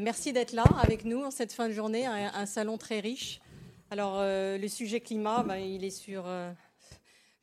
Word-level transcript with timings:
merci 0.00 0.32
d'être 0.32 0.52
là 0.52 0.64
avec 0.80 1.04
nous 1.04 1.22
en 1.22 1.30
cette 1.30 1.52
fin 1.52 1.68
de 1.68 1.72
journée, 1.72 2.06
un, 2.06 2.46
salon 2.46 2.78
très 2.78 3.00
riche. 3.00 3.40
Alors, 3.90 4.20
le 4.20 4.68
sujet 4.68 5.00
climat, 5.00 5.42
ben, 5.42 5.56
il 5.56 5.84
est 5.84 5.90
sur, 5.90 6.24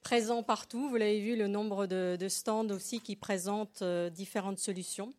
présent 0.01 0.43
partout. 0.43 0.89
Vous 0.89 0.95
l'avez 0.95 1.19
vu, 1.19 1.35
le 1.35 1.47
nombre 1.47 1.85
de, 1.85 2.27
stands 2.29 2.69
aussi 2.69 3.01
qui 3.01 3.15
présentent 3.15 3.83
différentes 4.11 4.59
solutions. 4.59 5.13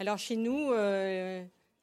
Alors, 0.00 0.18
chez 0.18 0.36
nous, 0.36 0.70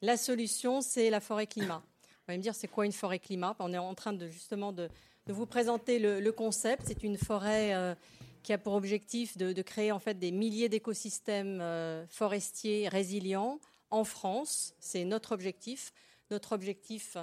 la 0.02 0.16
solution, 0.16 0.80
c'est 0.80 1.10
la 1.10 1.20
forêt 1.20 1.46
climat. 1.46 1.82
On 2.28 2.32
va 2.32 2.38
me 2.38 2.42
dire, 2.42 2.54
c'est 2.54 2.68
quoi 2.68 2.86
une 2.86 2.92
forêt 2.92 3.20
climat? 3.20 3.54
On 3.60 3.72
est 3.72 3.78
en 3.78 3.94
train 3.94 4.12
de 4.12 4.28
justement 4.28 4.72
de, 4.72 4.88
vous 5.28 5.46
présenter 5.46 5.98
le, 5.98 6.30
concept. 6.32 6.82
C'est 6.86 7.02
une 7.02 7.16
forêt 7.16 7.74
euh, 7.74 7.94
qui 8.42 8.52
a 8.52 8.58
pour 8.58 8.74
objectif 8.74 9.36
de, 9.36 9.62
créer 9.62 9.92
en 9.92 10.00
fait 10.00 10.18
des 10.18 10.32
milliers 10.32 10.68
d'écosystèmes 10.68 11.60
euh, 11.60 12.04
forestiers 12.08 12.88
résilients 12.88 13.60
en 13.90 14.04
France. 14.04 14.74
C'est 14.80 15.04
notre 15.04 15.32
objectif. 15.32 15.92
Notre 16.30 16.52
objectif, 16.52 17.16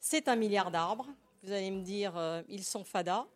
c'est 0.00 0.28
un 0.28 0.36
milliard 0.36 0.70
d'arbres. 0.70 1.08
Vous 1.42 1.52
allez 1.52 1.70
me 1.70 1.82
dire, 1.82 2.16
euh, 2.16 2.42
ils 2.48 2.64
sont 2.64 2.84
fada. 2.84 3.26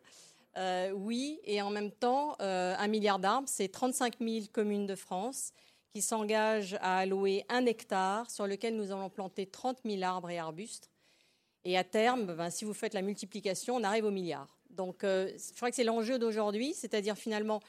oui, 0.95 1.39
et 1.45 1.61
en 1.61 1.71
même 1.71 1.91
temps, 1.91 2.37
un 2.41 2.89
milliard 2.89 3.19
d'arbres, 3.19 3.49
c'est 3.49 3.69
35 3.69 4.15
000 4.21 4.47
communes 4.53 4.87
de 4.87 4.95
France 4.95 5.53
qui 5.97 6.03
s'engage 6.03 6.77
à 6.83 6.99
allouer 6.99 7.47
un 7.49 7.65
hectare 7.65 8.31
sur 8.31 8.47
lequel 8.47 8.77
nous 8.77 8.93
allons 8.93 9.09
planter 9.09 9.47
30 9.47 9.79
000 9.85 10.03
arbres 10.03 10.29
et 10.29 10.39
arbustes. 10.39 10.91
Et 11.65 11.79
à 11.79 11.85
terme, 11.85 12.27
ben, 12.35 12.51
si 12.51 12.67
vous 12.67 12.75
faites 12.75 12.93
la 12.93 13.01
multiplication, 13.01 13.77
on 13.77 13.83
arrive 13.83 14.05
au 14.05 14.11
milliard. 14.11 14.59
Donc 14.69 15.05
euh, 15.05 15.33
je 15.37 15.57
crois 15.57 15.71
que 15.71 15.75
c'est 15.75 15.85
l'enjeu 15.85 16.19
d'aujourd'hui, 16.19 16.75
c'est-à-dire 16.75 17.17
finalement, 17.17 17.61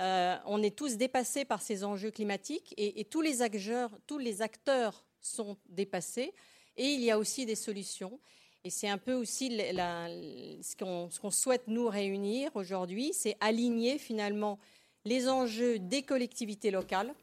euh, 0.00 0.36
on 0.46 0.62
est 0.62 0.76
tous 0.76 0.96
dépassés 0.96 1.44
par 1.44 1.60
ces 1.60 1.84
enjeux 1.84 2.10
climatiques 2.10 2.72
et, 2.76 3.04
tous, 3.04 3.20
les 3.20 3.42
acteurs, 3.42 5.04
sont 5.20 5.58
dépassés 5.68 6.32
et 6.76 6.86
il 6.86 7.00
y 7.02 7.10
a 7.10 7.18
aussi 7.18 7.44
des 7.44 7.54
solutions. 7.54 8.18
Et 8.64 8.70
c'est 8.70 8.88
un 8.88 8.96
peu 8.96 9.14
aussi 9.14 9.50
ce 9.50 10.76
qu'on 10.76 11.30
souhaite 11.30 11.66
nous 11.66 11.88
réunir 11.88 12.50
aujourd'hui, 12.54 13.12
c'est 13.12 13.36
aligner 13.40 13.98
finalement 13.98 14.58
les 15.04 15.28
enjeux 15.28 15.78
des 15.78 16.02
collectivités 16.02 16.70
locales, 16.70 17.14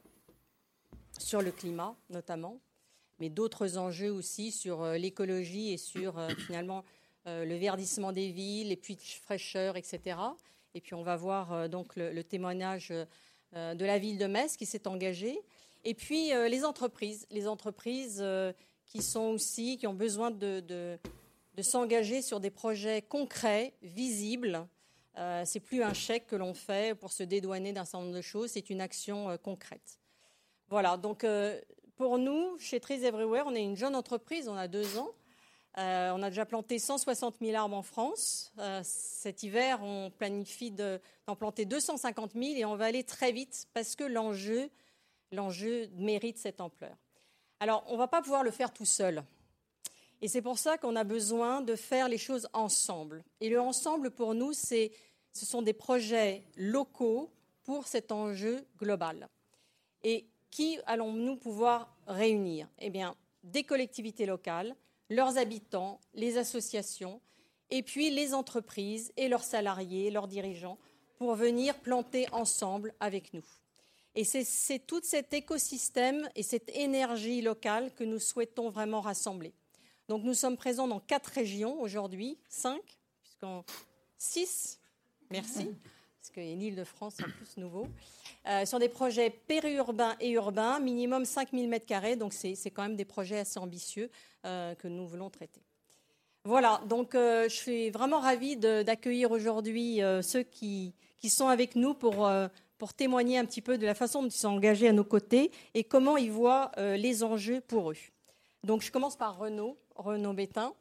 sur 1.19 1.41
le 1.41 1.51
climat 1.51 1.95
notamment, 2.11 2.59
mais 3.19 3.29
d'autres 3.29 3.77
enjeux 3.77 4.11
aussi 4.11 4.51
sur 4.51 4.83
euh, 4.83 4.97
l'écologie 4.97 5.73
et 5.73 5.77
sur 5.77 6.19
euh, 6.19 6.29
finalement 6.45 6.83
le 7.25 7.57
verdissement 7.57 8.13
des 8.13 8.31
villes, 8.31 8.69
les 8.69 8.77
puits 8.77 8.95
de 8.95 9.01
fraîcheur, 9.01 9.75
etc. 9.75 10.15
Et 10.73 10.81
puis 10.81 10.93
on 10.93 11.03
va 11.03 11.15
voir 11.15 11.69
donc 11.69 11.95
le, 11.95 12.23
témoignage 12.23 12.89
de 12.89 13.85
la 13.85 13.97
ville 13.97 14.17
de 14.17 14.25
Metz 14.25 14.57
qui 14.57 14.65
s'est 14.65 14.87
engagée. 14.87 15.39
Et 15.83 15.93
puis 15.93 16.29
les 16.29 16.65
entreprises, 16.65 17.25
les 17.31 17.47
entreprises 17.47 18.23
qui 18.85 19.01
sont 19.01 19.29
aussi, 19.29 19.77
qui 19.77 19.87
ont 19.87 19.93
besoin 19.93 20.31
de, 20.31 20.59
de, 20.61 21.61
s'engager 21.61 22.21
sur 22.21 22.39
des 22.39 22.51
projets 22.51 23.01
concrets, 23.01 23.73
visibles. 23.81 24.67
Euh, 25.17 25.43
c'est 25.45 25.59
plus 25.59 25.81
un 25.81 25.93
chèque 25.93 26.27
que 26.27 26.35
l'on 26.35 26.53
fait 26.53 26.95
pour 26.95 27.11
se 27.11 27.23
dédouaner 27.23 27.73
d'un 27.73 27.85
certain 27.85 28.05
nombre 28.05 28.15
de 28.15 28.21
choses, 28.21 28.51
c'est 28.51 28.69
une 28.69 28.81
action 28.81 29.35
concrète. 29.39 29.99
Voilà, 30.69 30.97
donc 30.97 31.23
euh, 31.23 31.59
pour 31.95 32.17
nous, 32.17 32.57
chez 32.59 32.79
Trees 32.79 33.03
Everywhere, 33.05 33.45
on 33.47 33.55
est 33.55 33.63
une 33.63 33.77
jeune 33.77 33.95
entreprise, 33.95 34.47
on 34.47 34.55
a 34.55 34.67
deux 34.67 34.97
ans. 34.97 35.09
Euh, 35.77 36.11
on 36.15 36.23
a 36.23 36.29
déjà 36.29 36.45
planté 36.45 36.79
160 36.79 37.35
000 37.39 37.55
arbres 37.55 37.75
en 37.75 37.83
France. 37.83 38.51
Euh, 38.57 38.81
cet 38.83 39.43
hiver, 39.43 39.79
on 39.83 40.09
planifie 40.09 40.71
d'en 40.71 41.35
planter 41.35 41.65
250 41.65 42.33
000 42.33 42.45
et 42.55 42.65
on 42.65 42.75
va 42.75 42.85
aller 42.85 43.03
très 43.03 43.31
vite 43.31 43.67
parce 43.73 43.95
que 43.95 44.03
l'enjeu, 44.03 44.71
l'enjeu 45.31 45.87
mérite 45.93 46.39
cette 46.39 46.61
ampleur. 46.61 46.97
Alors, 47.59 47.83
on 47.87 47.93
ne 47.93 47.97
va 47.97 48.07
pas 48.07 48.21
pouvoir 48.23 48.43
le 48.43 48.49
faire 48.49 48.73
tout 48.73 48.85
seul. 48.85 49.23
Et 50.21 50.27
c'est 50.27 50.41
pour 50.41 50.57
ça 50.57 50.79
qu'on 50.79 50.95
a 50.95 51.03
besoin 51.03 51.61
de 51.61 51.75
faire 51.75 52.09
les 52.09 52.17
choses 52.17 52.47
ensemble. 52.53 53.23
Et 53.39 53.49
le 53.49 53.61
ensemble, 53.61 54.09
pour 54.09 54.33
nous, 54.33 54.53
c'est, 54.53 54.91
ce 55.31 55.45
sont 55.45 55.61
des 55.61 55.73
projets 55.73 56.43
locaux 56.55 57.31
pour 57.63 57.85
cet 57.85 58.11
enjeu 58.11 58.65
global. 58.79 59.29
Et 60.03 60.25
qui 60.49 60.79
allons-nous 60.87 61.35
pouvoir 61.35 61.95
réunir? 62.07 62.67
Eh 62.79 62.89
bien, 62.89 63.15
des 63.43 63.63
collectivités 63.63 64.25
locales, 64.25 64.75
leurs 65.09 65.37
habitants, 65.37 65.99
les 66.13 66.37
associations, 66.37 67.21
et 67.69 67.83
puis 67.83 68.09
les 68.09 68.33
entreprises 68.33 69.11
et 69.17 69.27
leurs 69.27 69.43
salariés, 69.43 70.11
leurs 70.11 70.27
dirigeants, 70.27 70.77
pour 71.17 71.35
venir 71.35 71.79
planter 71.79 72.27
ensemble 72.31 72.93
avec 72.99 73.33
nous. 73.33 73.45
Et 74.15 74.23
c'est 74.23 74.79
tout 74.79 75.01
cet 75.03 75.33
écosystème 75.33 76.27
et 76.35 76.43
cette 76.43 76.75
énergie 76.75 77.41
locale 77.41 77.93
que 77.93 78.03
nous 78.03 78.19
souhaitons 78.19 78.69
vraiment 78.69 79.01
rassembler. 79.01 79.53
Donc 80.07 80.23
nous 80.23 80.33
sommes 80.33 80.57
présents 80.57 80.87
dans 80.87 80.99
quatre 80.99 81.27
régions 81.27 81.79
aujourd'hui, 81.81 82.39
cinq, 82.49 82.81
puisqu'en 83.21 83.63
six, 84.17 84.79
merci, 85.29 85.69
parce 86.19 86.31
qu'il 86.33 86.45
y 86.45 86.49
a 86.49 86.51
une 86.51 86.61
île 86.61 86.75
de 86.75 86.83
France 86.83 87.17
en 87.19 87.29
plus 87.29 87.57
nouveau. 87.57 87.87
Euh, 88.47 88.65
sur 88.65 88.79
des 88.79 88.89
projets 88.89 89.29
périurbains 89.29 90.15
et 90.19 90.31
urbains, 90.31 90.79
minimum 90.79 91.25
5000 91.25 91.69
m2. 91.69 92.17
Donc, 92.17 92.33
c'est 92.33 92.71
quand 92.71 92.83
même 92.83 92.95
des 92.95 93.05
projets 93.05 93.39
assez 93.39 93.59
ambitieux 93.59 94.09
que 94.47 94.87
nous 94.87 95.07
voulons 95.07 95.29
traiter. 95.29 95.61
Voilà, 96.43 96.81
donc 96.85 97.13
euh, 97.13 97.49
je 97.49 97.55
suis 97.55 97.89
vraiment 97.89 98.19
ravie 98.19 98.55
d'accueillir 98.55 99.31
aujourd'hui 99.31 99.99
ceux 100.21 100.43
qui, 100.43 100.93
qui, 101.17 101.29
sont 101.29 101.47
avec 101.47 101.75
nous 101.75 101.93
pour, 101.93 102.29
pour 102.77 102.93
témoigner 102.93 103.37
un 103.37 103.45
petit 103.45 103.61
peu 103.61 103.77
de 103.77 103.85
la 103.85 103.95
façon 103.95 104.23
dont 104.23 104.29
ils 104.29 104.31
sont 104.31 104.49
engagés 104.49 104.87
à 104.87 104.93
nos 104.93 105.03
côtés 105.03 105.51
et 105.73 105.83
comment 105.83 106.15
ils 106.15 106.31
voient 106.31 106.71
les 106.77 107.23
enjeux 107.23 107.61
pour 107.61 107.91
eux. 107.91 107.97
Donc, 108.63 108.81
je 108.81 108.91
commence 108.91 109.15
par 109.15 109.37
Renaud, 109.37 109.77
Renaud 109.95 110.33
Bétain. 110.33 110.73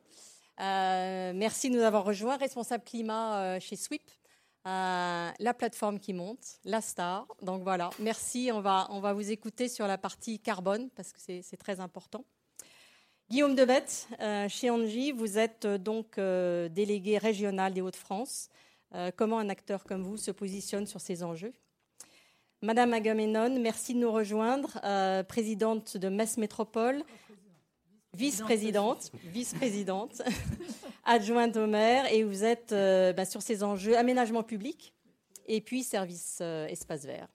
merci 0.58 1.70
de 1.70 1.76
nous 1.76 1.82
avoir 1.82 2.04
rejoints, 2.04 2.36
responsable 2.36 2.84
climat 2.84 3.58
chez 3.58 3.76
SWIP. 3.76 4.02
Euh, 4.66 5.30
la 5.38 5.54
plateforme 5.54 6.00
qui 6.00 6.12
monte, 6.12 6.58
la 6.64 6.80
star. 6.80 7.28
Donc 7.40 7.62
voilà, 7.62 7.90
merci. 8.00 8.50
On 8.52 8.60
va, 8.60 8.88
on 8.90 8.98
va 8.98 9.12
vous 9.12 9.30
écouter 9.30 9.68
sur 9.68 9.86
la 9.86 9.96
partie 9.96 10.40
carbone 10.40 10.90
parce 10.90 11.12
que 11.12 11.20
c'est 11.20 11.56
très 11.56 11.78
important. 11.78 12.24
Guillaume 13.28 13.54
Debette, 13.54 14.08
euh, 14.20 14.48
chez 14.48 14.70
Angie, 14.70 15.12
vous 15.12 15.38
êtes 15.38 15.64
euh, 15.64 15.78
donc 15.78 16.18
délégué 16.72 17.18
régional 17.18 17.74
des 17.74 17.80
Hauts-de-France. 17.80 18.48
comment 19.16 19.38
un 19.38 19.48
acteur 19.48 19.84
comme 19.84 20.02
vous 20.02 20.16
se 20.16 20.30
positionne 20.30 20.86
sur 20.86 21.00
ces 21.00 21.22
enjeux? 21.22 21.52
Madame 22.62 22.94
Agamemnon, 22.94 23.60
merci 23.60 23.94
de 23.94 23.98
nous 23.98 24.10
rejoindre, 24.10 24.80
présidente 25.24 25.96
de 25.96 26.08
Metz 26.08 26.38
Métropole. 26.38 27.04
Vice-présidente, 28.16 29.12
vice-présidente, 29.24 30.22
adjointe 31.04 31.54
au 31.58 31.66
maire, 31.66 32.10
et 32.10 32.24
vous 32.24 32.44
êtes 32.44 32.72
euh, 32.72 33.12
bah, 33.12 33.26
sur 33.26 33.42
ces 33.42 33.62
enjeux 33.62 33.98
aménagement 33.98 34.42
public 34.42 34.94
et 35.46 35.60
puis 35.60 35.82
service 35.82 36.38
euh, 36.40 36.66
espace 36.66 37.04
vert. 37.04 37.28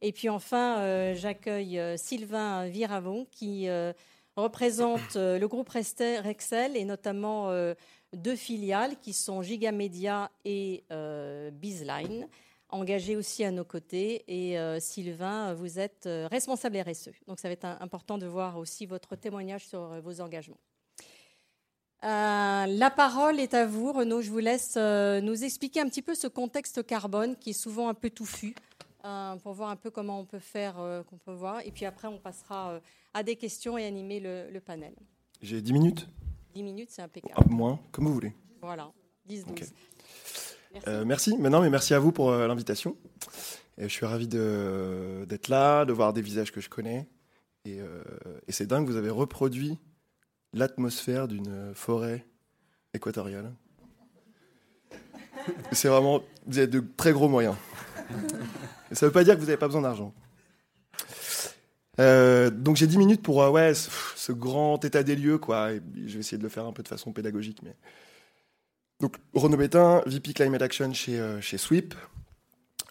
Et 0.00 0.12
puis 0.12 0.30
enfin, 0.30 0.78
euh, 0.78 1.14
j'accueille 1.14 1.78
Sylvain 1.98 2.68
Viravon 2.68 3.26
qui 3.30 3.68
représente 4.38 5.16
le 5.16 5.44
groupe 5.46 5.68
Rexel 5.68 6.76
et 6.76 6.84
notamment 6.84 7.52
deux 8.14 8.36
filiales 8.36 8.96
qui 9.00 9.12
sont 9.12 9.42
Gigamedia 9.42 10.30
et 10.44 10.84
Bizline 11.52 12.28
engagé 12.70 13.16
aussi 13.16 13.44
à 13.44 13.50
nos 13.50 13.64
côtés. 13.64 14.24
Et 14.28 14.58
euh, 14.58 14.80
Sylvain, 14.80 15.54
vous 15.54 15.78
êtes 15.78 16.06
euh, 16.06 16.28
responsable 16.30 16.78
RSE. 16.78 17.10
Donc 17.26 17.40
ça 17.40 17.48
va 17.48 17.52
être 17.52 17.64
important 17.64 18.18
de 18.18 18.26
voir 18.26 18.58
aussi 18.58 18.86
votre 18.86 19.16
témoignage 19.16 19.66
sur 19.66 19.92
euh, 19.92 20.00
vos 20.00 20.20
engagements. 20.20 20.58
la 22.02 22.92
parole 22.94 23.40
est 23.40 23.54
à 23.54 23.66
vous, 23.66 23.92
Renaud. 23.92 24.20
Je 24.20 24.30
vous 24.30 24.38
laisse 24.38 24.76
nous 24.76 25.44
expliquer 25.44 25.80
un 25.80 25.88
petit 25.88 26.02
peu 26.02 26.14
ce 26.14 26.28
contexte 26.28 26.86
carbone 26.86 27.36
qui 27.36 27.50
est 27.50 27.60
souvent 27.60 27.88
un 27.88 27.94
peu 27.94 28.10
touffu 28.10 28.54
pour 29.42 29.52
voir 29.52 29.70
un 29.70 29.76
peu 29.76 29.90
comment 29.90 30.20
on 30.20 30.24
peut 30.24 30.38
faire, 30.38 30.74
qu'on 31.08 31.18
peut 31.18 31.32
voir. 31.32 31.60
Et 31.64 31.70
puis 31.70 31.84
après, 31.84 32.08
on 32.08 32.18
passera 32.18 32.80
à 33.14 33.22
des 33.22 33.36
questions 33.36 33.78
et 33.78 33.84
animer 33.84 34.20
le, 34.20 34.60
panel. 34.60 34.94
J'ai 35.40 35.60
10 35.60 35.72
minutes 35.72 36.08
10 36.54 36.62
minutes, 36.62 36.90
c'est 36.90 37.02
impeccable. 37.02 37.34
Peu 37.48 37.54
moins, 37.54 37.78
comme 37.92 38.06
vous 38.06 38.14
voulez. 38.14 38.34
Voilà, 38.62 38.90
10-12. 39.28 39.72
Euh, 40.86 41.04
merci. 41.04 41.36
Maintenant, 41.38 41.60
mais 41.60 41.70
merci 41.70 41.94
à 41.94 41.98
vous 41.98 42.12
pour 42.12 42.30
euh, 42.30 42.46
l'invitation. 42.46 42.96
je 43.76 43.88
suis 43.88 44.06
ravi 44.06 44.26
d'être 44.28 45.48
là, 45.48 45.84
de 45.84 45.92
voir 45.92 46.12
des 46.12 46.22
visages 46.22 46.52
que 46.52 46.60
je 46.60 46.68
connais. 46.68 47.06
Et, 47.64 47.80
euh, 47.80 48.02
et 48.46 48.52
c'est 48.52 48.66
dingue, 48.66 48.86
vous 48.86 48.96
avez 48.96 49.10
reproduit 49.10 49.78
l'atmosphère 50.52 51.28
d'une 51.28 51.74
forêt 51.74 52.26
équatoriale. 52.94 53.52
C'est 55.72 55.88
vraiment, 55.88 56.22
vous 56.46 56.58
avez 56.58 56.66
de 56.66 56.82
très 56.96 57.12
gros 57.12 57.28
moyens. 57.28 57.56
ça 58.92 59.06
ne 59.06 59.08
veut 59.08 59.12
pas 59.12 59.24
dire 59.24 59.34
que 59.34 59.40
vous 59.40 59.46
n'avez 59.46 59.58
pas 59.58 59.68
besoin 59.68 59.82
d'argent. 59.82 60.14
donc 61.98 62.76
j'ai 62.76 62.86
10 62.86 62.98
minutes 62.98 63.22
pour 63.22 63.36
ouais, 63.36 63.74
ce, 63.74 64.32
grand 64.32 64.84
état 64.84 65.02
des 65.02 65.16
lieux. 65.16 65.38
Quoi. 65.38 65.74
je 65.74 66.14
vais 66.14 66.20
essayer 66.20 66.38
de 66.38 66.42
le 66.42 66.48
faire 66.48 66.64
un 66.64 66.72
peu 66.72 66.82
de 66.82 66.88
façon 66.88 67.12
pédagogique. 67.12 67.60
Mais 67.62 67.74
donc, 69.00 69.16
Renaud 69.32 69.56
Bétain, 69.56 70.02
VP 70.06 70.32
Climate 70.32 70.62
Action 70.62 70.92
chez, 70.92 71.20
euh, 71.20 71.40
chez 71.40 71.56
Sweep, 71.56 71.94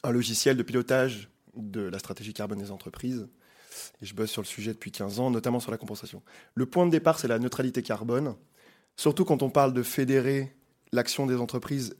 un 0.03 0.11
logiciel 0.11 0.55
de 0.55 0.63
pilotage 0.63 1.29
de 1.55 1.81
la 1.81 1.99
stratégie 1.99 2.33
carbone 2.33 2.59
des 2.59 2.71
entreprises. 2.71 3.27
Et 4.01 4.05
je 4.05 4.15
bosse 4.15 4.31
sur 4.31 4.41
le 4.41 4.47
sujet 4.47 4.71
depuis 4.71 4.91
15 4.91 5.19
ans, 5.19 5.29
notamment 5.29 5.59
sur 5.59 5.69
la 5.69 5.77
compensation. 5.77 6.21
Le 6.55 6.65
point 6.65 6.85
de 6.85 6.91
départ, 6.91 7.19
c'est 7.19 7.27
la 7.27 7.39
neutralité 7.39 7.83
carbone. 7.83 8.35
Surtout 8.95 9.25
quand 9.25 9.43
on 9.43 9.49
parle 9.49 9.73
de 9.73 9.83
fédérer 9.83 10.55
l'action 10.93 11.25
des 11.25 11.35
entreprises 11.35 11.95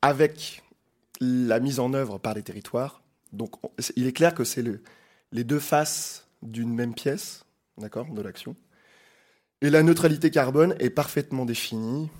avec 0.00 0.62
la 1.20 1.60
mise 1.60 1.80
en 1.80 1.92
œuvre 1.94 2.18
par 2.18 2.34
les 2.34 2.42
territoires. 2.42 3.02
Donc, 3.32 3.54
il 3.96 4.06
est 4.06 4.12
clair 4.12 4.34
que 4.34 4.44
c'est 4.44 4.62
le, 4.62 4.82
les 5.32 5.44
deux 5.44 5.58
faces 5.58 6.28
d'une 6.42 6.74
même 6.74 6.94
pièce, 6.94 7.44
d'accord, 7.78 8.06
de 8.06 8.22
l'action. 8.22 8.56
Et 9.62 9.70
la 9.70 9.82
neutralité 9.82 10.30
carbone 10.30 10.74
est 10.78 10.90
parfaitement 10.90 11.44
définie, 11.44 12.10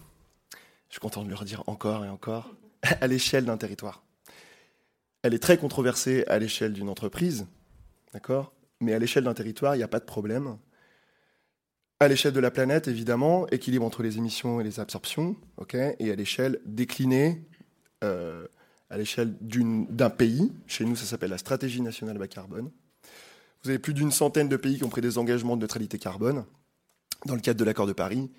je 0.88 0.94
suis 0.94 1.00
content 1.00 1.22
de 1.22 1.28
le 1.28 1.34
redire 1.34 1.62
encore 1.66 2.04
et 2.04 2.08
encore, 2.08 2.54
à 3.00 3.06
l'échelle 3.06 3.44
d'un 3.44 3.56
territoire. 3.56 4.02
Elle 5.22 5.34
est 5.34 5.42
très 5.42 5.58
controversée 5.58 6.24
à 6.28 6.38
l'échelle 6.38 6.72
d'une 6.72 6.88
entreprise, 6.88 7.46
d'accord 8.12 8.52
Mais 8.80 8.94
à 8.94 8.98
l'échelle 8.98 9.24
d'un 9.24 9.34
territoire, 9.34 9.74
il 9.74 9.78
n'y 9.78 9.84
a 9.84 9.88
pas 9.88 10.00
de 10.00 10.04
problème. 10.04 10.58
À 11.98 12.08
l'échelle 12.08 12.32
de 12.32 12.40
la 12.40 12.50
planète, 12.50 12.88
évidemment, 12.88 13.46
équilibre 13.48 13.84
entre 13.84 14.02
les 14.02 14.18
émissions 14.18 14.60
et 14.60 14.64
les 14.64 14.80
absorptions, 14.80 15.36
ok 15.56 15.74
Et 15.74 16.10
à 16.10 16.14
l'échelle 16.14 16.60
déclinée, 16.64 17.42
euh, 18.04 18.46
à 18.90 18.96
l'échelle 18.96 19.34
d'un 19.40 20.10
pays, 20.10 20.52
chez 20.66 20.84
nous 20.84 20.96
ça 20.96 21.04
s'appelle 21.04 21.30
la 21.30 21.38
stratégie 21.38 21.80
nationale 21.80 22.18
bas 22.18 22.28
carbone. 22.28 22.70
Vous 23.62 23.70
avez 23.70 23.78
plus 23.78 23.94
d'une 23.94 24.12
centaine 24.12 24.48
de 24.48 24.56
pays 24.56 24.78
qui 24.78 24.84
ont 24.84 24.88
pris 24.88 25.00
des 25.00 25.18
engagements 25.18 25.56
de 25.56 25.62
neutralité 25.62 25.98
carbone 25.98 26.44
dans 27.24 27.34
le 27.34 27.40
cadre 27.40 27.58
de 27.58 27.64
l'accord 27.64 27.86
de 27.86 27.92
Paris. 27.92 28.30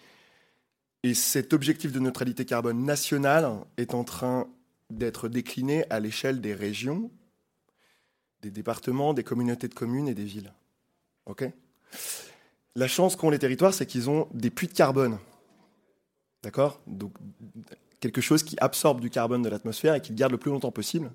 Et 1.04 1.14
cet 1.14 1.54
objectif 1.54 1.92
de 1.92 2.00
neutralité 2.00 2.46
carbone 2.46 2.84
nationale 2.84 3.52
est 3.78 3.94
en 3.94 4.04
train 4.04 4.48
d'être 4.90 5.28
décliné 5.28 5.90
à 5.90 6.00
l'échelle 6.00 6.40
des 6.40 6.54
régions, 6.54 7.12
des 8.42 8.52
départements, 8.52 9.14
des 9.14 9.24
communautés 9.24 9.68
de 9.68 9.74
communes 9.74 10.08
et 10.08 10.14
des 10.14 10.24
villes. 10.24 10.54
La 12.76 12.88
chance 12.88 13.16
qu'ont 13.16 13.30
les 13.30 13.40
territoires, 13.40 13.74
c'est 13.74 13.86
qu'ils 13.86 14.10
ont 14.10 14.28
des 14.34 14.50
puits 14.50 14.68
de 14.68 14.74
carbone. 14.74 15.18
D'accord? 16.44 16.82
Quelque 18.00 18.22
chose 18.22 18.44
qui 18.44 18.56
absorbe 18.60 19.02
du 19.02 19.10
carbone 19.10 19.42
de 19.42 19.50
l'atmosphère 19.50 19.96
et 19.96 20.02
qui 20.02 20.12
le 20.12 20.18
garde 20.18 20.32
le 20.32 20.38
plus 20.38 20.52
longtemps 20.52 20.72
possible. 20.72 21.12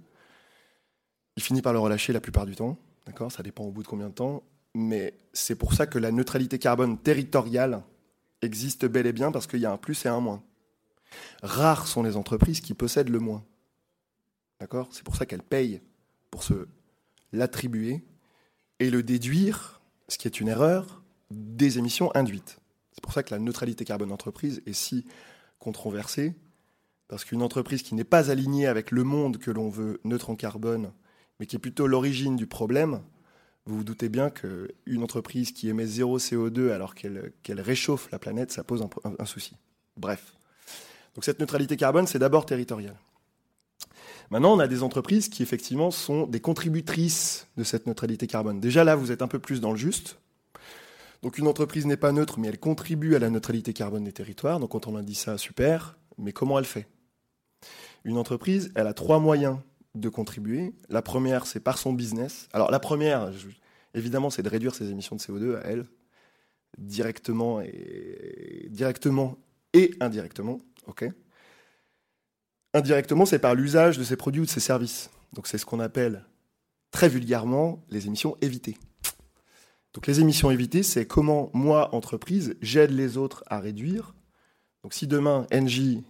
Il 1.36 1.42
finit 1.42 1.62
par 1.62 1.72
le 1.72 1.78
relâcher 1.78 2.12
la 2.12 2.20
plupart 2.20 2.46
du 2.46 2.56
temps. 2.56 2.78
D'accord? 3.06 3.32
Ça 3.32 3.42
dépend 3.42 3.64
au 3.64 3.70
bout 3.70 3.82
de 3.82 3.88
combien 3.88 4.08
de 4.08 4.14
temps. 4.14 4.42
Mais 4.74 5.14
c'est 5.32 5.54
pour 5.54 5.74
ça 5.74 5.86
que 5.86 5.98
la 5.98 6.12
neutralité 6.12 6.58
carbone 6.58 6.98
territoriale 6.98 7.82
existe 8.42 8.86
bel 8.86 9.06
et 9.06 9.12
bien 9.12 9.32
parce 9.32 9.46
qu'il 9.46 9.60
y 9.60 9.66
a 9.66 9.72
un 9.72 9.76
plus 9.76 10.04
et 10.04 10.08
un 10.08 10.20
moins. 10.20 10.42
Rares 11.42 11.86
sont 11.86 12.02
les 12.02 12.16
entreprises 12.16 12.60
qui 12.60 12.74
possèdent 12.74 13.10
le 13.10 13.18
moins. 13.18 13.44
D'accord? 14.60 14.88
C'est 14.92 15.04
pour 15.04 15.16
ça 15.16 15.26
qu'elles 15.26 15.42
payent 15.42 15.80
pour 16.30 16.42
se 16.42 16.66
l'attribuer 17.32 18.02
et 18.78 18.90
le 18.90 19.02
déduire, 19.02 19.80
ce 20.08 20.18
qui 20.18 20.26
est 20.26 20.40
une 20.40 20.48
erreur, 20.48 21.02
des 21.30 21.78
émissions 21.78 22.14
induites. 22.14 22.58
C'est 22.92 23.02
pour 23.02 23.12
ça 23.12 23.22
que 23.22 23.34
la 23.34 23.40
neutralité 23.40 23.84
carbone 23.84 24.10
d'entreprise 24.10 24.62
est 24.66 24.72
si 24.72 25.06
controversée, 25.58 26.34
parce 27.12 27.26
qu'une 27.26 27.42
entreprise 27.42 27.82
qui 27.82 27.94
n'est 27.94 28.04
pas 28.04 28.30
alignée 28.30 28.66
avec 28.66 28.90
le 28.90 29.04
monde 29.04 29.36
que 29.36 29.50
l'on 29.50 29.68
veut 29.68 30.00
neutre 30.02 30.30
en 30.30 30.34
carbone, 30.34 30.92
mais 31.38 31.44
qui 31.44 31.56
est 31.56 31.58
plutôt 31.58 31.86
l'origine 31.86 32.36
du 32.36 32.46
problème, 32.46 33.02
vous 33.66 33.76
vous 33.76 33.84
doutez 33.84 34.08
bien 34.08 34.30
qu'une 34.30 35.02
entreprise 35.02 35.52
qui 35.52 35.68
émet 35.68 35.84
zéro 35.84 36.18
CO2 36.18 36.70
alors 36.70 36.94
qu'elle 36.94 37.60
réchauffe 37.60 38.10
la 38.12 38.18
planète, 38.18 38.50
ça 38.50 38.64
pose 38.64 38.88
un, 39.18 39.26
souci. 39.26 39.58
Bref. 39.98 40.32
Donc 41.14 41.26
cette 41.26 41.38
neutralité 41.38 41.76
carbone, 41.76 42.06
c'est 42.06 42.18
d'abord 42.18 42.46
territorial. 42.46 42.96
Maintenant, 44.30 44.54
on 44.54 44.58
a 44.58 44.66
des 44.66 44.82
entreprises 44.82 45.28
qui 45.28 45.42
effectivement 45.42 45.90
sont 45.90 46.26
des 46.26 46.40
contributrices 46.40 47.46
de 47.58 47.62
cette 47.62 47.86
neutralité 47.86 48.26
carbone. 48.26 48.58
Déjà 48.58 48.84
là, 48.84 48.96
vous 48.96 49.12
êtes 49.12 49.20
un 49.20 49.28
peu 49.28 49.38
plus 49.38 49.60
dans 49.60 49.72
le 49.72 49.76
juste. 49.76 50.16
Donc 51.22 51.36
une 51.36 51.46
entreprise 51.46 51.84
n'est 51.84 51.98
pas 51.98 52.12
neutre, 52.12 52.38
mais 52.38 52.48
elle 52.48 52.58
contribue 52.58 53.16
à 53.16 53.18
la 53.18 53.28
neutralité 53.28 53.74
carbone 53.74 54.04
des 54.04 54.12
territoires. 54.12 54.60
Donc 54.60 54.70
quand 54.70 54.86
on 54.86 54.96
a 54.96 55.02
dit 55.02 55.14
ça, 55.14 55.36
super. 55.36 55.98
Mais 56.16 56.32
comment 56.32 56.58
elle 56.58 56.64
fait? 56.64 56.88
Une 58.04 58.18
entreprise, 58.18 58.72
elle 58.74 58.86
a 58.86 58.94
trois 58.94 59.18
moyens 59.18 59.58
de 59.94 60.08
contribuer. 60.08 60.74
La 60.88 61.02
première, 61.02 61.46
c'est 61.46 61.60
par 61.60 61.78
son 61.78 61.92
business. 61.92 62.48
Alors 62.52 62.70
la 62.70 62.80
première, 62.80 63.30
évidemment, 63.94 64.30
c'est 64.30 64.42
de 64.42 64.48
réduire 64.48 64.74
ses 64.74 64.90
émissions 64.90 65.16
de 65.16 65.20
CO2 65.20 65.56
à 65.56 65.66
elle, 65.66 65.86
directement 66.78 67.60
et, 67.60 68.68
directement 68.70 69.36
et 69.72 69.94
indirectement. 70.00 70.60
ok? 70.86 71.04
Indirectement, 72.74 73.26
c'est 73.26 73.38
par 73.38 73.54
l'usage 73.54 73.98
de 73.98 74.04
ses 74.04 74.16
produits 74.16 74.40
ou 74.40 74.46
de 74.46 74.50
ses 74.50 74.60
services. 74.60 75.10
Donc 75.34 75.46
c'est 75.46 75.58
ce 75.58 75.66
qu'on 75.66 75.80
appelle 75.80 76.24
très 76.90 77.08
vulgairement 77.08 77.84
les 77.90 78.06
émissions 78.06 78.36
évitées. 78.40 78.76
Donc 79.94 80.06
les 80.06 80.20
émissions 80.20 80.50
évitées, 80.50 80.82
c'est 80.82 81.06
comment 81.06 81.50
moi, 81.52 81.94
entreprise, 81.94 82.56
j'aide 82.62 82.90
les 82.90 83.18
autres 83.18 83.44
à 83.46 83.60
réduire. 83.60 84.14
Donc 84.82 84.94
si 84.94 85.06
demain, 85.06 85.46
Engie 85.52 86.02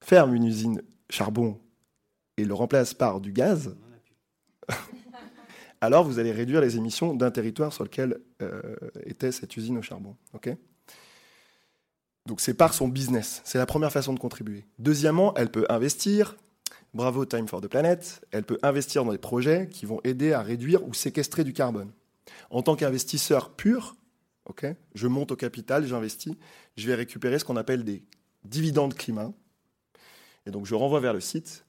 ferme 0.00 0.34
une 0.34 0.44
usine 0.44 0.82
charbon 1.10 1.60
et 2.36 2.44
le 2.44 2.54
remplace 2.54 2.94
par 2.94 3.20
du 3.20 3.32
gaz, 3.32 3.76
alors 5.80 6.04
vous 6.04 6.18
allez 6.18 6.32
réduire 6.32 6.60
les 6.60 6.76
émissions 6.76 7.14
d'un 7.14 7.30
territoire 7.30 7.72
sur 7.72 7.84
lequel 7.84 8.20
euh, 8.42 8.76
était 9.04 9.32
cette 9.32 9.56
usine 9.56 9.78
au 9.78 9.82
charbon. 9.82 10.16
Donc 12.26 12.40
c'est 12.40 12.54
par 12.54 12.74
son 12.74 12.88
business. 12.88 13.40
C'est 13.44 13.58
la 13.58 13.66
première 13.66 13.90
façon 13.90 14.12
de 14.12 14.18
contribuer. 14.18 14.66
Deuxièmement, 14.78 15.34
elle 15.34 15.50
peut 15.50 15.66
investir. 15.68 16.36
Bravo 16.94 17.24
Time 17.24 17.48
for 17.48 17.60
the 17.60 17.68
Planet. 17.68 18.24
Elle 18.30 18.44
peut 18.44 18.58
investir 18.62 19.04
dans 19.04 19.12
des 19.12 19.18
projets 19.18 19.68
qui 19.70 19.86
vont 19.86 20.00
aider 20.04 20.32
à 20.32 20.42
réduire 20.42 20.86
ou 20.86 20.94
séquestrer 20.94 21.44
du 21.44 21.52
carbone. 21.52 21.92
En 22.50 22.62
tant 22.62 22.76
qu'investisseur 22.76 23.54
pur, 23.54 23.96
je 24.94 25.06
monte 25.06 25.32
au 25.32 25.36
capital, 25.36 25.86
j'investis, 25.86 26.34
je 26.76 26.86
vais 26.86 26.94
récupérer 26.94 27.38
ce 27.38 27.44
qu'on 27.44 27.56
appelle 27.56 27.84
des 27.84 28.04
dividendes 28.44 28.94
climat. 28.94 29.32
Et 30.48 30.50
donc 30.50 30.66
je 30.66 30.74
renvoie 30.74 30.98
vers 30.98 31.12
le 31.12 31.20
site 31.20 31.66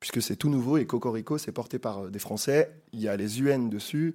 puisque 0.00 0.20
c'est 0.20 0.36
tout 0.36 0.50
nouveau 0.50 0.76
et 0.76 0.86
Cocorico, 0.86 1.38
c'est 1.38 1.52
porté 1.52 1.78
par 1.78 2.04
euh, 2.04 2.10
des 2.10 2.18
Français. 2.18 2.82
Il 2.92 3.00
y 3.00 3.08
a 3.08 3.16
les 3.16 3.40
UN 3.40 3.68
dessus, 3.68 4.14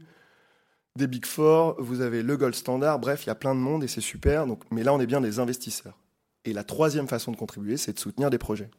des 0.95 1.07
Big 1.07 1.25
Four, 1.25 1.75
vous 1.79 2.01
avez 2.01 2.21
le 2.21 2.37
Gold 2.37 2.53
Standard, 2.53 2.99
bref, 2.99 3.23
il 3.25 3.27
y 3.27 3.31
a 3.31 3.35
plein 3.35 3.55
de 3.55 3.59
monde 3.59 3.83
et 3.83 3.87
c'est 3.87 4.01
super. 4.01 4.45
Mais 4.69 4.83
là, 4.83 4.93
on 4.93 4.99
est 4.99 5.07
bien 5.07 5.21
des 5.21 5.39
investisseurs. 5.39 5.97
Et 6.45 6.53
la 6.53 6.63
troisième 6.63 7.07
façon 7.07 7.31
de 7.31 7.37
contribuer, 7.37 7.77
c'est 7.77 7.93
de 7.93 7.99
soutenir 7.99 8.29
des 8.29 8.37
projets. 8.37 8.69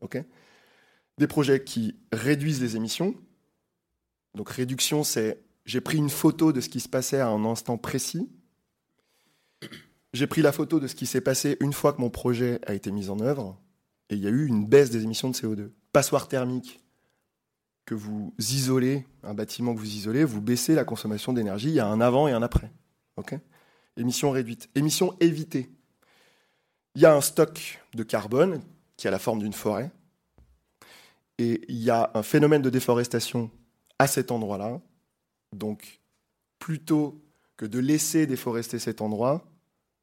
ok? 0.00 0.18
Des 1.18 1.26
projets 1.26 1.62
qui 1.62 1.96
réduisent 2.12 2.60
les 2.60 2.76
émissions. 2.76 3.14
Donc 4.34 4.50
réduction, 4.50 5.04
c'est 5.04 5.42
j'ai 5.64 5.80
pris 5.80 5.98
une 5.98 6.10
photo 6.10 6.52
de 6.52 6.60
ce 6.60 6.68
qui 6.68 6.80
se 6.80 6.88
passait 6.88 7.20
à 7.20 7.28
un 7.28 7.44
instant 7.44 7.76
précis. 7.76 8.30
J'ai 10.12 10.26
pris 10.26 10.42
la 10.42 10.52
photo 10.52 10.80
de 10.80 10.86
ce 10.86 10.94
qui 10.94 11.06
s'est 11.06 11.20
passé 11.20 11.56
une 11.60 11.72
fois 11.72 11.92
que 11.92 12.00
mon 12.00 12.10
projet 12.10 12.60
a 12.66 12.74
été 12.74 12.90
mis 12.90 13.10
en 13.10 13.20
œuvre. 13.20 13.58
Et 14.10 14.14
il 14.14 14.22
y 14.22 14.26
a 14.26 14.30
eu 14.30 14.46
une 14.46 14.66
baisse 14.66 14.90
des 14.90 15.02
émissions 15.02 15.30
de 15.30 15.34
CO2 15.34 15.70
passoire 15.96 16.28
thermique 16.28 16.78
que 17.86 17.94
vous 17.94 18.34
isolez, 18.38 19.06
un 19.22 19.32
bâtiment 19.32 19.74
que 19.74 19.78
vous 19.78 19.94
isolez, 19.94 20.24
vous 20.24 20.42
baissez 20.42 20.74
la 20.74 20.84
consommation 20.84 21.32
d'énergie. 21.32 21.68
Il 21.68 21.74
y 21.74 21.80
a 21.80 21.86
un 21.86 22.02
avant 22.02 22.28
et 22.28 22.32
un 22.32 22.42
après. 22.42 22.70
Ok? 23.16 23.34
Émission 23.96 24.30
réduite. 24.30 24.68
Émission 24.74 25.16
évitée. 25.20 25.70
Il 26.96 27.00
y 27.00 27.06
a 27.06 27.14
un 27.14 27.22
stock 27.22 27.80
de 27.94 28.02
carbone 28.02 28.60
qui 28.98 29.08
a 29.08 29.10
la 29.10 29.18
forme 29.18 29.38
d'une 29.38 29.54
forêt. 29.54 29.90
Et 31.38 31.62
il 31.68 31.82
y 31.82 31.88
a 31.88 32.10
un 32.12 32.22
phénomène 32.22 32.60
de 32.60 32.68
déforestation 32.68 33.50
à 33.98 34.06
cet 34.06 34.30
endroit-là. 34.30 34.82
Donc, 35.54 36.02
plutôt 36.58 37.24
que 37.56 37.64
de 37.64 37.78
laisser 37.78 38.26
déforester 38.26 38.78
cet 38.78 39.00
endroit, 39.00 39.46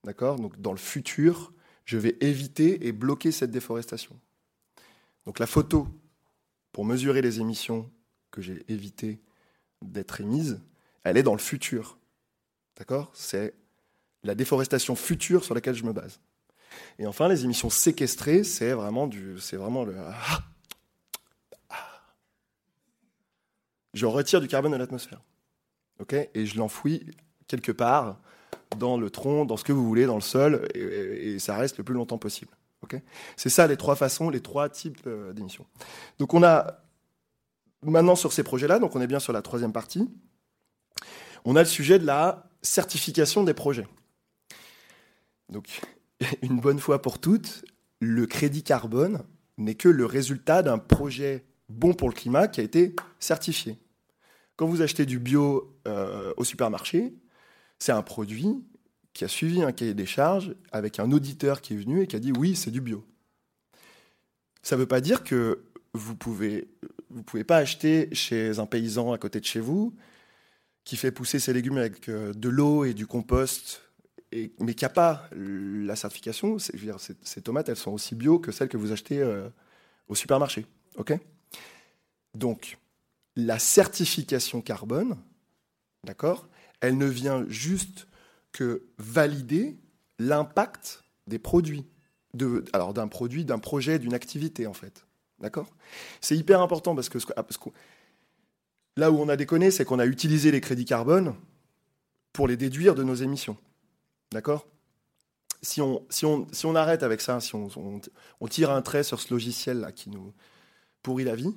d'accord? 0.03 0.39
Donc, 0.39 0.59
dans 0.59 0.71
le 0.71 0.79
futur, 0.79 1.52
je 1.85 1.97
vais 1.97 2.17
éviter 2.21 2.87
et 2.87 2.91
bloquer 2.91 3.31
cette 3.31 3.51
déforestation. 3.51 4.17
Donc 5.25 5.39
la 5.39 5.47
photo, 5.47 5.87
pour 6.71 6.85
mesurer 6.85 7.21
les 7.21 7.39
émissions 7.39 7.89
que 8.31 8.41
j'ai 8.41 8.63
évité 8.67 9.19
d'être 9.81 10.21
émises, 10.21 10.59
elle 11.03 11.17
est 11.17 11.23
dans 11.23 11.33
le 11.33 11.39
futur. 11.39 11.97
D'accord? 12.77 13.11
C'est 13.13 13.53
la 14.23 14.35
déforestation 14.35 14.95
future 14.95 15.43
sur 15.43 15.53
laquelle 15.53 15.75
je 15.75 15.83
me 15.83 15.93
base. 15.93 16.19
Et 16.97 17.05
enfin, 17.05 17.27
les 17.27 17.43
émissions 17.43 17.69
séquestrées, 17.69 18.43
c'est 18.43 18.71
vraiment 18.71 19.07
du, 19.07 19.39
c'est 19.39 19.57
vraiment 19.57 19.83
le. 19.83 19.95
Ah, 19.99 20.43
ah. 21.69 21.75
je 23.93 24.05
retire 24.05 24.41
du 24.41 24.47
carbone 24.47 24.71
de 24.71 24.77
l'atmosphère, 24.77 25.21
ok, 25.99 26.13
et 26.33 26.45
je 26.45 26.57
l'enfouis 26.57 27.05
quelque 27.47 27.71
part 27.71 28.19
dans 28.77 28.97
le 28.97 29.09
tronc, 29.09 29.45
dans 29.45 29.57
ce 29.57 29.63
que 29.63 29.73
vous 29.73 29.85
voulez, 29.85 30.05
dans 30.05 30.15
le 30.15 30.21
sol, 30.21 30.67
et 30.75 31.39
ça 31.39 31.57
reste 31.57 31.77
le 31.77 31.83
plus 31.83 31.95
longtemps 31.95 32.17
possible 32.17 32.51
c'est 33.35 33.49
ça 33.49 33.67
les 33.67 33.77
trois 33.77 33.95
façons, 33.95 34.29
les 34.29 34.41
trois 34.41 34.69
types 34.69 35.01
euh, 35.07 35.33
d'émissions. 35.33 35.65
Donc 36.19 36.33
on 36.33 36.43
a 36.43 36.79
maintenant 37.83 38.15
sur 38.15 38.33
ces 38.33 38.43
projets-là, 38.43 38.79
donc 38.79 38.95
on 38.95 39.01
est 39.01 39.07
bien 39.07 39.19
sur 39.19 39.33
la 39.33 39.41
troisième 39.41 39.73
partie, 39.73 40.09
on 41.45 41.55
a 41.55 41.59
le 41.59 41.67
sujet 41.67 41.99
de 41.99 42.05
la 42.05 42.49
certification 42.61 43.43
des 43.43 43.53
projets. 43.53 43.87
Donc 45.49 45.81
une 46.41 46.59
bonne 46.59 46.79
fois 46.79 47.01
pour 47.01 47.19
toutes, 47.19 47.65
le 47.99 48.25
crédit 48.25 48.63
carbone 48.63 49.23
n'est 49.57 49.75
que 49.75 49.89
le 49.89 50.05
résultat 50.05 50.63
d'un 50.63 50.77
projet 50.77 51.45
bon 51.69 51.93
pour 51.93 52.09
le 52.09 52.15
climat 52.15 52.47
qui 52.47 52.59
a 52.59 52.63
été 52.63 52.95
certifié. 53.19 53.77
Quand 54.55 54.67
vous 54.67 54.81
achetez 54.81 55.05
du 55.05 55.19
bio 55.19 55.75
au 56.37 56.43
supermarché, 56.43 57.13
c'est 57.79 57.91
un 57.91 58.01
produit 58.01 58.63
qui 59.13 59.23
a 59.23 59.27
suivi 59.27 59.61
un 59.61 59.71
cahier 59.71 59.93
des 59.93 60.05
charges 60.05 60.55
avec 60.71 60.99
un 60.99 61.11
auditeur 61.11 61.61
qui 61.61 61.73
est 61.73 61.77
venu 61.77 62.01
et 62.01 62.07
qui 62.07 62.15
a 62.15 62.19
dit 62.19 62.31
oui, 62.31 62.55
c'est 62.55 62.71
du 62.71 62.81
bio. 62.81 63.05
Ça 64.61 64.75
ne 64.75 64.81
veut 64.81 64.87
pas 64.87 65.01
dire 65.01 65.23
que 65.23 65.63
vous 65.93 66.15
pouvez, 66.15 66.69
vous 67.09 67.23
pouvez 67.23 67.43
pas 67.43 67.57
acheter 67.57 68.09
chez 68.13 68.59
un 68.59 68.65
paysan 68.65 69.11
à 69.11 69.17
côté 69.17 69.39
de 69.39 69.45
chez 69.45 69.59
vous 69.59 69.95
qui 70.83 70.97
fait 70.97 71.11
pousser 71.11 71.39
ses 71.39 71.53
légumes 71.53 71.77
avec 71.77 72.09
euh, 72.09 72.33
de 72.33 72.49
l'eau 72.49 72.83
et 72.85 72.93
du 72.93 73.07
compost, 73.07 73.81
et, 74.31 74.51
mais 74.59 74.73
qui 74.73 74.83
n'a 74.83 74.89
pas 74.89 75.29
la 75.31 75.95
certification. 75.95 76.57
Dire, 76.73 76.97
ces 76.99 77.41
tomates, 77.41 77.69
elles 77.69 77.77
sont 77.77 77.91
aussi 77.91 78.15
bio 78.15 78.39
que 78.39 78.51
celles 78.51 78.69
que 78.69 78.77
vous 78.77 78.91
achetez 78.91 79.21
euh, 79.21 79.47
au 80.07 80.15
supermarché. 80.15 80.65
ok? 80.97 81.13
Donc, 82.33 82.77
la 83.35 83.59
certification 83.59 84.61
carbone, 84.61 85.17
d'accord, 86.03 86.47
elle 86.83 86.97
ne 86.97 87.05
vient 87.05 87.45
juste 87.47 88.07
que 88.51 88.83
valider 88.97 89.77
l'impact 90.19 91.03
des 91.27 91.39
produits. 91.39 91.85
D'un 92.33 93.07
produit, 93.07 93.45
d'un 93.45 93.59
projet, 93.59 93.99
d'une 93.99 94.13
activité 94.13 94.67
en 94.67 94.73
fait. 94.73 95.05
D'accord? 95.39 95.67
C'est 96.19 96.35
hyper 96.35 96.61
important 96.61 96.93
parce 96.93 97.07
que, 97.07 97.19
ah, 97.37 97.43
parce 97.43 97.57
que 97.57 97.69
là 98.97 99.11
où 99.11 99.17
on 99.17 99.29
a 99.29 99.37
déconné, 99.37 99.71
c'est 99.71 99.85
qu'on 99.85 99.99
a 99.99 100.05
utilisé 100.05 100.51
les 100.51 100.59
crédits 100.59 100.85
carbone 100.85 101.35
pour 102.33 102.47
les 102.47 102.57
déduire 102.57 102.95
de 102.95 103.03
nos 103.03 103.15
émissions. 103.15 103.55
D'accord? 104.33 104.67
Si 105.61 105.79
on, 105.81 106.75
arrête 106.75 107.03
avec 107.03 107.21
ça, 107.21 107.39
si 107.39 107.55
on, 107.55 108.01
tire 108.49 108.71
un 108.71 108.81
trait 108.81 109.03
sur 109.03 109.21
ce 109.21 109.33
logiciel 109.33 109.79
là 109.79 109.93
qui 109.93 110.09
nous 110.09 110.33
pourrit 111.01 111.23
la 111.23 111.35
vie, 111.35 111.55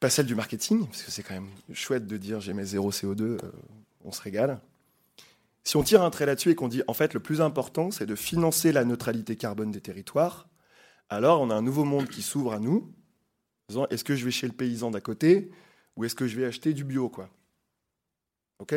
pas 0.00 0.10
celle 0.10 0.26
du 0.26 0.34
marketing, 0.34 0.86
parce 0.86 1.02
que 1.02 1.10
c'est 1.10 1.22
quand 1.22 1.34
même 1.34 1.50
chouette 1.72 2.06
de 2.06 2.16
dire 2.16 2.40
j'ai 2.40 2.52
mes 2.52 2.64
zéro 2.64 2.90
CO2, 2.90 3.22
euh, 3.22 3.38
on 4.04 4.12
se 4.12 4.22
régale. 4.22 4.60
Si 5.64 5.76
on 5.76 5.82
tire 5.82 6.02
un 6.02 6.10
trait 6.10 6.24
là-dessus 6.24 6.50
et 6.50 6.54
qu'on 6.54 6.68
dit 6.68 6.82
en 6.86 6.94
fait 6.94 7.14
le 7.14 7.20
plus 7.20 7.40
important 7.40 7.90
c'est 7.90 8.06
de 8.06 8.14
financer 8.14 8.72
la 8.72 8.84
neutralité 8.84 9.36
carbone 9.36 9.70
des 9.70 9.80
territoires, 9.80 10.48
alors 11.08 11.40
on 11.40 11.50
a 11.50 11.54
un 11.54 11.62
nouveau 11.62 11.84
monde 11.84 12.08
qui 12.08 12.22
s'ouvre 12.22 12.52
à 12.52 12.60
nous. 12.60 12.92
Est-ce 13.90 14.04
que 14.04 14.16
je 14.16 14.24
vais 14.24 14.30
chez 14.30 14.46
le 14.46 14.54
paysan 14.54 14.90
d'à 14.90 15.00
côté 15.00 15.50
ou 15.96 16.04
est-ce 16.04 16.14
que 16.14 16.26
je 16.26 16.36
vais 16.36 16.46
acheter 16.46 16.72
du 16.72 16.84
bio 16.84 17.08
quoi? 17.08 17.28
Ok? 18.60 18.74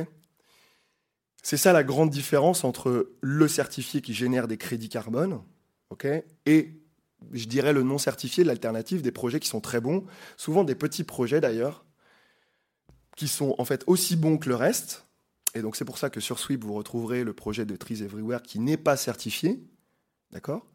C'est 1.44 1.58
ça 1.58 1.72
la 1.72 1.84
grande 1.84 2.10
différence 2.10 2.64
entre 2.64 3.12
le 3.22 3.48
certifié 3.48 4.02
qui 4.02 4.14
génère 4.14 4.48
des 4.48 4.58
crédits 4.58 4.90
carbone 4.90 5.42
ok 5.92 6.08
et 6.46 6.81
je 7.32 7.46
dirais 7.46 7.74
le 7.74 7.84
non 7.84 7.98
certifié, 7.98 8.44
l'alternative 8.44 9.02
des 9.02 9.12
projets 9.12 9.40
qui 9.40 9.48
sont 9.48 9.62
très 9.62 9.82
bons, 9.82 10.06
souvent 10.38 10.64
des 10.64 10.76
petits 10.76 11.04
projets 11.04 11.42
d'ailleurs, 11.42 11.86
qui 13.16 13.28
sont 13.28 13.56
en 13.58 13.66
fait 13.66 13.84
aussi 13.88 14.16
bons 14.16 14.38
que 14.38 14.50
le 14.50 14.56
reste. 14.56 15.08
Et 15.54 15.62
donc 15.62 15.76
c'est 15.76 15.86
pour 15.86 15.98
ça 15.98 16.10
que 16.10 16.20
sur 16.20 16.40
Sweep, 16.40 16.64
vous 16.64 16.74
retrouverez 16.74 17.24
le 17.24 17.34
projet 17.34 17.66
de 17.66 17.76
Trees 17.76 18.04
Everywhere 18.04 18.42
qui 18.42 18.60
n'est 18.60 18.78
pas 18.78 18.98
certifié, 18.98 19.64
d'accord 20.32 20.66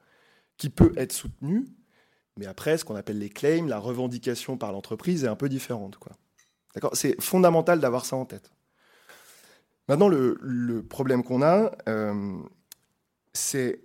qui 0.58 0.70
peut 0.70 0.94
être 0.96 1.12
soutenu, 1.12 1.66
mais 2.38 2.46
après, 2.46 2.76
ce 2.76 2.84
qu'on 2.84 2.96
appelle 2.96 3.18
les 3.18 3.30
claims, 3.30 3.66
la 3.66 3.78
revendication 3.78 4.58
par 4.58 4.72
l'entreprise 4.72 5.24
est 5.24 5.28
un 5.28 5.36
peu 5.36 5.48
différente. 5.48 5.96
Quoi. 5.96 6.12
D'accord 6.74 6.94
C'est 6.94 7.20
fondamental 7.20 7.80
d'avoir 7.80 8.04
ça 8.04 8.16
en 8.16 8.26
tête. 8.26 8.50
Maintenant, 9.88 10.08
le, 10.08 10.82
problème 10.82 11.22
qu'on 11.22 11.42
a, 11.42 11.72
euh, 11.88 12.38
c'est 13.32 13.78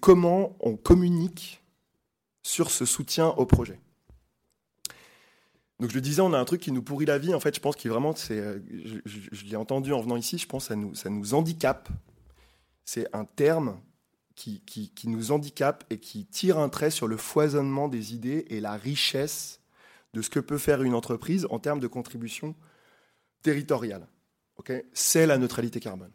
comment 0.00 0.56
on 0.60 0.76
communique 0.76 1.62
sur 2.44 2.70
ce 2.70 2.84
soutien 2.84 3.28
au 3.28 3.46
projet. 3.46 3.80
Donc 5.80 5.90
je 5.90 5.96
le 5.96 6.00
disais, 6.00 6.20
on 6.20 6.32
a 6.32 6.38
un 6.38 6.44
truc 6.44 6.60
qui 6.60 6.70
nous 6.70 6.82
pourrit 6.82 7.06
la 7.06 7.18
vie. 7.18 7.34
En 7.34 7.40
fait, 7.40 7.56
je 7.56 7.60
pense 7.60 7.74
qu'il 7.74 7.90
vraiment, 7.90 8.14
c'est, 8.14 8.38
euh, 8.38 8.60
je, 9.04 9.44
l'ai 9.46 9.56
entendu 9.56 9.92
en 9.92 10.00
venant 10.00 10.16
ici. 10.16 10.38
Je 10.38 10.46
pense 10.46 10.64
que 10.64 10.68
ça 10.68 10.76
nous, 10.76 10.94
ça 10.94 11.10
nous 11.10 11.34
handicape. 11.34 11.88
C'est 12.84 13.08
un 13.12 13.24
terme 13.24 13.80
qui, 14.36 14.62
nous 15.04 15.32
handicape 15.32 15.84
et 15.90 15.98
qui 15.98 16.26
tire 16.26 16.58
un 16.58 16.68
trait 16.68 16.90
sur 16.90 17.08
le 17.08 17.16
foisonnement 17.16 17.88
des 17.88 18.14
idées 18.14 18.46
et 18.50 18.60
la 18.60 18.76
richesse 18.76 19.60
de 20.12 20.22
ce 20.22 20.30
que 20.30 20.40
peut 20.40 20.58
faire 20.58 20.82
une 20.82 20.94
entreprise 20.94 21.46
en 21.50 21.58
termes 21.58 21.80
de 21.80 21.86
contribution 21.86 22.54
territoriale. 23.42 24.06
C'est 24.92 25.26
la 25.26 25.38
neutralité 25.38 25.80
carbone. 25.80 26.12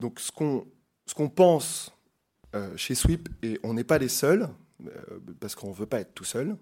Donc 0.00 0.20
ce 0.20 0.30
qu'on 0.30 0.66
ce 1.06 1.14
qu'on 1.14 1.28
pense 1.28 1.92
euh, 2.54 2.76
chez 2.76 2.94
Sweep, 2.94 3.28
et 3.42 3.60
on 3.62 3.74
n'est 3.74 3.84
pas 3.84 3.98
les 3.98 4.08
seuls, 4.08 4.48
euh, 4.86 4.90
parce 5.38 5.54
qu'on 5.54 5.68
ne 5.68 5.74
veut 5.74 5.86
pas 5.86 6.00
être 6.00 6.14
tout 6.14 6.24
seul. 6.24 6.56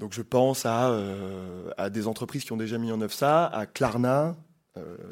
Donc 0.00 0.12
je 0.12 0.22
pense 0.22 0.66
à, 0.66 0.90
euh, 0.90 1.70
à, 1.76 1.88
des 1.88 2.08
entreprises 2.08 2.44
qui 2.44 2.52
ont 2.52 2.56
déjà 2.56 2.78
mis 2.78 2.90
en 2.90 3.00
œuvre 3.00 3.12
ça, 3.12 3.46
à 3.46 3.66
Klarna, 3.66 4.36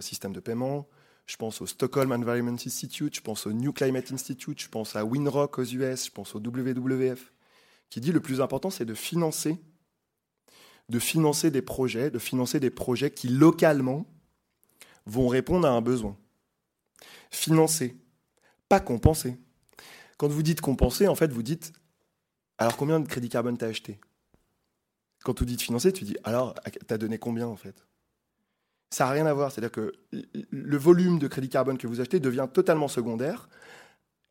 système 0.01 0.33
de 0.33 0.41
paiement, 0.41 0.89
je 1.25 1.37
pense 1.37 1.61
au 1.61 1.67
Stockholm 1.67 2.11
Environment 2.11 2.57
Institute, 2.65 3.15
je 3.15 3.21
pense 3.21 3.47
au 3.47 3.53
New 3.53 3.73
Climate 3.73 4.11
Institute, 4.11 4.61
je 4.61 4.69
pense 4.69 4.97
à 4.97 5.05
Winrock 5.05 5.57
aux 5.59 5.65
US, 5.65 6.07
je 6.07 6.11
pense 6.11 6.35
au 6.35 6.41
WWF, 6.41 7.33
qui 7.89 8.01
dit 8.01 8.11
le 8.11 8.19
plus 8.19 8.41
important, 8.41 8.71
c'est 8.71 8.85
de 8.85 8.95
financer, 8.95 9.63
de 10.89 10.99
financer 10.99 11.53
des 11.53 11.63
projets, 11.63 12.11
de 12.11 12.19
financer 12.19 12.59
des 12.59 12.71
projets 12.71 13.13
qui 13.13 13.29
localement 13.29 14.05
vont 15.07 15.29
répondre 15.29 15.69
à 15.69 15.71
un 15.71 15.81
besoin. 15.81 16.17
Financer, 17.31 17.97
pas 18.73 18.81
compenser. 18.81 19.37
Quand 20.17 20.29
vous 20.29 20.43
dites 20.43 20.63
compenser, 20.63 21.07
en 21.07 21.15
fait, 21.15 21.31
vous 21.31 21.43
dites 21.43 21.75
alors 22.57 22.79
combien 22.79 23.01
de 23.01 23.07
crédit 23.07 23.29
carbone 23.29 23.59
t'as 23.59 23.67
acheté? 23.67 24.01
Quand 25.25 25.39
vous 25.39 25.45
dites 25.45 25.61
financer, 25.61 25.93
tu 25.93 26.05
dis 26.05 26.17
alors 26.25 26.55
t'as 26.87 26.97
donné 26.97 27.19
combien 27.19 27.47
en 27.47 27.57
fait? 27.57 27.87
Ça 28.89 29.05
n'a 29.05 29.11
rien 29.11 29.27
à 29.27 29.35
voir. 29.35 29.53
C'est-à-dire 29.53 29.73
que 29.73 29.93
le 30.11 30.77
volume 30.79 31.19
de 31.19 31.29
crédit 31.29 31.51
carbone 31.51 31.77
que 31.77 31.87
vous 31.87 32.01
achetez 32.01 32.19
devient 32.19 32.49
totalement 32.51 32.89
secondaire, 32.89 33.51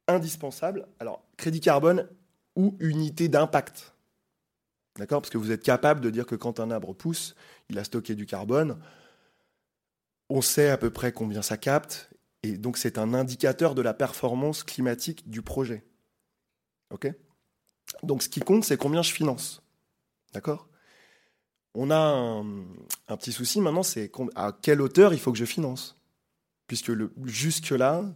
indispensable. 0.07 0.87
Alors, 0.99 1.23
crédit 1.37 1.59
carbone 1.59 2.09
ou 2.55 2.75
unité 2.79 3.27
d'impact. 3.27 3.93
D'accord? 4.97 5.21
Parce 5.21 5.29
que 5.29 5.37
vous 5.37 5.51
êtes 5.51 5.61
capable 5.61 6.01
de 6.01 6.09
dire 6.09 6.25
que 6.25 6.35
quand 6.35 6.59
un 6.59 6.71
arbre 6.71 6.95
pousse, 6.95 7.35
il 7.69 7.77
a 7.77 7.83
stocké 7.83 8.15
du 8.15 8.25
carbone. 8.25 8.79
On 10.29 10.41
sait 10.41 10.71
à 10.71 10.79
peu 10.79 10.89
près 10.89 11.11
combien 11.11 11.43
ça 11.43 11.57
capte. 11.57 12.09
Et 12.43 12.57
donc, 12.57 12.77
c'est 12.77 12.97
un 12.97 13.13
indicateur 13.13 13.75
de 13.75 13.81
la 13.81 13.93
performance 13.93 14.63
climatique 14.63 15.29
du 15.29 15.41
projet. 15.41 15.83
OK? 16.89 17.11
Donc, 18.03 18.23
ce 18.23 18.29
qui 18.29 18.39
compte, 18.39 18.63
c'est 18.63 18.77
combien 18.77 19.01
je 19.01 19.11
finance. 19.11 19.61
D'accord? 20.33 20.67
On 21.73 21.89
a 21.89 22.43
un, 23.07 23.17
petit 23.17 23.31
souci 23.31 23.61
maintenant, 23.61 23.83
c'est 23.83 24.11
à 24.35 24.57
quelle 24.61 24.81
hauteur 24.81 25.13
il 25.13 25.19
faut 25.19 25.31
que 25.31 25.37
je 25.37 25.45
finance? 25.45 25.97
Puisque 26.67 26.91
jusque-là, 27.25 28.13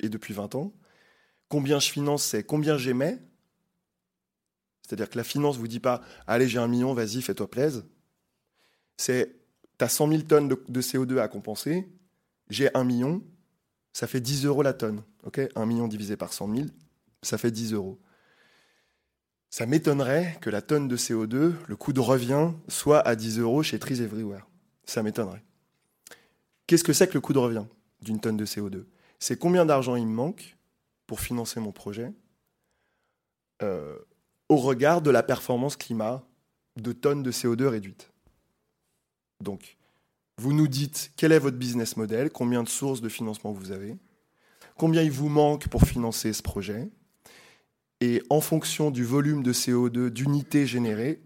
et 0.00 0.08
depuis 0.08 0.34
20 0.34 0.54
ans, 0.54 0.72
combien 1.48 1.78
je 1.78 1.90
finance, 1.90 2.24
c'est 2.24 2.42
combien 2.42 2.76
j'émets? 2.76 3.18
C'est-à-dire 4.82 5.10
que 5.10 5.18
la 5.18 5.24
finance 5.24 5.56
ne 5.56 5.60
vous 5.60 5.68
dit 5.68 5.80
pas, 5.80 6.02
allez, 6.26 6.48
j'ai 6.48 6.58
un 6.58 6.66
million, 6.66 6.94
vas-y, 6.94 7.20
fais-toi 7.20 7.50
plaise. 7.50 7.84
C'est, 8.96 9.36
tu 9.78 9.84
as 9.84 9.88
100 9.88 10.08
000 10.08 10.22
tonnes 10.22 10.48
de, 10.48 10.82
CO2 10.82 11.18
à 11.18 11.28
compenser, 11.28 11.88
j'ai 12.48 12.74
un 12.74 12.84
million, 12.84 13.22
ça 13.98 14.06
fait 14.06 14.20
10 14.20 14.46
euros 14.46 14.62
la 14.62 14.74
tonne. 14.74 15.02
ok? 15.24 15.40
1 15.54 15.66
million 15.66 15.88
divisé 15.88 16.16
par 16.16 16.32
100 16.32 16.54
000, 16.54 16.68
ça 17.22 17.38
fait 17.38 17.50
10 17.50 17.72
euros 17.72 17.98
ça 19.50 19.66
m'étonnerait 19.66 20.36
que 20.40 20.50
la 20.50 20.62
tonne 20.62 20.88
de 20.88 20.96
CO2, 20.96 21.54
le 21.66 21.76
coût 21.76 21.92
de 21.92 22.00
revient, 22.00 22.52
soit 22.68 23.00
à 23.00 23.16
10 23.16 23.38
euros 23.38 23.62
chez 23.62 23.78
Trees 23.78 24.02
Everywhere. 24.02 24.46
Ça 24.84 25.02
m'étonnerait. 25.02 25.42
Qu'est-ce 26.66 26.84
que 26.84 26.92
c'est 26.92 27.08
que 27.08 27.14
le 27.14 27.20
coût 27.20 27.32
de 27.32 27.38
revient 27.38 27.64
d'une 28.02 28.20
tonne 28.20 28.36
de 28.36 28.44
CO2 28.44 28.84
C'est 29.18 29.38
combien 29.38 29.64
d'argent 29.64 29.96
il 29.96 30.06
me 30.06 30.12
manque 30.12 30.56
pour 31.06 31.20
financer 31.20 31.60
mon 31.60 31.72
projet 31.72 32.12
euh, 33.62 33.98
au 34.50 34.56
regard 34.56 35.00
de 35.00 35.10
la 35.10 35.22
performance 35.22 35.76
climat 35.76 36.22
de 36.76 36.92
tonnes 36.92 37.22
de 37.22 37.32
CO2 37.32 37.66
réduites. 37.66 38.12
Donc, 39.40 39.77
vous 40.38 40.52
nous 40.52 40.68
dites 40.68 41.12
quel 41.16 41.32
est 41.32 41.38
votre 41.38 41.56
business 41.56 41.96
model, 41.96 42.30
combien 42.30 42.62
de 42.62 42.68
sources 42.68 43.00
de 43.00 43.08
financement 43.08 43.52
vous 43.52 43.72
avez, 43.72 43.96
combien 44.76 45.02
il 45.02 45.10
vous 45.10 45.28
manque 45.28 45.68
pour 45.68 45.82
financer 45.82 46.32
ce 46.32 46.42
projet, 46.42 46.88
et 48.00 48.22
en 48.30 48.40
fonction 48.40 48.90
du 48.90 49.04
volume 49.04 49.42
de 49.42 49.52
CO2 49.52 50.08
d'unité 50.08 50.66
générée, 50.66 51.20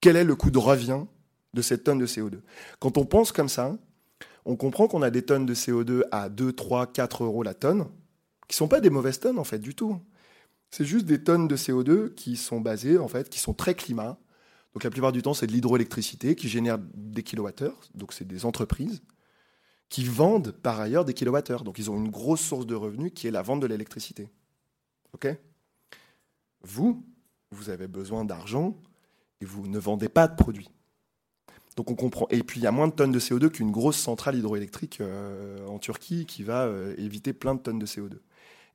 quel 0.00 0.16
est 0.16 0.24
le 0.24 0.36
coût 0.36 0.50
de 0.50 0.58
revient 0.58 1.02
de 1.52 1.62
cette 1.62 1.84
tonne 1.84 1.98
de 1.98 2.06
CO2 2.06 2.40
Quand 2.78 2.96
on 2.96 3.04
pense 3.04 3.32
comme 3.32 3.48
ça, 3.48 3.76
on 4.44 4.54
comprend 4.54 4.86
qu'on 4.86 5.02
a 5.02 5.10
des 5.10 5.22
tonnes 5.22 5.46
de 5.46 5.54
CO2 5.54 6.04
à 6.12 6.28
2, 6.28 6.52
3, 6.52 6.86
4 6.92 7.24
euros 7.24 7.42
la 7.42 7.54
tonne, 7.54 7.86
qui 8.46 8.54
ne 8.54 8.58
sont 8.58 8.68
pas 8.68 8.80
des 8.80 8.90
mauvaises 8.90 9.18
tonnes 9.18 9.40
en 9.40 9.44
fait 9.44 9.58
du 9.58 9.74
tout. 9.74 10.00
C'est 10.70 10.84
juste 10.84 11.06
des 11.06 11.22
tonnes 11.22 11.48
de 11.48 11.56
CO2 11.56 12.14
qui 12.14 12.36
sont 12.36 12.60
basées, 12.60 12.98
en 12.98 13.08
fait, 13.08 13.28
qui 13.28 13.40
sont 13.40 13.54
très 13.54 13.74
climat. 13.74 14.18
Donc 14.76 14.84
la 14.84 14.90
plupart 14.90 15.12
du 15.12 15.22
temps, 15.22 15.32
c'est 15.32 15.46
de 15.46 15.52
l'hydroélectricité 15.52 16.34
qui 16.34 16.50
génère 16.50 16.76
des 16.78 17.22
kilowattheures. 17.22 17.80
Donc 17.94 18.12
c'est 18.12 18.26
des 18.26 18.44
entreprises 18.44 19.00
qui 19.88 20.04
vendent 20.04 20.52
par 20.52 20.78
ailleurs 20.78 21.06
des 21.06 21.14
kilowattheures. 21.14 21.64
Donc 21.64 21.78
ils 21.78 21.90
ont 21.90 21.96
une 21.96 22.10
grosse 22.10 22.42
source 22.42 22.66
de 22.66 22.74
revenus 22.74 23.12
qui 23.14 23.26
est 23.26 23.30
la 23.30 23.40
vente 23.40 23.60
de 23.60 23.66
l'électricité. 23.66 24.28
OK? 25.14 25.28
Vous, 26.60 27.02
vous 27.52 27.70
avez 27.70 27.88
besoin 27.88 28.26
d'argent 28.26 28.76
Et 29.40 29.46
vous 29.46 29.66
ne 29.66 29.78
vendez 29.78 30.10
pas 30.10 30.28
de 30.28 30.36
produits. 30.36 30.68
Donc 31.76 31.90
on 31.90 31.94
comprend. 31.94 32.26
Et 32.28 32.42
puis 32.42 32.60
il 32.60 32.64
y 32.64 32.66
a 32.66 32.70
moins 32.70 32.88
de 32.88 32.92
tonnes 32.92 33.12
de 33.12 33.18
CO2 33.18 33.48
qu'une 33.48 33.70
grosse 33.70 33.96
centrale 33.96 34.36
hydroélectrique 34.36 35.00
euh, 35.00 35.66
en 35.68 35.78
Turquie 35.78 36.26
qui 36.26 36.42
va 36.42 36.66
euh, 36.66 36.94
éviter 36.98 37.32
plein 37.32 37.54
de 37.54 37.60
tonnes 37.60 37.78
de 37.78 37.86
CO2. 37.86 38.18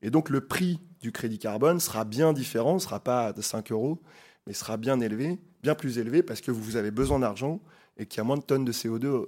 Et 0.02 0.10
donc 0.10 0.30
le 0.30 0.40
prix 0.40 0.80
du 1.00 1.12
crédit 1.12 1.38
carbone 1.38 1.78
sera 1.78 2.04
bien 2.04 2.32
différent, 2.32 2.74
ne 2.74 2.80
sera 2.80 2.98
pas 2.98 3.32
de 3.32 3.40
5 3.40 3.70
euros, 3.70 4.02
mais 4.46 4.52
sera 4.52 4.76
bien 4.76 5.00
élevé, 5.00 5.38
bien 5.62 5.74
plus 5.74 5.98
élevé 5.98 6.22
parce 6.22 6.40
que 6.40 6.50
vous 6.50 6.76
avez 6.76 6.90
besoin 6.90 7.18
d'argent 7.18 7.60
et 7.96 8.06
qu'il 8.06 8.18
y 8.18 8.20
a 8.20 8.24
moins 8.24 8.36
de 8.36 8.42
tonnes 8.42 8.64
de 8.64 8.72
CO2 8.72 9.26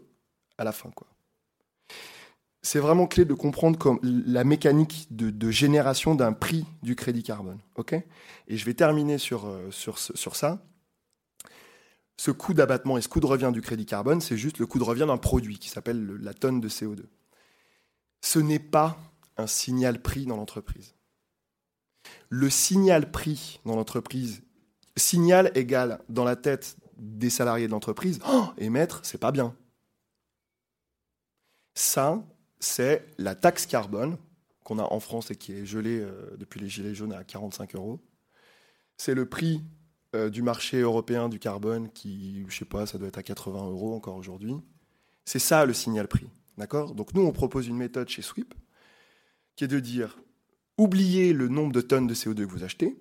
à 0.58 0.64
la 0.64 0.72
fin. 0.72 0.90
C'est 2.62 2.78
vraiment 2.78 3.06
clé 3.06 3.24
de 3.24 3.34
comprendre 3.34 3.98
la 4.02 4.44
mécanique 4.44 5.06
de, 5.10 5.50
génération 5.50 6.14
d'un 6.14 6.32
prix 6.32 6.64
du 6.82 6.96
crédit 6.96 7.22
carbone. 7.22 7.58
et 8.48 8.56
je 8.56 8.64
vais 8.64 8.74
terminer 8.74 9.16
euh, 9.32 9.70
sur 9.70 9.98
ça 9.98 10.64
ce 12.16 12.30
coût 12.30 12.54
d'abattement 12.54 12.96
et 12.96 13.02
ce 13.02 13.08
coût 13.08 13.20
de 13.20 13.26
revient 13.26 13.50
du 13.52 13.60
crédit 13.60 13.86
carbone, 13.86 14.20
c'est 14.20 14.36
juste 14.36 14.58
le 14.58 14.66
coût 14.66 14.78
de 14.78 14.84
revient 14.84 15.06
d'un 15.06 15.16
produit 15.16 15.58
qui 15.58 15.68
s'appelle 15.68 16.16
la 16.20 16.34
tonne 16.34 16.60
de 16.60 16.68
CO2. 16.68 17.02
Ce 18.20 18.38
n'est 18.38 18.58
pas 18.58 18.96
un 19.36 19.46
signal 19.46 20.00
prix 20.00 20.26
dans 20.26 20.36
l'entreprise. 20.36 20.94
Le 22.28 22.50
signal 22.50 23.10
prix 23.10 23.60
dans 23.64 23.76
l'entreprise, 23.76 24.42
signal 24.96 25.50
égal 25.54 26.00
dans 26.08 26.24
la 26.24 26.36
tête 26.36 26.76
des 26.96 27.30
salariés 27.30 27.66
de 27.66 27.72
l'entreprise, 27.72 28.20
oh, 28.28 28.46
émettre, 28.58 29.00
c'est 29.02 29.18
pas 29.18 29.32
bien. 29.32 29.54
Ça, 31.74 32.22
c'est 32.60 33.06
la 33.18 33.34
taxe 33.34 33.66
carbone 33.66 34.16
qu'on 34.62 34.78
a 34.78 34.84
en 34.84 35.00
France 35.00 35.30
et 35.30 35.36
qui 35.36 35.52
est 35.52 35.66
gelée 35.66 36.00
euh, 36.00 36.36
depuis 36.38 36.60
les 36.60 36.68
Gilets 36.68 36.94
jaunes 36.94 37.12
à 37.12 37.24
45 37.24 37.74
euros. 37.74 38.00
C'est 38.96 39.14
le 39.14 39.28
prix 39.28 39.62
euh, 40.14 40.30
du 40.30 40.42
marché 40.42 40.80
européen 40.80 41.28
du 41.28 41.38
carbone 41.38 41.90
qui, 41.90 42.46
je 42.48 42.56
sais 42.56 42.64
pas, 42.64 42.86
ça 42.86 42.96
doit 42.96 43.08
être 43.08 43.18
à 43.18 43.22
80 43.22 43.68
euros 43.68 43.94
encore 43.94 44.16
aujourd'hui. 44.16 44.54
C'est 45.24 45.38
ça 45.38 45.66
le 45.66 45.74
signal 45.74 46.08
prix. 46.08 46.28
D'accord? 46.56 46.94
Donc 46.94 47.14
nous, 47.14 47.22
on 47.22 47.32
propose 47.32 47.66
une 47.66 47.76
méthode 47.76 48.08
chez 48.08 48.22
Sweep 48.22 48.54
qui 49.56 49.64
est 49.64 49.68
de 49.68 49.80
dire 49.80 50.18
oubliez 50.78 51.32
le 51.32 51.48
nombre 51.48 51.72
de 51.72 51.80
tonnes 51.80 52.06
de 52.06 52.14
CO2 52.14 52.46
que 52.46 52.52
vous 52.52 52.64
achetez, 52.64 52.96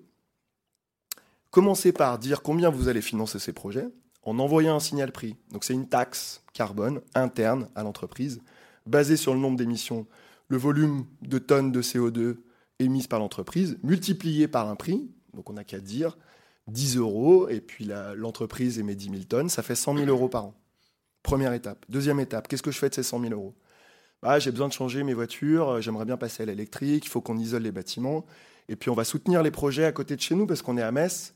commencez 1.54 1.92
par 1.92 2.18
dire 2.18 2.42
combien 2.42 2.68
vous 2.68 2.88
allez 2.88 3.00
financer 3.00 3.38
ces 3.38 3.52
projets 3.52 3.86
en 4.24 4.40
envoyant 4.40 4.74
un 4.74 4.80
signal 4.80 5.12
prix. 5.12 5.36
Donc 5.52 5.62
c'est 5.62 5.72
une 5.72 5.88
taxe 5.88 6.42
carbone 6.52 7.00
interne 7.14 7.68
à 7.76 7.84
l'entreprise 7.84 8.40
basée 8.86 9.16
sur 9.16 9.34
le 9.34 9.38
nombre 9.38 9.56
d'émissions, 9.56 10.08
le 10.48 10.56
volume 10.56 11.06
de 11.22 11.38
tonnes 11.38 11.70
de 11.70 11.80
CO2 11.80 12.38
émises 12.80 13.06
par 13.06 13.20
l'entreprise, 13.20 13.78
multiplié 13.84 14.48
par 14.48 14.68
un 14.68 14.74
prix. 14.74 15.08
Donc 15.32 15.48
on 15.48 15.52
n'a 15.52 15.62
qu'à 15.62 15.78
dire 15.78 16.18
10 16.66 16.96
euros, 16.96 17.48
et 17.48 17.60
puis 17.60 17.88
l'entreprise 18.16 18.80
émet 18.80 18.96
10 18.96 19.10
000 19.10 19.22
tonnes, 19.28 19.48
ça 19.48 19.62
fait 19.62 19.76
100 19.76 19.98
000 19.98 20.08
euros 20.08 20.28
par 20.28 20.46
an. 20.46 20.54
Première 21.22 21.52
étape. 21.52 21.86
Deuxième 21.88 22.18
étape, 22.18 22.48
qu'est-ce 22.48 22.64
que 22.64 22.72
je 22.72 22.78
fais 22.78 22.88
de 22.88 22.96
ces 22.96 23.04
100 23.04 23.20
000 23.20 23.32
euros? 23.32 23.54
Bah, 24.22 24.40
J'ai 24.40 24.50
besoin 24.50 24.66
de 24.66 24.72
changer 24.72 25.04
mes 25.04 25.14
voitures, 25.14 25.68
euh, 25.68 25.80
j'aimerais 25.80 26.04
bien 26.04 26.16
passer 26.16 26.42
à 26.42 26.46
l'électrique, 26.46 27.06
il 27.06 27.08
faut 27.08 27.20
qu'on 27.20 27.38
isole 27.38 27.62
les 27.62 27.70
bâtiments, 27.70 28.24
et 28.68 28.74
puis 28.74 28.90
on 28.90 28.94
va 28.94 29.04
soutenir 29.04 29.44
les 29.44 29.52
projets 29.52 29.84
à 29.84 29.92
côté 29.92 30.16
de 30.16 30.20
chez 30.20 30.34
nous 30.34 30.48
parce 30.48 30.60
qu'on 30.62 30.76
est 30.76 30.82
à 30.82 30.90
Metz, 30.90 31.34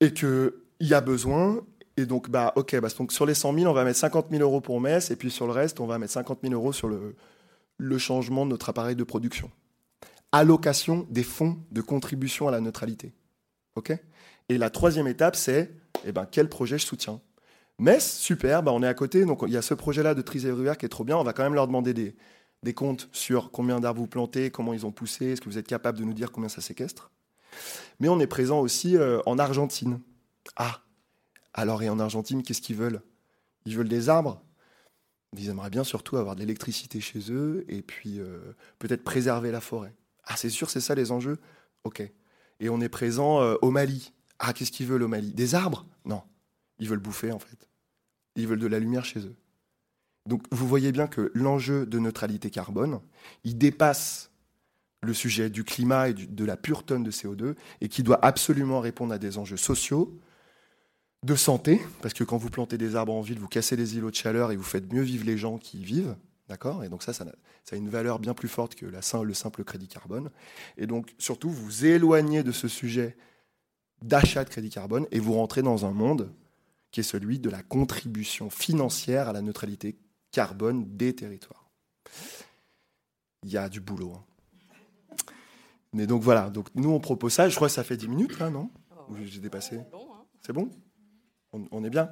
et 0.00 0.12
qu'il 0.12 0.52
y 0.80 0.94
a 0.94 1.00
besoin, 1.00 1.60
et 1.96 2.06
donc, 2.06 2.30
bah, 2.30 2.52
ok, 2.56 2.78
bah, 2.80 2.88
donc 2.96 3.12
sur 3.12 3.26
les 3.26 3.34
100 3.34 3.54
000, 3.54 3.70
on 3.70 3.74
va 3.74 3.84
mettre 3.84 3.98
50 3.98 4.26
000 4.30 4.42
euros 4.42 4.60
pour 4.60 4.80
Metz, 4.80 5.10
et 5.10 5.16
puis 5.16 5.30
sur 5.30 5.46
le 5.46 5.52
reste, 5.52 5.80
on 5.80 5.86
va 5.86 5.98
mettre 5.98 6.12
50 6.12 6.40
000 6.42 6.54
euros 6.54 6.72
sur 6.72 6.88
le, 6.88 7.98
changement 7.98 8.44
de 8.44 8.50
notre 8.50 8.68
appareil 8.68 8.96
de 8.96 9.04
production. 9.04 9.50
Allocation 10.30 11.06
des 11.10 11.22
fonds 11.22 11.58
de 11.72 11.80
contribution 11.80 12.48
à 12.48 12.50
la 12.50 12.60
neutralité 12.60 13.12
et 14.48 14.58
la 14.58 14.70
troisième 14.70 15.06
étape, 15.06 15.36
c'est 15.36 15.70
eh 16.04 16.12
ben, 16.12 16.26
quel 16.30 16.48
projet 16.48 16.78
je 16.78 16.86
soutiens? 16.86 17.20
Metz, 17.78 18.16
super, 18.18 18.62
bah, 18.62 18.72
on 18.72 18.82
est 18.82 18.88
à 18.88 18.94
côté, 18.94 19.24
donc 19.24 19.42
il 19.46 19.52
y 19.52 19.56
a 19.56 19.62
ce 19.62 19.74
projet-là 19.74 20.14
de 20.14 20.22
Trise 20.22 20.48
qui 20.78 20.86
est 20.86 20.88
trop 20.88 21.04
bien. 21.04 21.16
On 21.16 21.22
va 21.22 21.32
quand 21.32 21.44
même 21.44 21.54
leur 21.54 21.66
demander 21.66 21.94
des, 21.94 22.16
des 22.62 22.74
comptes 22.74 23.08
sur 23.12 23.50
combien 23.50 23.78
d'arbres 23.78 24.00
vous 24.00 24.06
plantez, 24.06 24.50
comment 24.50 24.72
ils 24.72 24.84
ont 24.84 24.90
poussé, 24.90 25.26
est-ce 25.26 25.40
que 25.40 25.48
vous 25.48 25.58
êtes 25.58 25.68
capable 25.68 25.98
de 25.98 26.04
nous 26.04 26.14
dire 26.14 26.32
combien 26.32 26.48
ça 26.48 26.60
séquestre? 26.60 27.10
Mais 28.00 28.08
on 28.08 28.20
est 28.20 28.26
présent 28.26 28.60
aussi 28.60 28.96
euh, 28.96 29.20
en 29.26 29.38
Argentine. 29.38 30.00
Ah, 30.56 30.82
alors 31.54 31.82
et 31.82 31.88
en 31.88 31.98
Argentine, 31.98 32.42
qu'est-ce 32.42 32.62
qu'ils 32.62 32.76
veulent? 32.76 33.02
Ils 33.64 33.76
veulent 33.76 33.88
des 33.88 34.08
arbres? 34.08 34.42
Ils 35.36 35.48
aimeraient 35.48 35.70
bien 35.70 35.84
surtout 35.84 36.16
avoir 36.16 36.36
de 36.36 36.40
l'électricité 36.40 37.00
chez 37.00 37.30
eux 37.30 37.64
et 37.68 37.82
puis 37.82 38.18
euh, 38.18 38.54
peut-être 38.78 39.04
préserver 39.04 39.50
la 39.50 39.60
forêt. 39.60 39.94
Ah, 40.24 40.36
c'est 40.36 40.50
sûr, 40.50 40.70
c'est 40.70 40.80
ça 40.80 40.94
les 40.94 41.10
enjeux? 41.10 41.38
Ok 41.84 42.10
et 42.60 42.68
on 42.68 42.80
est 42.80 42.88
présent 42.88 43.40
euh, 43.40 43.56
au 43.62 43.70
Mali. 43.70 44.12
Ah, 44.38 44.52
qu'est-ce 44.52 44.72
qu'ils 44.72 44.86
veulent 44.86 45.02
au 45.02 45.08
Mali? 45.08 45.32
Des 45.32 45.54
arbres? 45.54 45.86
Non. 46.04 46.22
Ils 46.78 46.88
veulent 46.88 46.98
bouffer, 46.98 47.32
en 47.32 47.38
fait. 47.38 47.68
Ils 48.36 48.46
veulent 48.46 48.58
de 48.58 48.66
la 48.66 48.78
lumière 48.78 49.04
chez 49.04 49.20
eux. 49.20 49.36
Donc, 50.26 50.42
vous 50.52 50.68
voyez 50.68 50.92
bien 50.92 51.06
que 51.06 51.30
l'enjeu 51.34 51.86
de 51.86 51.98
neutralité 51.98 52.50
carbone, 52.50 53.00
il 53.44 53.58
dépasse 53.58 54.30
le 55.02 55.14
sujet 55.14 55.50
du 55.50 55.64
climat 55.64 56.08
et 56.08 56.14
de 56.14 56.44
la 56.44 56.56
pure 56.56 56.84
tonne 56.84 57.04
de 57.04 57.10
CO2 57.10 57.54
et 57.80 57.88
qui 57.88 58.02
doit 58.02 58.24
absolument 58.24 58.80
répondre 58.80 59.14
à 59.14 59.18
des 59.18 59.38
enjeux 59.38 59.56
sociaux, 59.56 60.18
de 61.24 61.34
santé, 61.34 61.80
parce 62.00 62.14
que 62.14 62.22
quand 62.22 62.36
vous 62.36 62.50
plantez 62.50 62.78
des 62.78 62.94
arbres 62.94 63.14
en 63.14 63.20
ville, 63.20 63.38
vous 63.38 63.48
cassez 63.48 63.74
les 63.74 63.96
îlots 63.96 64.10
de 64.10 64.14
chaleur 64.14 64.52
et 64.52 64.56
vous 64.56 64.62
faites 64.62 64.92
mieux 64.92 65.02
vivre 65.02 65.24
les 65.24 65.36
gens 65.36 65.58
qui 65.58 65.80
y 65.80 65.84
vivent. 65.84 66.16
D'accord? 66.48 66.84
Et 66.84 66.88
donc 66.88 67.02
ça, 67.02 67.12
ça 67.12 67.24
a, 67.24 67.76
une 67.76 67.90
valeur 67.90 68.20
bien 68.20 68.34
plus 68.34 68.48
forte 68.48 68.74
que 68.74 68.86
le 68.86 69.34
simple 69.34 69.64
crédit 69.64 69.88
carbone. 69.88 70.30
Et 70.76 70.86
donc 70.86 71.14
surtout, 71.18 71.50
vous 71.50 71.84
éloignez 71.84 72.42
de 72.42 72.52
ce 72.52 72.68
sujet 72.68 73.16
d'achat 74.00 74.44
de 74.44 74.48
crédit 74.48 74.70
carbone 74.70 75.06
et 75.10 75.18
vous 75.18 75.34
rentrez 75.34 75.62
dans 75.62 75.84
un 75.84 75.90
monde 75.90 76.32
qui 76.90 77.00
est 77.00 77.04
celui 77.04 77.38
de 77.38 77.50
la 77.50 77.62
contribution 77.62 78.48
financière 78.48 79.28
à 79.28 79.32
la 79.32 79.42
neutralité 79.42 79.98
carbone 80.30 80.96
des 80.96 81.14
territoires. 81.14 81.68
Il 83.42 83.50
y 83.50 83.58
a 83.58 83.68
du 83.68 83.80
boulot. 83.80 84.14
Hein. 84.14 84.24
Mais 85.92 86.06
donc 86.06 86.22
voilà, 86.22 86.50
donc 86.50 86.68
nous 86.74 86.90
on 86.90 87.00
propose 87.00 87.32
ça, 87.32 87.48
je 87.48 87.56
crois 87.56 87.68
que 87.68 87.74
ça 87.74 87.84
fait 87.84 87.96
10 87.96 88.08
minutes 88.08 88.38
là, 88.38 88.50
non? 88.50 88.70
J'ai 89.22 89.40
dépassé? 89.40 89.80
C'est 90.40 90.52
bon, 90.52 90.70
hein. 91.52 91.64
on 91.70 91.82
est 91.84 91.90
bien? 91.90 92.10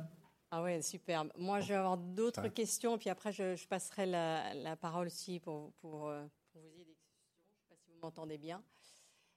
Ah 0.51 0.63
ouais, 0.63 0.81
superbe. 0.81 1.33
Moi, 1.37 1.61
je 1.61 1.69
vais 1.69 1.75
avoir 1.75 1.99
d'autres 1.99 2.49
questions, 2.49 2.99
puis 2.99 3.11
après, 3.11 3.33
je, 3.33 3.67
passerai 3.67 4.07
la, 4.07 4.77
parole 4.77 5.09
aussi 5.09 5.41
pour, 5.41 5.73
pour, 5.81 6.09
euh, 6.09 6.25
pour, 6.53 6.63
vous 6.63 6.81
aider. 6.81 6.97
Je 6.97 7.53
ne 7.53 7.59
sais 7.59 7.65
pas 7.69 7.77
si 7.77 7.91
vous 7.91 7.99
m'entendez 8.01 8.39
bien. 8.39 8.63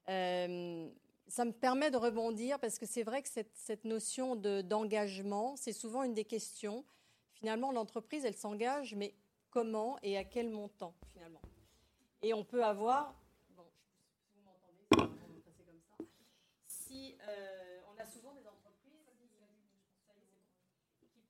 Euh, 0.08 0.88
ça 1.28 1.46
me 1.46 1.52
permet 1.52 1.92
de 1.92 1.98
rebondir 1.98 2.60
parce 2.60 2.80
que 2.80 2.86
c'est 2.86 3.04
vrai 3.04 3.22
que 3.22 3.30
cette, 3.30 3.56
cette 3.56 3.86
notion 3.86 4.36
d'engagement, 4.36 5.56
c'est 5.56 5.74
souvent 5.74 6.04
une 6.04 6.14
des 6.14 6.26
questions. 6.26 6.86
Finalement, 7.34 7.72
l'entreprise, 7.72 8.24
elle 8.24 8.36
s'engage, 8.36 8.96
mais 8.96 9.14
comment 9.50 9.98
et 10.04 10.16
à 10.18 10.24
quel 10.24 10.50
montant, 10.50 10.94
finalement? 11.12 11.42
Et 12.22 12.34
on 12.34 12.44
peut 12.44 12.64
avoir, 12.64 13.16
bon, 13.56 13.66
vous 14.36 14.44
m'entendez, 14.44 15.42
comme 15.42 15.82
ça, 15.82 15.96
Euh, 16.92 17.60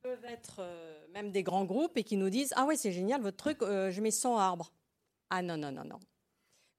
peuvent 0.02 0.26
être 0.26 0.58
euh, 0.60 1.08
même 1.14 1.32
des 1.32 1.44
grands 1.44 1.66
groupes 1.66 1.98
et 1.98 2.04
qui 2.04 2.16
nous 2.16 2.30
disent 2.30 2.54
Ah 2.56 2.66
ouais, 2.66 2.78
c'est 2.78 2.92
génial, 2.92 3.22
votre 3.22 3.38
truc, 3.38 3.62
euh, 3.62 3.92
je 3.92 4.02
mets 4.02 4.12
100 4.12 4.38
arbres. 4.38 4.72
Ah 5.30 5.42
non, 5.42 5.58
non, 5.58 5.72
non, 5.72 5.84
non. 5.84 6.00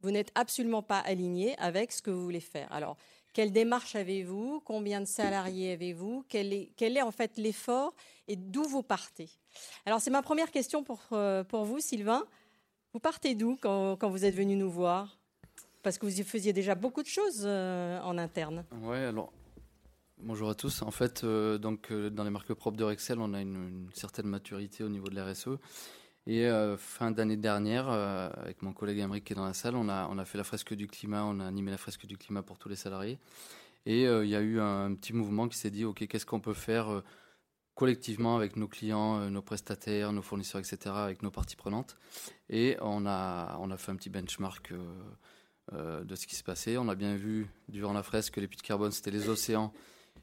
Vous 0.01 0.11
n'êtes 0.11 0.33
absolument 0.35 0.83
pas 0.83 1.01
aligné 1.01 1.57
avec 1.59 1.93
ce 1.93 2.01
que 2.01 2.11
vous 2.11 2.23
voulez 2.23 2.40
faire. 2.40 2.73
Alors, 2.73 2.97
quelle 3.35 3.53
démarche 3.53 3.95
avez-vous? 3.95 4.61
Combien 4.64 5.01
de 5.01 5.05
salariés 5.05 5.73
avez-vous? 5.73 6.25
Quel 6.29 6.53
est, 6.53 6.73
quel 6.77 6.97
est 6.97 7.03
en 7.03 7.11
fait 7.11 7.37
l'effort 7.37 7.95
et 8.27 8.37
d'où 8.37 8.64
vous 8.64 8.83
partez? 8.83 9.29
Alors, 9.85 10.01
c'est 10.01 10.11
ma 10.11 10.23
première 10.23 10.51
question 10.51 10.83
pour, 10.83 11.01
pour 11.49 11.64
vous, 11.64 11.81
Sylvain. 11.81 12.25
Vous 12.95 13.01
partez 13.01 13.35
d'où 13.35 13.57
quand, 13.61 13.97
quand, 13.97 14.09
vous 14.09 14.25
êtes 14.25 14.35
venu 14.35 14.57
nous 14.57 14.71
voir? 14.71 15.19
Parce 15.83 15.99
que 15.99 16.07
vous 16.07 16.25
faisiez 16.25 16.53
déjà 16.53 16.75
beaucoup 16.75 17.03
de 17.03 17.09
choses 17.09 17.47
en 17.47 18.19
interne. 18.19 18.64
Oui, 18.83 18.99
alors 18.99 19.33
Bonjour 20.23 20.51
à 20.51 20.55
tous. 20.55 20.83
En 20.83 20.90
fait, 20.90 21.25
euh, 21.25 21.57
donc, 21.57 21.90
euh, 21.90 22.11
dans 22.11 22.25
les 22.25 22.31
marques 22.31 22.53
propres 22.53 22.77
de 22.77 22.85
Rexel, 22.85 23.19
on 23.21 23.33
a 23.33 23.40
une, 23.40 23.88
certaine 23.95 24.27
maturité 24.27 24.85
au 24.85 24.90
niveau 24.90 25.09
de 25.09 25.19
l'RSE. 25.19 25.49
Et 26.27 26.47
euh, 26.47 26.77
fin 26.77 27.11
d'année 27.11 27.38
dernière, 27.38 27.88
avec 27.88 28.61
mon 28.61 28.75
collègue 28.75 28.99
Emmerich 28.99 29.25
qui 29.25 29.33
est 29.33 29.37
dans 29.37 29.47
la 29.47 29.55
salle, 29.55 29.77
on 29.77 29.88
a, 29.88 30.09
on 30.11 30.19
a 30.19 30.27
fait 30.27 30.37
la 30.37 30.45
fresque 30.45 30.75
du 30.75 30.87
climat, 30.88 31.25
on 31.25 31.40
a 31.40 31.47
animé 31.47 31.71
la 31.71 31.79
fresque 31.79 32.05
du 32.05 32.19
climat 32.19 32.43
pour 32.43 32.59
tous 32.59 32.69
les 32.69 32.77
salariés. 32.77 33.19
Et 33.87 34.03
il 34.03 34.29
y 34.29 34.37
a 34.37 34.40
eu 34.40 34.61
un, 34.61 34.95
petit 34.95 35.14
mouvement 35.14 35.49
qui 35.49 35.57
s'est 35.57 35.71
dit, 35.71 35.87
OK, 35.87 36.07
qu'est-ce 36.07 36.27
qu'on 36.27 36.40
peut 36.40 36.55
faire 36.55 37.03
collectivement 37.75 38.37
avec 38.37 38.57
nos 38.57 38.69
clients, 38.69 39.31
nos 39.31 39.43
prestataires, 39.43 40.12
nos 40.12 40.23
fournisseurs, 40.23 40.61
etc., 40.61 40.95
avec 40.97 41.23
nos 41.23 41.31
parties 41.31 41.57
prenantes. 41.57 41.97
Et 42.51 42.77
on 42.83 43.07
a, 43.07 43.57
on 43.59 43.71
a 43.71 43.79
fait 43.79 43.90
un 43.90 43.97
petit 43.97 44.11
benchmark 44.11 44.75
de 45.72 46.14
ce 46.16 46.26
qui 46.26 46.35
se 46.35 46.42
passait. 46.42 46.76
On 46.78 46.88
a 46.88 46.94
bien 46.94 47.16
vu 47.16 47.48
durant 47.68 47.92
la 47.92 48.02
fresque 48.02 48.35
que 48.35 48.40
les 48.40 48.48
puits 48.48 48.56
de 48.56 48.62
carbone, 48.62 48.90
c'était 48.90 49.11
les 49.11 49.28
océans 49.28 49.72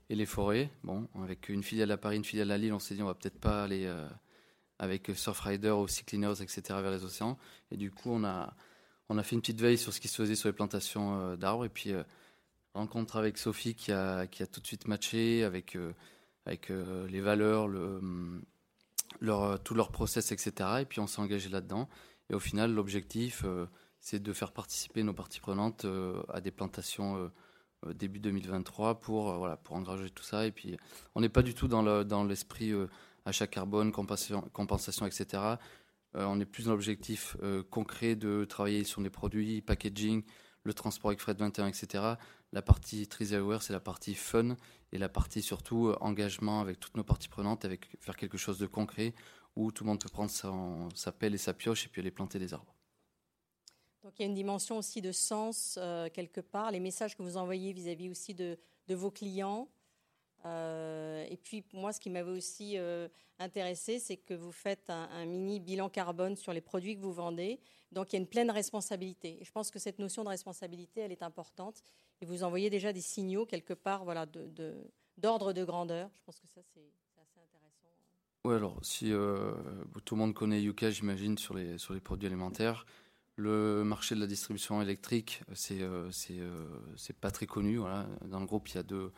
et 0.09 0.15
les 0.15 0.25
forêts. 0.25 0.69
Bon, 0.83 1.07
avec 1.21 1.49
une 1.49 1.63
filiale 1.63 1.91
à 1.91 1.97
Paris, 1.97 2.17
une 2.17 2.25
filiale 2.25 2.51
à 2.51 2.57
Lille, 2.57 2.73
on 2.73 2.79
s'est 2.79 2.95
dit 2.95 3.01
on 3.01 3.07
va 3.07 3.13
peut-être 3.13 3.39
pas 3.39 3.63
aller 3.63 3.85
euh, 3.85 4.07
avec 4.79 5.11
Surfrider 5.15 5.71
ou 5.71 5.87
Sea 5.87 6.03
Cleaners, 6.03 6.41
etc. 6.41 6.61
vers 6.67 6.91
les 6.91 7.03
océans. 7.03 7.37
Et 7.71 7.77
du 7.77 7.91
coup, 7.91 8.09
on 8.11 8.23
a, 8.23 8.53
on 9.09 9.17
a 9.17 9.23
fait 9.23 9.35
une 9.35 9.41
petite 9.41 9.61
veille 9.61 9.77
sur 9.77 9.93
ce 9.93 9.99
qui 9.99 10.07
se 10.07 10.15
faisait 10.15 10.35
sur 10.35 10.49
les 10.49 10.53
plantations 10.53 11.19
euh, 11.19 11.35
d'arbres. 11.35 11.65
Et 11.65 11.69
puis, 11.69 11.91
euh, 11.91 12.03
rencontre 12.77 13.17
avec 13.17 13.37
Sophie 13.37 13.75
qui 13.75 13.91
a, 13.91 14.27
qui 14.27 14.43
a 14.43 14.47
tout 14.47 14.61
de 14.61 14.67
suite 14.67 14.87
matché 14.87 15.43
avec, 15.43 15.75
euh, 15.75 15.93
avec 16.45 16.69
euh, 16.69 17.07
les 17.07 17.21
valeurs, 17.21 17.67
le, 17.67 17.97
hum, 17.97 18.43
leur, 19.19 19.61
tout 19.63 19.73
leur 19.73 19.91
process, 19.91 20.31
etc. 20.31 20.51
Et 20.81 20.85
puis 20.85 20.99
on 20.99 21.07
s'est 21.07 21.19
engagé 21.19 21.49
là-dedans. 21.49 21.89
Et 22.29 22.35
au 22.35 22.39
final, 22.39 22.73
l'objectif, 22.73 23.45
c'est 23.99 24.21
de 24.21 24.33
faire 24.33 24.51
participer 24.51 25.03
nos 25.03 25.13
parties 25.13 25.39
prenantes 25.39 25.85
à 26.29 26.41
des 26.41 26.51
plantations 26.51 27.31
début 27.95 28.19
2023 28.19 28.99
pour, 28.99 29.33
voilà, 29.33 29.57
pour 29.57 29.75
engager 29.75 30.09
tout 30.09 30.23
ça. 30.23 30.45
Et 30.45 30.51
puis 30.51 30.77
on 31.15 31.21
n'est 31.21 31.29
pas 31.29 31.41
du 31.41 31.53
tout 31.53 31.67
dans 31.67 32.23
l'esprit 32.23 32.69
le, 32.69 32.85
dans 32.85 32.91
achat 33.25 33.47
carbone, 33.47 33.91
compensation, 33.91 35.05
etc. 35.05 35.43
on 36.13 36.39
est 36.39 36.45
plus 36.45 36.65
dans 36.65 36.71
l'objectif 36.71 37.35
concret 37.69 38.15
de 38.15 38.45
travailler 38.45 38.83
sur 38.83 39.01
des 39.01 39.09
produits, 39.09 39.61
packaging, 39.61 40.23
le 40.63 40.73
transport 40.73 41.09
avec 41.09 41.19
Fred 41.19 41.39
21, 41.39 41.67
etc. 41.67 42.03
La 42.53 42.61
partie 42.61 43.07
Aware, 43.33 43.61
c'est 43.63 43.73
la 43.73 43.79
partie 43.79 44.13
fun 44.13 44.55
et 44.91 44.97
la 44.97 45.09
partie 45.09 45.41
surtout 45.41 45.87
euh, 45.87 45.97
engagement 46.01 46.61
avec 46.61 46.79
toutes 46.79 46.95
nos 46.95 47.03
parties 47.03 47.27
prenantes, 47.27 47.65
avec 47.65 47.89
faire 47.99 48.15
quelque 48.15 48.37
chose 48.37 48.59
de 48.59 48.67
concret 48.67 49.13
où 49.55 49.71
tout 49.71 49.83
le 49.83 49.89
monde 49.89 50.01
peut 50.01 50.09
prendre 50.09 50.29
sa, 50.29 51.11
pelle 51.11 51.33
et 51.33 51.39
sa 51.39 51.53
pioche 51.53 51.85
et 51.85 51.89
puis 51.89 52.01
aller 52.01 52.11
planter 52.11 52.37
des 52.37 52.53
arbres. 52.53 52.76
Donc 54.07 54.13
il 54.19 54.21
y 54.21 54.25
a 54.25 54.29
une 54.29 54.35
dimension 54.35 54.77
aussi 54.77 55.01
de 55.01 55.11
sens 55.11 55.77
euh, 55.81 56.07
quelque 56.09 56.39
part, 56.39 56.71
les 56.71 56.79
messages 56.79 57.17
que 57.17 57.23
vous 57.23 57.35
envoyez 57.35 57.73
vis-à-vis 57.73 58.09
aussi 58.09 58.33
de, 58.33 58.57
vos 58.87 59.11
clients. 59.11 59.67
Euh, 60.45 61.25
et 61.29 61.35
puis 61.35 61.65
moi, 61.73 61.91
ce 61.91 61.99
qui 61.99 62.09
m'avait 62.09 62.31
aussi 62.31 62.77
intéressé, 63.37 63.99
c'est 63.99 64.15
que 64.15 64.33
vous 64.33 64.53
faites 64.53 64.89
un, 64.89 65.25
mini 65.25 65.59
bilan 65.59 65.89
carbone 65.89 66.37
sur 66.37 66.53
les 66.53 66.61
produits 66.61 66.95
que 66.95 67.01
vous 67.01 67.11
vendez. 67.11 67.59
Donc 67.91 68.13
il 68.13 68.15
y 68.15 68.19
a 68.19 68.21
une 68.21 68.29
pleine 68.29 68.49
responsabilité. 68.49 69.41
Et 69.41 69.43
je 69.43 69.51
pense 69.51 69.71
que 69.71 69.77
cette 69.77 69.99
notion 69.99 70.23
de 70.23 70.29
responsabilité, 70.29 71.01
elle 71.01 71.11
est 71.11 71.21
importante. 71.21 71.83
Et 72.21 72.25
vous 72.25 72.43
envoyez 72.43 72.69
déjà 72.69 72.93
des 72.93 73.01
signaux 73.01 73.45
quelque 73.45 73.73
part 73.73 74.05
voilà, 74.05 74.25
d'ordre 75.17 75.51
de, 75.51 75.59
de, 75.59 75.65
grandeur. 75.65 76.09
Je 76.15 76.21
pense 76.21 76.39
que 76.39 76.47
ça, 76.47 76.61
c'est 76.73 76.93
assez 77.19 77.41
intéressant. 77.41 77.89
Oui, 78.45 78.55
alors 78.55 78.79
si 78.83 79.11
euh, 79.11 79.51
tout 80.05 80.15
le 80.15 80.21
monde 80.21 80.33
connaît 80.33 80.61
Yuka, 80.61 80.91
j'imagine, 80.91 81.37
sur 81.37 81.55
les, 81.55 81.77
sur 81.77 81.93
les 81.93 81.99
produits 81.99 82.27
alimentaires. 82.27 82.85
Le 83.39 83.83
marché 83.83 84.15
de 84.15 84.19
la 84.19 84.25
distribution 84.25 84.81
électrique, 84.81 85.43
c'est 85.53 85.83
euh, 85.83 86.09
euh, 86.31 86.67
c'est 86.95 87.15
pas 87.15 87.29
très 87.29 87.45
connu. 87.45 87.77
Voilà. 87.77 88.07
Dans 88.25 88.39
le 88.39 88.47
groupe, 88.47 88.67
il 88.69 88.75
y, 88.75 88.77
a 88.79 88.83
deux, 88.83 89.11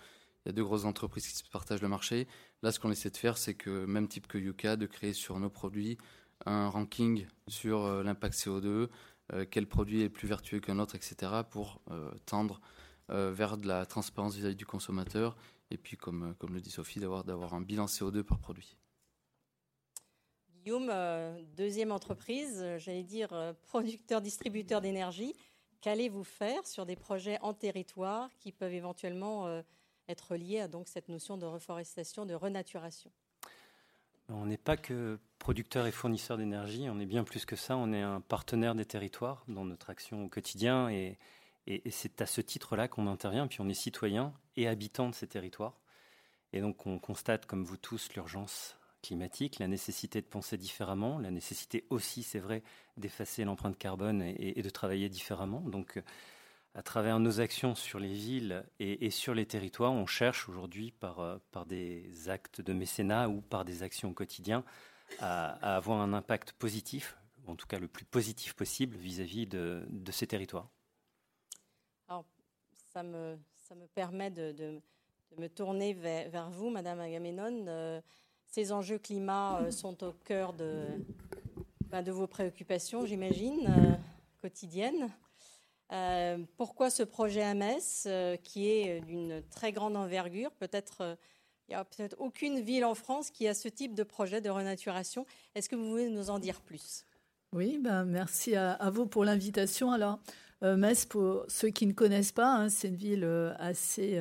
il 0.44 0.50
y 0.50 0.52
a 0.52 0.52
deux 0.52 0.64
grosses 0.64 0.84
entreprises 0.84 1.26
qui 1.26 1.38
se 1.38 1.50
partagent 1.50 1.82
le 1.82 1.88
marché. 1.88 2.28
Là, 2.62 2.74
ce 2.74 2.82
qu'on 2.82 2.92
essaie 2.92 3.10
de 3.10 3.16
faire, 3.16 3.38
c'est 3.38 3.54
que, 3.54 3.86
même 3.86 4.10
type 4.10 4.28
que 4.28 4.38
Yuka, 4.38 4.76
de 4.76 4.88
créer 4.88 5.14
sur 5.14 5.40
nos 5.40 5.50
produits 5.50 5.98
un 6.46 6.68
ranking 6.68 7.28
sur 7.48 7.86
euh, 7.86 8.04
l'impact 8.04 8.36
CO2, 8.36 8.90
euh, 9.32 9.46
quel 9.50 9.68
produit 9.68 10.02
est 10.02 10.10
plus 10.10 10.28
vertueux 10.28 10.60
qu'un 10.60 10.80
autre, 10.80 10.96
etc., 10.96 11.32
pour 11.50 11.82
tendre 12.26 12.60
vers 13.08 13.58
de 13.58 13.68
la 13.68 13.88
transparence 13.88 14.36
vis-à-vis 14.36 14.56
du 14.56 14.68
consommateur, 14.68 15.36
et 15.72 15.78
puis, 15.78 15.98
comme, 15.98 16.36
comme 16.40 16.54
le 16.54 16.62
dit 16.62 16.70
Sophie, 16.70 17.00
d'avoir 17.00 17.54
un 17.54 17.62
bilan 17.62 17.86
CO2 17.86 18.22
par 18.24 18.38
produit. 18.38 18.79
Guillaume, 20.64 20.92
deuxième 21.56 21.92
entreprise, 21.92 22.66
j'allais 22.78 23.04
dire 23.04 23.30
producteur-distributeur 23.68 24.82
d'énergie. 24.82 25.34
Qu'allez-vous 25.82 26.26
faire 26.26 26.68
sur 26.68 26.86
des 26.86 26.98
projets 26.98 27.40
en 27.42 27.54
territoire 27.54 28.30
qui 28.40 28.52
peuvent 28.52 28.74
éventuellement 28.74 29.64
être 30.10 30.36
liés 30.36 30.60
à 30.60 30.68
donc, 30.68 30.90
cette 30.90 31.08
notion 31.08 31.38
de 31.38 31.46
reforestation, 31.46 32.26
de 32.26 32.34
renaturation? 32.34 33.10
On 34.28 34.46
n'est 34.46 34.58
pas 34.58 34.76
que 34.76 35.20
producteur 35.40 35.88
et 35.88 35.92
fournisseur 35.92 36.38
d'énergie, 36.38 36.88
on 36.90 37.00
est 37.00 37.06
bien 37.06 37.24
plus 37.24 37.46
que 37.46 37.56
ça, 37.56 37.78
on 37.78 37.94
est 37.94 38.02
un 38.02 38.20
partenaire 38.22 38.76
des 38.76 38.86
territoires 38.86 39.44
dans 39.48 39.66
notre 39.66 39.90
action 39.90 40.26
au 40.26 40.30
quotidien 40.30 40.90
et, 40.90 41.18
c'est 41.92 42.22
à 42.22 42.26
ce 42.26 42.42
titre-là 42.42 42.88
qu'on 42.88 43.06
intervient, 43.06 43.48
puis 43.48 43.62
on 43.62 43.70
est 43.70 43.76
citoyen 43.76 44.34
et 44.56 44.68
habitant 44.68 45.08
de 45.08 45.14
ces 45.14 45.28
territoires. 45.28 45.80
Et 46.52 46.62
donc 46.62 46.88
on 46.88 46.98
constate, 46.98 47.46
comme 47.46 47.64
vous 47.64 47.78
tous, 47.78 48.12
l'urgence 48.14 48.79
climatique, 49.02 49.60
la 49.60 49.68
nécessité 49.68 50.22
de 50.22 50.28
penser 50.28 50.58
différemment, 50.58 51.20
la 51.20 51.32
nécessité 51.32 51.86
aussi, 51.90 52.24
c'est 52.24 52.40
vrai, 52.40 52.64
d'effacer 52.98 53.44
l'empreinte 53.44 53.78
carbone 53.78 54.22
et, 54.22 54.62
de 54.62 54.70
travailler 54.70 55.10
différemment. 55.10 55.62
Donc 55.62 56.02
à 56.76 56.84
travers 56.84 57.20
nos 57.20 57.42
actions 57.42 57.76
sur 57.76 58.00
les 58.00 58.14
villes 58.14 58.64
et, 58.80 59.10
sur 59.10 59.34
les 59.34 59.46
territoires, 59.46 59.92
on 59.92 60.06
cherche 60.06 60.48
aujourd'hui 60.48 60.92
par, 60.92 61.20
euh, 61.20 61.38
par 61.52 61.66
des 61.66 62.30
actes 62.30 62.62
de 62.62 62.74
mécénat 62.74 63.28
ou 63.28 63.42
par 63.42 63.66
des 63.66 63.84
actions 63.84 64.10
au 64.10 64.14
quotidien 64.14 64.64
à, 65.20 65.76
avoir 65.76 66.00
un 66.00 66.14
impact 66.14 66.54
positif, 66.54 67.18
en 67.48 67.56
tout 67.56 67.68
cas 67.68 67.80
le 67.80 67.88
plus 67.88 68.06
positif 68.06 68.54
possible 68.54 68.96
vis-à-vis 68.98 69.48
de, 69.48 69.88
ces 70.12 70.28
territoires. 70.28 70.70
Alors, 72.08 72.26
ça 72.94 73.04
me, 73.04 73.38
permet 73.96 74.30
de, 74.30 74.80
me 75.38 75.48
tourner 75.48 75.94
vers, 75.94 76.50
vous, 76.52 76.70
Madame 76.70 77.00
Agamemnon. 77.00 77.66
Euh, 77.68 78.02
ces 78.50 78.72
enjeux 78.72 78.98
climat 78.98 79.62
euh, 79.62 79.72
sont 79.72 80.04
au 80.04 80.12
cœur 80.26 80.54
de, 80.54 80.86
ben, 81.90 82.02
vos 82.10 82.28
préoccupations, 82.28 83.06
j'imagine, 83.06 83.98
quotidiennes. 84.42 85.10
Euh, 85.92 86.38
pourquoi 86.58 86.90
ce 86.90 87.04
projet 87.04 87.42
à 87.42 87.54
Metz, 87.56 88.04
euh, 88.06 88.36
qui 88.38 88.70
est 88.70 89.02
d'une 89.02 89.42
très 89.50 89.72
grande 89.72 89.96
envergure 89.96 90.52
Peut-être 90.52 91.02
euh, 91.02 91.16
il 91.68 91.72
n'y 91.72 91.76
a 91.76 91.84
peut-être 91.84 92.16
aucune 92.20 92.60
ville 92.60 92.86
en 92.86 92.96
France 92.96 93.32
qui 93.32 93.48
a 93.48 93.54
ce 93.54 93.68
type 93.70 93.96
de 93.96 94.04
projet 94.04 94.42
de 94.42 94.50
renaturation. 94.50 95.26
Est-ce 95.56 95.70
que 95.70 95.76
vous 95.76 95.88
pouvez 95.88 96.10
nous 96.10 96.30
en 96.30 96.40
dire 96.40 96.62
plus? 96.62 97.06
Oui, 97.54 97.80
ben 97.80 98.06
merci 98.06 98.56
à, 98.56 98.78
vous 98.92 99.06
pour 99.06 99.24
l'invitation. 99.24 99.92
Alors, 99.92 100.20
Metz, 100.62 101.06
pour 101.06 101.46
ceux 101.48 101.70
qui 101.70 101.86
ne 101.86 101.94
connaissent 101.94 102.32
pas, 102.32 102.52
hein, 102.52 102.70
c'est 102.70 102.88
une 102.88 102.96
ville 102.96 103.54
assez 103.60 104.20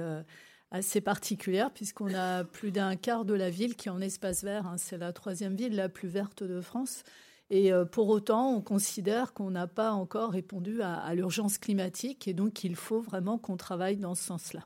assez 0.71 1.01
particulière 1.01 1.71
puisqu'on 1.71 2.15
a 2.15 2.45
plus 2.45 2.71
d'un 2.71 2.97
quart 2.97 3.25
de 3.25 3.35
la 3.35 3.51
ville 3.51 3.77
qui 3.77 3.89
est 3.89 3.93
en 3.93 4.01
espace 4.01 4.45
vert. 4.45 4.67
Hein. 4.67 4.77
C'est 4.77 4.99
la 4.99 5.13
troisième 5.13 5.57
ville 5.57 5.75
la 5.75 5.89
plus 5.89 6.09
verte 6.09 6.43
de 6.43 6.61
France. 6.61 7.03
Et 7.51 7.73
euh, 7.73 7.85
pour 7.85 8.09
autant, 8.09 8.53
on 8.53 8.61
considère 8.61 9.33
qu'on 9.33 9.51
n'a 9.51 9.67
pas 9.67 9.93
encore 9.93 10.33
répondu 10.33 10.83
à, 10.83 11.15
l'urgence 11.15 11.59
climatique 11.59 12.29
et 12.29 12.35
donc 12.35 12.63
il 12.63 12.77
faut 12.77 13.01
vraiment 13.01 13.39
qu'on 13.39 13.57
travaille 13.57 13.97
dans 13.97 14.15
ce 14.15 14.25
sens-là. 14.25 14.61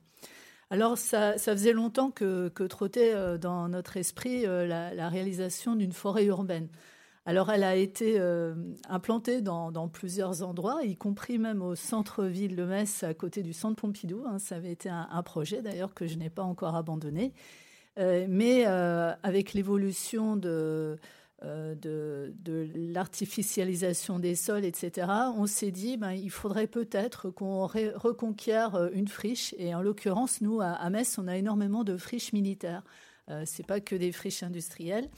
Alors, 0.71 0.97
ça, 0.97 1.37
faisait 1.37 1.75
longtemps 1.75 2.11
que, 2.11 2.49
trottait 2.67 3.13
euh, 3.15 3.37
dans 3.37 3.69
notre 3.69 3.99
esprit 3.99 4.47
euh, 4.47 4.67
la, 4.67 5.09
réalisation 5.09 5.77
d'une 5.77 5.93
forêt 5.93 6.25
urbaine. 6.25 6.69
Alors, 7.25 7.51
elle 7.53 7.63
a 7.63 7.77
été 7.77 8.21
implantée 8.89 9.43
dans, 9.43 9.89
plusieurs 9.89 10.43
endroits, 10.43 10.83
y 10.83 10.97
compris 10.97 11.39
même 11.39 11.63
au 11.63 11.77
centre-ville 11.77 12.57
de 12.57 12.65
Metz, 12.65 13.05
à 13.05 13.15
côté 13.15 13.43
du 13.43 13.53
centre 13.53 13.81
Pompidou. 13.81 14.25
Hein. 14.27 14.41
ça 14.41 14.57
avait 14.57 14.73
été 14.73 14.89
un 14.89 15.23
projet 15.23 15.63
d'ailleurs 15.63 15.95
que 15.95 16.09
je 16.09 16.17
n'ai 16.17 16.31
pas 16.31 16.43
encore 16.43 16.75
abandonné. 16.75 17.33
mais 17.97 18.65
avec 18.65 19.53
l'évolution 19.53 20.37
de, 20.37 20.99
euh, 21.45 22.31
l'artificialisation 22.75 24.19
des 24.19 24.35
sols, 24.37 24.65
etc., 24.65 25.09
on 25.37 25.47
s'est 25.47 25.73
dit 25.73 25.97
ben, 25.97 26.13
il 26.13 26.31
faudrait 26.31 26.69
peut-être 26.69 27.31
qu'on 27.31 27.67
reconquiert 27.67 28.75
euh, 28.75 28.89
une 28.93 29.09
friche. 29.09 29.55
Et 29.59 29.75
en 29.75 29.83
l'occurrence, 29.83 30.41
nous, 30.41 30.61
à, 30.61 30.89
Metz, 30.91 31.19
on 31.19 31.27
a 31.27 31.37
énormément 31.37 31.85
de 31.85 31.97
friches 31.97 32.33
militaires. 32.33 32.85
Euh, 33.29 33.45
Ce 33.45 33.61
n'est 33.61 33.67
pas 33.67 33.81
que 33.81 33.97
des 33.97 34.13
friches 34.13 34.43
industrielles. 34.43 35.09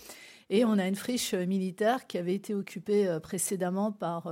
Et 0.54 0.64
on 0.64 0.78
a 0.78 0.86
une 0.86 0.94
friche 0.94 1.34
militaire 1.34 2.06
qui 2.06 2.16
avait 2.16 2.34
été 2.34 2.54
occupée 2.54 3.18
précédemment 3.20 3.90
par 3.90 4.30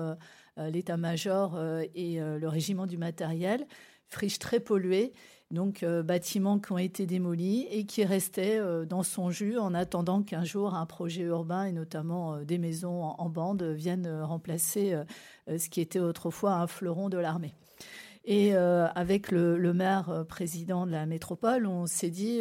l'état-major 0.57 1.59
et 1.97 2.21
le 2.21 2.49
régiment 2.49 2.87
du 2.87 2.97
matériel, 2.97 3.67
friche 4.09 4.39
très 4.39 4.61
polluée 4.61 5.13
donc 5.53 5.83
euh, 5.83 6.03
bâtiments 6.03 6.59
qui 6.59 6.73
ont 6.73 6.79
été 6.79 7.07
démolis 7.07 7.67
et 7.71 7.85
qui 7.85 8.05
restaient 8.05 8.59
euh, 8.59 8.87
dans 8.87 9.03
son 9.03 9.31
jus 9.31 9.59
en 9.59 9.75
attendant 9.75 10.23
qu'un 10.23 10.45
jour 10.45 10.75
un 10.75 10.87
projet 10.87 11.23
urbain 11.23 11.65
et 11.65 11.73
notamment 11.73 12.35
euh, 12.35 12.45
des 12.45 12.59
maisons 12.59 13.03
en, 13.03 13.29
bande 13.29 13.63
viennent 13.63 14.23
remplacer 14.23 14.95
ce 15.49 15.69
qui 15.71 15.81
était 15.81 15.99
autrefois 15.99 16.55
un 16.55 16.67
fleuron 16.67 17.09
de 17.09 17.17
l'armée. 17.17 17.55
Et 18.25 18.55
avec 18.55 19.33
le, 19.33 19.73
maire 19.73 20.25
président 20.29 20.87
de 20.87 20.93
la 20.93 21.07
métropole, 21.07 21.67
on 21.67 21.87
s'est 21.87 22.11
dit 22.11 22.41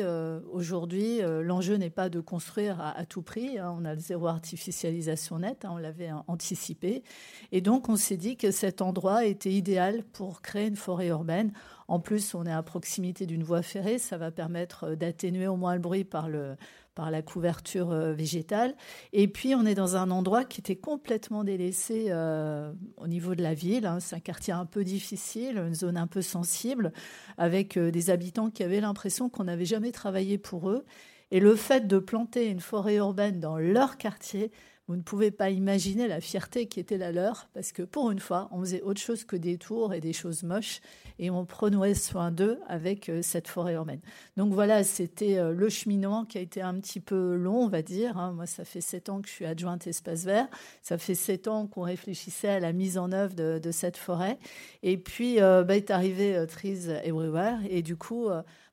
aujourd'hui, 0.51 1.21
l'enjeu 1.21 1.75
n'est 1.75 1.89
pas 1.89 2.09
de 2.09 2.19
construire 2.19 2.79
à, 2.79 3.03
tout 3.05 3.23
prix. 3.23 3.57
Hein, 3.57 3.75
on 3.79 3.85
a 3.85 3.95
le 3.95 3.99
zéro 3.99 4.27
artificialisation 4.27 5.39
net, 5.39 5.65
hein, 5.65 5.71
on 5.73 5.77
l'avait 5.77 6.11
anticipé. 6.27 7.03
Et 7.51 7.61
donc, 7.61 7.89
on 7.89 7.95
s'est 7.95 8.17
dit 8.17 8.37
que 8.37 8.51
cet 8.51 8.83
endroit 8.83 9.25
était 9.25 9.51
idéal 9.51 10.03
pour 10.13 10.43
créer 10.43 10.67
une 10.67 10.75
forêt 10.75 11.07
urbaine 11.07 11.51
en 11.91 11.99
plus, 11.99 12.35
on 12.35 12.45
est 12.45 12.53
à 12.53 12.63
proximité 12.63 13.25
d'une 13.25 13.43
voie 13.43 13.61
ferrée, 13.61 13.97
ça 13.97 14.17
va 14.17 14.31
permettre 14.31 14.85
euh, 14.85 14.95
d'atténuer 14.95 15.47
au 15.47 15.57
moins 15.57 15.73
le 15.73 15.81
bruit 15.81 16.05
par, 16.05 16.29
le, 16.29 16.55
par 16.95 17.11
la 17.11 17.21
couverture 17.21 17.91
euh, 17.91 18.13
végétale. 18.13 18.75
Et 19.13 19.27
puis, 19.27 19.55
on 19.55 19.65
est 19.65 19.75
dans 19.75 19.95
un 19.95 20.11
endroit 20.11 20.45
qui 20.45 20.61
était 20.61 20.75
complètement 20.75 21.43
délaissé 21.43 22.07
euh, 22.09 22.71
au 22.97 23.07
niveau 23.07 23.35
de 23.35 23.43
la 23.43 23.53
ville. 23.53 23.85
Hein. 23.85 23.99
C'est 23.99 24.15
un 24.15 24.19
quartier 24.19 24.53
un 24.53 24.65
peu 24.65 24.83
difficile, 24.83 25.57
une 25.57 25.75
zone 25.75 25.97
un 25.97 26.07
peu 26.07 26.21
sensible, 26.21 26.91
avec 27.37 27.77
des 27.77 28.09
habitants 28.09 28.49
qui 28.49 28.63
avaient 28.63 28.81
l'impression 28.81 29.29
qu'on 29.29 29.45
n'avait 29.45 29.65
jamais 29.65 29.91
travaillé 29.91 30.37
pour 30.37 30.69
eux. 30.69 30.85
Et 31.31 31.39
le 31.39 31.55
fait 31.55 31.87
de 31.87 31.97
planter 31.97 32.47
une 32.47 32.59
forêt 32.59 32.95
urbaine 32.95 33.39
dans 33.39 33.57
leur 33.57 33.97
quartier, 33.97 34.51
vous 34.87 34.95
ne 34.95 35.01
pouvez 35.01 35.31
pas 35.31 35.49
imaginer 35.49 36.07
la 36.07 36.19
fierté 36.19 36.67
qui 36.67 36.79
était 36.79 36.97
la 36.97 37.11
leur, 37.11 37.47
parce 37.53 37.71
que 37.71 37.83
pour 37.83 38.11
une 38.11 38.19
fois, 38.19 38.49
on 38.51 38.59
faisait 38.59 38.81
autre 38.81 38.99
chose 38.99 39.23
que 39.23 39.35
des 39.35 39.57
tours 39.57 39.93
et 39.93 40.01
des 40.01 40.11
choses 40.11 40.43
moches, 40.43 40.81
et 41.19 41.29
on 41.29 41.45
prenait 41.45 41.93
soin 41.93 42.31
d'eux 42.31 42.59
avec 42.67 43.07
euh, 43.07 43.21
cette 43.21 43.47
forêt 43.47 43.73
urbaine. 43.73 44.01
Donc 44.37 44.53
voilà, 44.53 44.83
c'était 44.83 45.37
euh, 45.37 45.53
le 45.53 45.69
cheminement 45.69 46.25
qui 46.25 46.37
a 46.37 46.41
été 46.41 46.61
un 46.61 46.73
petit 46.79 46.99
peu 46.99 47.35
long, 47.35 47.65
on 47.65 47.67
va 47.69 47.81
dire. 47.81 48.17
Hein. 48.17 48.33
Moi, 48.33 48.47
ça 48.47 48.65
fait 48.65 48.81
sept 48.81 49.07
ans 49.09 49.21
que 49.21 49.29
je 49.29 49.33
suis 49.33 49.45
adjointe 49.45 49.87
espace 49.87 50.25
vert. 50.25 50.47
Ça 50.81 50.97
fait 50.97 51.15
sept 51.15 51.47
ans 51.47 51.67
qu'on 51.67 51.83
réfléchissait 51.83 52.49
à 52.49 52.59
la 52.59 52.73
mise 52.73 52.97
en 52.97 53.11
œuvre 53.11 53.35
de, 53.35 53.71
cette 53.71 53.97
forêt. 53.97 54.37
Et 54.83 54.97
puis, 54.97 55.41
euh, 55.41 55.63
bah, 55.63 55.77
est 55.77 55.91
arrivé 55.91 56.45
Trees 56.49 56.89
Everywhere, 57.03 57.59
et 57.69 57.81
du 57.81 57.95
coup, 57.95 58.27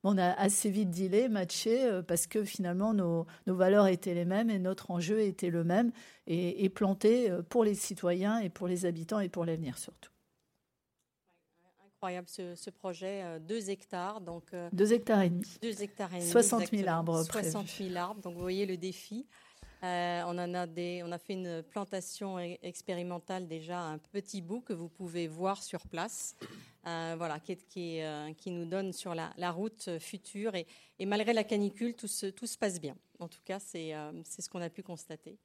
on 0.04 0.16
a 0.18 0.30
assez 0.30 0.70
vite 0.70 0.90
dealé, 0.90 1.28
matché, 1.28 1.84
euh, 1.84 2.02
parce 2.02 2.26
que 2.26 2.44
finalement 2.44 2.94
nos, 2.94 3.26
valeurs 3.46 3.86
étaient 3.88 4.14
les 4.14 4.24
mêmes 4.24 4.50
et 4.50 4.58
notre 4.58 4.90
enjeu 4.90 5.20
était 5.20 5.50
le 5.50 5.64
même, 5.64 5.92
et, 6.26 6.68
planté 6.68 7.30
euh, 7.30 7.42
pour 7.42 7.64
les 7.64 7.74
citoyens 7.74 8.38
et 8.38 8.48
pour 8.48 8.68
les 8.68 8.86
habitants 8.86 9.20
et 9.20 9.28
pour 9.28 9.44
l'avenir 9.44 9.78
surtout. 9.78 10.10
Incroyable 11.86 12.28
ce, 12.28 12.70
projet, 12.70 13.24
2 13.40 13.54
euh, 13.54 13.70
hectares. 13.70 14.20
Donc, 14.20 14.54
2 14.72 14.92
hectares 14.92 15.22
et 15.22 15.30
demi. 15.30 15.58
2 15.62 15.82
hectares 15.82 16.14
et 16.14 16.20
demi. 16.20 16.30
60 16.30 16.70
000 16.70 16.88
arbres. 16.88 17.24
60 17.24 17.66
000 17.66 17.96
arbres, 17.96 18.20
donc 18.20 18.34
vous 18.34 18.40
voyez 18.40 18.66
le 18.66 18.76
défi. 18.76 19.26
On, 19.82 20.38
en 20.38 20.54
a 20.54 20.66
des, 20.66 21.02
on 21.04 21.12
a 21.12 21.18
fait 21.18 21.34
une 21.34 21.62
plantation 21.62 22.38
e, 22.38 22.56
expérimentale 22.62 23.46
déjà, 23.46 23.80
un 23.80 23.98
petit 23.98 24.42
bout 24.42 24.60
que 24.60 24.72
vous 24.72 24.88
pouvez 24.88 25.28
voir 25.28 25.62
sur 25.62 25.86
place. 25.86 26.36
Euh, 26.86 27.14
voilà, 27.18 27.38
qui, 27.40 28.00
euh, 28.00 28.32
qui, 28.34 28.50
nous 28.50 28.64
donne 28.64 28.92
sur 28.92 29.14
la, 29.14 29.50
route 29.50 29.98
future. 29.98 30.54
Et, 30.54 30.66
malgré 31.04 31.32
la 31.32 31.44
canicule, 31.44 31.94
tout 31.94 32.06
se, 32.06 32.56
passe 32.56 32.80
bien. 32.80 32.96
En 33.18 33.28
tout 33.28 33.40
cas, 33.44 33.58
c'est 33.58 33.94
euh, 33.94 34.12
ce 34.24 34.48
qu'on 34.48 34.62
a 34.62 34.70
pu 34.70 34.82
constater. 34.82 35.38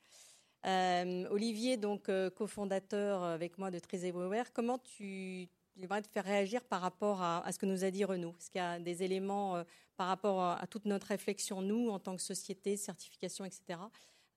Olivier, 1.30 1.76
donc 1.76 2.10
cofondateur 2.36 3.22
avec 3.22 3.58
moi 3.58 3.70
de 3.70 3.82
Everywhere, 3.92 4.54
comment 4.54 4.78
tu 4.78 5.50
vas 5.76 6.02
te 6.02 6.08
faire 6.08 6.24
réagir 6.24 6.64
par 6.64 6.80
rapport 6.80 7.22
à, 7.22 7.44
ce 7.52 7.60
que 7.60 7.66
nous 7.66 7.84
a 7.84 7.92
dit 7.92 8.06
Renaud? 8.06 8.34
Est-ce 8.40 8.50
qu'il 8.50 8.62
y 8.62 8.64
a 8.64 8.80
des 8.80 9.04
éléments 9.04 9.62
par 9.98 10.08
rapport 10.08 10.42
à, 10.42 10.66
toute 10.68 10.86
notre 10.86 11.08
réflexion, 11.08 11.62
nous, 11.62 11.90
en 11.90 12.00
tant 12.00 12.16
que 12.16 12.22
société, 12.22 12.78
certification, 12.78 13.44
etc., 13.44 13.78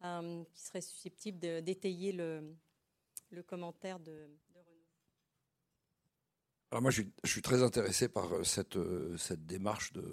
qui 0.01 0.63
seraient 0.63 0.81
susceptibles 0.81 1.39
d'étayer 1.39 2.13
le, 2.13 2.55
commentaire 3.47 3.99
de, 4.01 4.29
alors 6.73 6.83
moi, 6.83 6.91
je 6.91 7.03
suis, 7.25 7.43
très 7.43 7.63
intéressé 7.63 8.09
par 8.09 8.33
euh, 8.33 8.45
cette, 8.45 8.77
euh, 8.77 9.17
cette 9.17 9.47
démarche 9.47 9.93
de, 9.93 10.05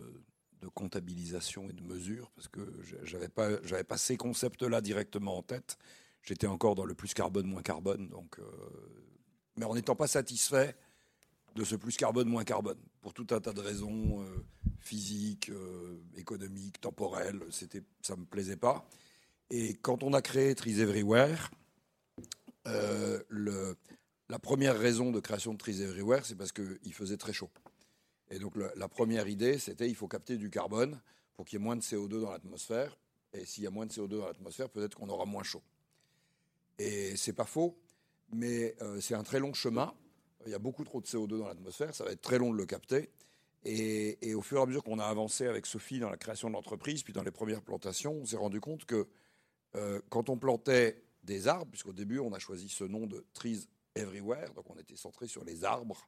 comptabilisation 0.76 1.70
et 1.70 1.74
de 1.74 1.82
mesure, 1.82 2.32
parce 2.38 2.48
que 2.48 2.62
j'avais 3.04 3.28
pas, 3.28 3.58
pas 3.58 3.98
ces 3.98 4.16
concepts-là 4.16 4.80
directement 4.80 5.38
en 5.38 5.42
tête. 5.44 5.78
J'étais 6.22 6.48
encore 6.48 6.76
dans 6.76 6.86
le 6.86 6.96
plus 6.96 7.14
carbone, 7.14 7.48
moins 7.48 7.62
carbone. 7.62 8.08
Donc, 8.08 8.40
euh, 8.40 8.44
mais 9.58 9.66
en 9.66 9.76
n'étant 9.76 9.98
pas 9.98 10.08
satisfait 10.08 10.78
de 11.56 11.66
ce 11.66 11.76
plus 11.76 11.98
carbone, 11.98 12.30
moins 12.30 12.46
carbone, 12.46 12.80
pour 13.02 13.14
tout 13.14 13.28
un 13.32 13.42
tas 13.42 13.52
de 13.52 13.60
raisons 13.60 14.26
physiques, 14.80 15.52
économiques, 16.16 16.80
temporelles, 16.80 17.42
c'était, 17.50 17.84
ça 18.02 18.16
me 18.16 18.24
plaisait 18.24 18.56
pas. 18.56 18.88
Et 19.50 19.76
quand 19.76 20.04
on 20.04 20.14
a 20.14 20.22
créé 20.22 20.56
Trees 20.56 20.80
Everywhere, 20.80 21.52
le, 22.66 23.76
la 24.30 24.40
première 24.40 24.78
raison 24.78 25.12
de 25.12 25.20
création 25.20 25.54
de 25.54 25.58
Trees 25.58 25.82
Everywhere, 25.82 26.26
c'est 26.26 26.36
parce 26.36 26.52
qu'il 26.52 26.94
faisait 26.94 27.18
très 27.18 27.34
chaud. 27.34 27.50
Et 28.32 28.40
donc 28.40 28.54
la 28.76 28.88
première 28.88 29.28
idée, 29.28 29.60
c'était 29.60 29.88
il 29.88 29.96
faut 29.96 30.08
capter 30.08 30.38
du 30.38 30.50
carbone 30.50 31.00
pour 31.36 31.46
qu'il 31.46 31.60
y 31.60 31.62
ait 31.62 31.64
moins 31.64 31.76
de 31.76 31.82
CO2 31.82 32.22
dans 32.22 32.32
l'atmosphère. 32.32 32.98
Et 33.34 33.46
s'il 33.46 33.64
y 33.64 33.68
a 33.68 33.72
moins 33.72 33.86
de 33.86 33.92
CO2 33.92 34.20
dans 34.20 34.28
l'atmosphère, 34.28 34.70
peut-être 34.70 34.96
qu'on 34.96 35.10
aura 35.10 35.26
moins 35.26 35.44
chaud. 35.44 35.62
Et 36.80 37.16
c'est 37.16 37.34
pas 37.34 37.46
faux, 37.46 37.78
mais 38.32 38.76
euh, 38.82 39.00
c'est 39.02 39.16
un 39.16 39.24
très 39.24 39.40
long 39.40 39.54
chemin. 39.54 39.94
Il 40.46 40.52
y 40.52 40.56
a 40.56 40.60
beaucoup 40.60 40.84
trop 40.84 41.02
de 41.02 41.06
CO2 41.06 41.40
dans 41.40 41.48
l'atmosphère, 41.48 41.96
ça 41.96 42.04
va 42.04 42.12
être 42.12 42.22
très 42.22 42.38
long 42.38 42.52
de 42.52 42.58
le 42.58 42.66
capter. 42.66 43.10
Et, 43.66 44.34
au 44.34 44.42
fur 44.42 44.58
et 44.58 44.62
à 44.62 44.66
mesure 44.66 44.84
qu'on 44.84 45.00
a 45.00 45.06
avancé 45.06 45.48
avec 45.48 45.66
Sophie 45.66 46.00
dans 46.00 46.10
la 46.10 46.18
création 46.18 46.50
de 46.50 46.54
l'entreprise, 46.54 47.02
puis 47.02 47.14
dans 47.14 47.24
les 47.24 47.32
premières 47.32 47.62
plantations, 47.62 48.14
on 48.14 48.26
s'est 48.26 48.36
rendu 48.36 48.60
compte 48.60 48.84
que 48.84 49.08
euh, 49.76 50.00
quand 50.10 50.30
on 50.30 50.38
plantait 50.38 51.04
des 51.24 51.48
arbres, 51.48 51.72
puisqu'au 51.72 51.94
début 51.94 52.20
on 52.20 52.34
a 52.34 52.40
choisi 52.40 52.70
ce 52.70 52.84
nom 52.84 53.08
de 53.08 53.26
trees 53.34 53.68
everywhere, 53.96 54.54
donc 54.56 54.70
on 54.70 54.78
était 54.78 54.96
centré 54.96 55.28
sur 55.28 55.44
les 55.44 55.64
arbres. 55.64 56.08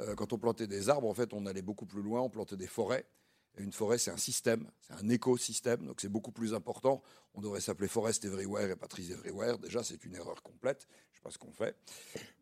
Euh, 0.00 0.14
quand 0.14 0.32
on 0.32 0.38
plantait 0.38 0.66
des 0.66 0.88
arbres, 0.88 1.08
en 1.08 1.14
fait, 1.14 1.32
on 1.32 1.46
allait 1.46 1.62
beaucoup 1.62 1.86
plus 1.86 2.02
loin, 2.02 2.20
on 2.20 2.30
plantait 2.30 2.56
des 2.56 2.66
forêts. 2.66 3.06
Et 3.58 3.62
une 3.62 3.72
forêt, 3.72 3.98
c'est 3.98 4.10
un 4.10 4.16
système, 4.16 4.66
c'est 4.80 4.94
un 4.94 5.08
écosystème, 5.10 5.84
donc 5.84 6.00
c'est 6.00 6.08
beaucoup 6.08 6.32
plus 6.32 6.54
important. 6.54 7.02
On 7.34 7.42
devrait 7.42 7.60
s'appeler 7.60 7.88
Forest 7.88 8.24
Everywhere 8.24 8.70
et 8.70 8.76
pas 8.76 8.88
Trees 8.88 9.12
Everywhere. 9.12 9.58
Déjà, 9.58 9.82
c'est 9.82 10.04
une 10.04 10.14
erreur 10.14 10.42
complète. 10.42 10.86
Je 11.10 11.16
ne 11.16 11.16
sais 11.16 11.22
pas 11.22 11.30
ce 11.30 11.38
qu'on 11.38 11.52
fait. 11.52 11.76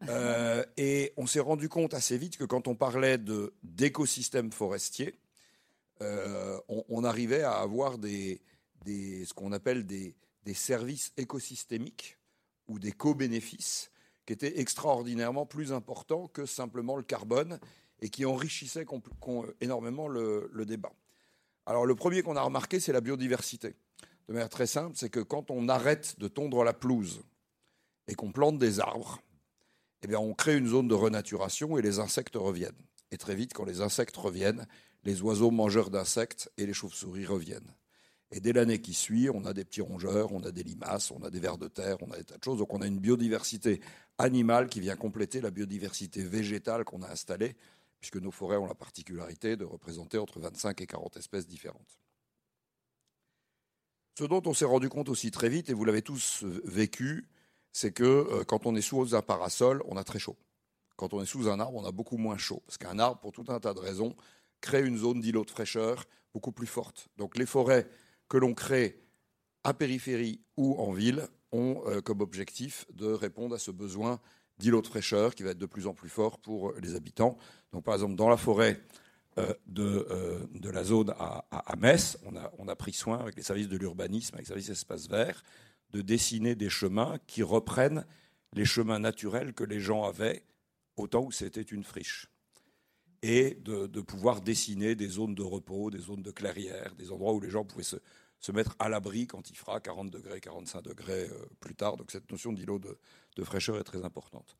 Euh, 0.09 0.64
et 0.77 1.12
on 1.16 1.27
s'est 1.27 1.40
rendu 1.40 1.68
compte 1.68 1.94
assez 1.94 2.16
vite 2.16 2.37
que 2.37 2.44
quand 2.44 2.68
on 2.68 2.77
parlait 2.77 3.18
d'écosystème 3.62 4.53
forestier, 4.53 5.18
on, 6.68 7.05
arrivait 7.05 7.42
à 7.42 7.59
avoir 7.59 7.99
des 7.99 8.40
ce 8.87 9.35
qu'on 9.35 9.53
appelle 9.53 9.85
des, 9.85 10.14
des 10.44 10.55
services 10.55 11.12
écosystémiques 11.16 12.18
ou 12.68 12.79
des 12.79 12.92
co-bénéfices 12.92 13.90
qui 14.26 14.33
était 14.33 14.61
extraordinairement 14.61 15.46
plus 15.46 15.72
important 15.72 16.29
que 16.29 16.46
simplement 16.46 16.96
le 16.96 17.03
carbone 17.03 17.59
et 18.00 18.09
qui 18.11 18.24
enrichissait 18.24 18.87
énormément 19.61 20.09
le, 20.09 20.64
débat. 20.66 20.92
Alors 21.66 21.87
le 21.87 21.94
premier 21.94 22.22
qu'on 22.22 22.37
a 22.37 22.42
remarqué, 22.42 22.81
c'est 22.81 22.92
la 22.92 23.00
biodiversité. 23.00 23.74
De 24.29 24.33
manière 24.33 24.48
très 24.48 24.66
simple, 24.66 24.96
c'est 24.96 25.11
que 25.11 25.20
quand 25.20 25.50
on 25.50 25.68
arrête 25.68 26.18
de 26.18 26.29
tondre 26.29 26.62
la 26.64 26.72
pelouse 26.72 27.22
et 28.07 28.14
qu'on 28.14 28.33
plante 28.33 28.59
des 28.59 28.81
arbres, 28.81 29.20
eh 30.03 30.07
bien 30.07 30.18
on 30.18 30.35
crée 30.35 30.57
une 30.57 30.68
zone 30.68 30.88
de 30.88 30.94
renaturation 30.94 31.76
et 31.76 31.83
les 31.83 31.98
insectes 31.98 32.37
reviennent. 32.37 32.72
Et 33.11 33.18
très 33.18 33.35
vite, 33.35 33.53
quand 33.53 33.64
les 33.64 33.81
insectes 33.81 34.16
reviennent, 34.16 34.66
les 35.05 35.22
oiseaux 35.22 35.50
mangeurs 35.50 35.90
d'insectes 35.90 36.50
et 36.57 36.66
les 36.66 36.72
chauves-souris 36.72 37.26
reviennent. 37.26 37.74
Et 38.33 38.40
dès 38.40 38.53
l'année 38.53 38.81
qui 38.81 38.95
suit, 38.95 39.29
on 39.29 39.45
a 39.45 39.53
des 39.53 39.64
petits 39.64 39.81
rongeurs, 39.81 40.33
on 40.33 40.43
a 40.45 40.53
des 40.53 40.62
limaces, 40.62 41.11
on 41.11 41.23
a 41.25 41.31
des 41.31 41.40
vers 41.40 41.59
de 41.59 41.66
terre, 41.66 41.97
on 42.01 42.11
a 42.12 42.16
des 42.16 42.25
tas 42.25 42.38
de 42.38 42.45
choses. 42.45 42.59
Donc 42.59 42.73
on 42.73 42.81
a 42.81 42.87
une 42.87 43.01
biodiversité 43.01 43.81
animale 44.19 44.69
qui 44.69 44.81
vient 44.81 44.97
compléter 44.97 45.40
la 45.40 45.51
biodiversité 45.51 46.23
végétale 46.23 46.85
qu'on 46.85 47.03
a 47.03 47.11
installée, 47.11 47.57
puisque 47.99 48.16
nos 48.16 48.31
forêts 48.31 48.57
ont 48.57 48.66
la 48.66 48.75
particularité 48.75 49.57
de 49.57 49.64
représenter 49.64 50.19
entre 50.19 50.38
25 50.38 50.81
et 50.81 50.87
40 50.87 51.16
espèces 51.16 51.49
différentes. 51.49 51.99
Ce 54.16 54.25
dont 54.25 54.43
on 54.47 54.55
s'est 54.55 54.64
rendu 54.64 54.88
compte 54.88 55.09
aussi 55.09 55.31
très 55.31 55.49
vite, 55.49 55.71
et 55.71 55.75
vous 55.75 55.85
l'avez 55.85 56.03
tous 56.03 56.45
vécu, 56.64 57.29
c'est 57.73 57.93
que 57.93 58.05
euh, 58.05 58.45
quand 58.45 58.66
on 58.66 58.77
est 58.77 58.83
sous 58.83 59.14
un 59.14 59.23
parasol, 59.23 59.83
on 59.87 59.97
a 59.97 60.05
très 60.05 60.19
chaud. 60.19 60.37
Quand 60.97 61.14
on 61.14 61.23
est 61.23 61.27
sous 61.27 61.49
un 61.49 61.59
arbre, 61.59 61.79
on 61.79 61.87
a 61.87 61.93
beaucoup 61.93 62.19
moins 62.19 62.37
chaud. 62.37 62.62
Parce 62.66 62.79
qu'un 62.79 62.99
arbre, 62.99 63.21
pour 63.21 63.33
tout 63.33 63.47
un 63.49 63.59
tas 63.59 63.75
de 63.75 63.79
raisons, 63.79 64.14
crée 64.61 64.87
une 64.87 64.99
zone 64.99 65.21
d'îlot 65.21 65.45
de 65.45 65.51
fraîcheur 65.51 66.05
beaucoup 66.35 66.53
plus 66.53 66.66
forte. 66.66 67.09
Donc 67.16 67.38
les 67.38 67.47
forêts 67.47 67.88
que 68.31 68.38
l'on 68.38 68.55
crée 68.55 69.03
à 69.64 69.75
périphérie 69.75 70.40
ou 70.57 70.77
en 70.77 70.93
ville 70.93 71.29
ont 71.53 71.83
euh, 71.87 72.01
comme 72.01 72.21
objectif 72.23 72.87
de 72.95 73.07
répondre 73.07 73.55
à 73.55 73.59
ce 73.59 73.71
besoin 73.71 74.21
d'îlot 74.59 74.81
de 74.81 74.87
fraîcheur 74.87 75.35
qui 75.35 75.43
va 75.43 75.51
être 75.51 75.59
de 75.59 75.66
plus 75.66 75.87
en 75.87 75.93
plus 75.93 76.09
fort 76.09 76.38
pour 76.38 76.73
les 76.81 76.95
habitants. 76.95 77.37
Donc 77.73 77.85
par 77.85 77.95
exemple, 77.95 78.14
dans 78.14 78.29
la 78.29 78.38
forêt 78.38 78.81
euh, 79.38 79.53
de, 79.66 80.07
euh, 80.11 80.47
de, 80.55 80.71
la 80.71 80.85
zone 80.85 81.11
à, 81.19 81.45
à, 81.51 81.77
Metz, 81.77 82.19
on 82.25 82.37
a, 82.37 82.51
on 82.59 82.69
a, 82.69 82.77
pris 82.77 82.93
soin 82.93 83.19
avec 83.19 83.37
les 83.37 83.43
services 83.43 83.69
de 83.69 83.77
l'urbanisme, 83.77 84.35
avec 84.37 84.47
les 84.47 84.49
services 84.49 84.69
d'espace 84.69 85.09
vert, 85.09 85.43
de 85.90 86.01
dessiner 86.01 86.55
des 86.55 86.71
chemins 86.71 87.19
qui 87.27 87.43
reprennent 87.43 88.07
les 88.53 88.64
chemins 88.64 89.01
naturels 89.01 89.55
que 89.55 89.64
les 89.64 89.81
gens 89.81 90.05
avaient 90.05 90.45
au 90.97 91.09
temps 91.09 91.25
où 91.25 91.33
c'était 91.33 91.62
une 91.62 91.85
friche 91.85 92.29
et 93.23 93.55
de, 93.62 94.01
pouvoir 94.01 94.40
dessiner 94.40 94.95
des 94.95 95.09
zones 95.09 95.35
de 95.35 95.43
repos, 95.43 95.90
des 95.90 95.99
zones 95.99 96.23
de 96.23 96.31
clairière, 96.31 96.95
des 96.97 97.12
endroits 97.12 97.35
où 97.35 97.40
les 97.40 97.51
gens 97.51 97.64
pouvaient 97.64 97.83
se, 97.85 97.97
se 98.40 98.53
mettre 98.53 98.74
à 98.79 98.88
l'abri 98.88 99.26
quand 99.26 99.50
il 99.50 99.57
fera 99.57 99.81
40 99.81 100.11
degrés, 100.11 100.40
45 100.40 100.83
degrés 100.83 101.29
euh, 101.31 101.46
plus 101.61 101.74
tard. 101.74 101.96
Donc 101.96 102.11
cette 102.11 102.31
notion 102.31 102.53
d'îlot 102.53 102.79
de, 102.79 103.44
fraîcheur 103.44 103.79
est 103.79 103.85
très 103.85 104.05
importante. 104.05 104.57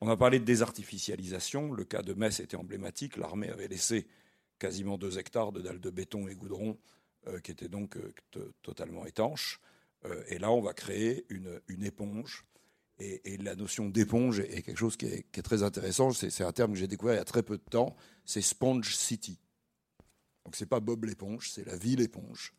On 0.00 0.08
a 0.08 0.16
parlé 0.16 0.38
de 0.40 0.44
désartificialisation. 0.44 1.72
Le 1.72 1.84
cas 1.84 2.02
de 2.02 2.14
Metz 2.14 2.40
était 2.40 2.56
emblématique. 2.56 3.16
L'armée 3.16 3.48
avait 3.50 3.68
laissé 3.68 4.06
quasiment 4.58 4.98
2 4.98 5.18
hectares 5.18 5.52
de 5.52 5.60
dalles 5.60 5.80
de 5.80 5.90
béton 5.90 6.28
et 6.28 6.34
goudron 6.34 6.78
euh, 7.28 7.38
qui 7.40 7.50
étaient 7.50 7.68
donc 7.68 7.96
euh, 7.96 8.52
totalement 8.62 9.06
étanches. 9.06 9.60
et 10.28 10.38
là, 10.38 10.50
on 10.50 10.62
va 10.62 10.72
créer 10.72 11.26
une, 11.28 11.60
une 11.68 11.84
éponge 11.84 12.44
et, 13.00 13.38
la 13.38 13.54
notion 13.54 13.88
d'éponge 13.88 14.40
est 14.40 14.62
quelque 14.62 14.78
chose 14.78 14.96
qui 14.96 15.06
est, 15.06 15.42
très 15.42 15.62
intéressant. 15.62 16.10
C'est 16.12 16.44
un 16.44 16.52
terme 16.52 16.72
que 16.72 16.78
j'ai 16.78 16.86
découvert 16.86 17.14
il 17.14 17.18
y 17.18 17.20
a 17.20 17.24
très 17.24 17.42
peu 17.42 17.56
de 17.56 17.62
temps. 17.62 17.96
C'est 18.24 18.42
Sponge 18.42 18.94
City. 18.94 19.38
Donc 20.44 20.54
c'est 20.56 20.66
pas 20.66 20.80
Bob 20.80 21.04
l'éponge, 21.04 21.50
c'est 21.50 21.64
la 21.64 21.76
ville 21.76 22.00
éponge. 22.00 22.52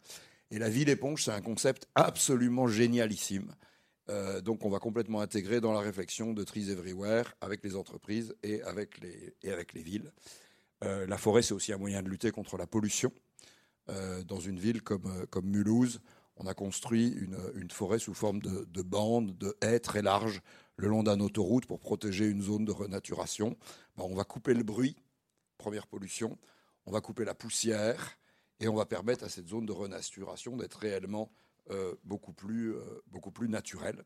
Et 0.52 0.60
la 0.60 0.70
ville 0.70 0.90
éponge, 0.90 1.24
c'est 1.24 1.32
un 1.32 1.42
concept 1.42 1.88
absolument 1.96 2.68
génialissime. 2.68 3.56
Euh, 4.10 4.42
donc 4.42 4.66
on 4.66 4.70
va 4.70 4.80
complètement 4.80 5.22
intégrer 5.22 5.62
dans 5.62 5.72
la 5.72 5.80
réflexion 5.80 6.34
de 6.34 6.44
Trees 6.44 6.70
Everywhere 6.70 7.34
avec 7.40 7.64
les 7.64 7.78
entreprises 7.78 8.36
et 8.44 8.62
avec 8.64 9.00
les, 9.00 9.34
et 9.44 9.52
avec 9.52 9.74
les 9.74 9.82
villes. 9.82 10.12
Euh, 10.84 11.08
la 11.08 11.18
forêt, 11.18 11.42
c'est 11.42 11.54
aussi 11.54 11.72
un 11.72 11.78
moyen 11.78 12.04
de 12.04 12.10
lutter 12.10 12.32
contre 12.32 12.58
la 12.58 12.68
pollution. 12.68 13.14
Euh, 13.90 14.24
dans 14.24 14.40
une 14.40 14.60
ville 14.60 14.82
comme, 14.82 15.26
comme 15.28 15.46
Mulhouse, 15.46 16.02
on 16.36 16.48
a 16.48 16.54
construit 16.54 17.10
une, 17.10 17.70
forêt 17.72 18.00
sous 18.00 18.14
forme 18.14 18.42
de, 18.42 18.66
de 18.70 18.82
bandes, 18.82 19.38
de 19.38 19.56
haies 19.62 19.80
très 19.80 20.02
larges 20.02 20.42
le 20.76 20.88
long 20.88 21.04
d'une 21.04 21.22
autoroute 21.22 21.66
pour 21.66 21.80
protéger 21.80 22.28
une 22.28 22.42
zone 22.42 22.66
de 22.66 22.72
renaturation. 22.72 23.56
Ben, 23.96 24.04
on 24.04 24.16
va 24.16 24.24
couper 24.26 24.54
le 24.54 24.64
bruit, 24.64 24.98
première 25.58 25.88
pollution, 25.88 26.38
on 26.86 26.92
va 26.92 27.00
couper 27.00 27.24
la 27.24 27.36
poussière 27.36 28.18
et 28.62 28.68
on 28.68 28.76
va 28.76 28.86
permettre 28.86 29.26
à 29.26 29.30
cette 29.30 29.48
zone 29.48 29.66
de 29.66 29.72
renaturation 29.72 30.56
d'être 30.56 30.76
réellement 30.76 31.32
euh, 31.72 31.96
beaucoup, 32.04 32.32
plus, 32.32 32.76
euh, 32.76 32.82
beaucoup 33.08 33.32
plus 33.32 33.50
naturelle. 33.50 34.06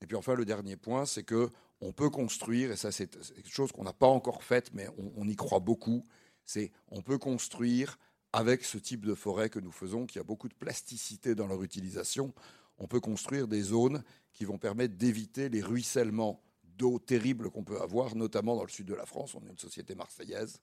Et 0.00 0.06
puis 0.06 0.16
enfin, 0.16 0.34
le 0.34 0.44
dernier 0.44 0.76
point, 0.76 1.06
c'est 1.06 1.22
que 1.22 1.50
on 1.80 1.92
peut 1.92 2.10
construire, 2.10 2.72
et 2.72 2.76
ça 2.76 2.90
c'est 2.90 3.08
quelque 3.08 3.52
chose 3.52 3.70
qu'on 3.70 3.84
n'a 3.84 3.92
pas 3.92 4.06
encore 4.06 4.42
fait, 4.42 4.72
mais 4.72 4.88
on, 4.98 5.12
on 5.16 5.28
y 5.28 5.36
croit 5.36 5.60
beaucoup, 5.60 6.04
c'est 6.44 6.72
on 6.88 7.02
peut 7.02 7.18
construire 7.18 7.98
avec 8.32 8.64
ce 8.64 8.78
type 8.78 9.04
de 9.04 9.14
forêt 9.14 9.50
que 9.50 9.60
nous 9.60 9.72
faisons, 9.72 10.06
qui 10.06 10.18
a 10.18 10.22
beaucoup 10.22 10.48
de 10.48 10.54
plasticité 10.54 11.34
dans 11.34 11.46
leur 11.46 11.62
utilisation, 11.62 12.32
on 12.78 12.86
peut 12.86 13.00
construire 13.00 13.46
des 13.46 13.62
zones 13.62 14.02
qui 14.32 14.44
vont 14.44 14.58
permettre 14.58 14.96
d'éviter 14.96 15.48
les 15.48 15.60
ruissellements 15.60 16.42
d'eau 16.64 16.98
terribles 16.98 17.50
qu'on 17.50 17.64
peut 17.64 17.80
avoir, 17.80 18.16
notamment 18.16 18.56
dans 18.56 18.64
le 18.64 18.70
sud 18.70 18.86
de 18.86 18.94
la 18.94 19.06
France. 19.06 19.34
On 19.34 19.44
est 19.46 19.50
une 19.50 19.58
société 19.58 19.94
marseillaise, 19.94 20.60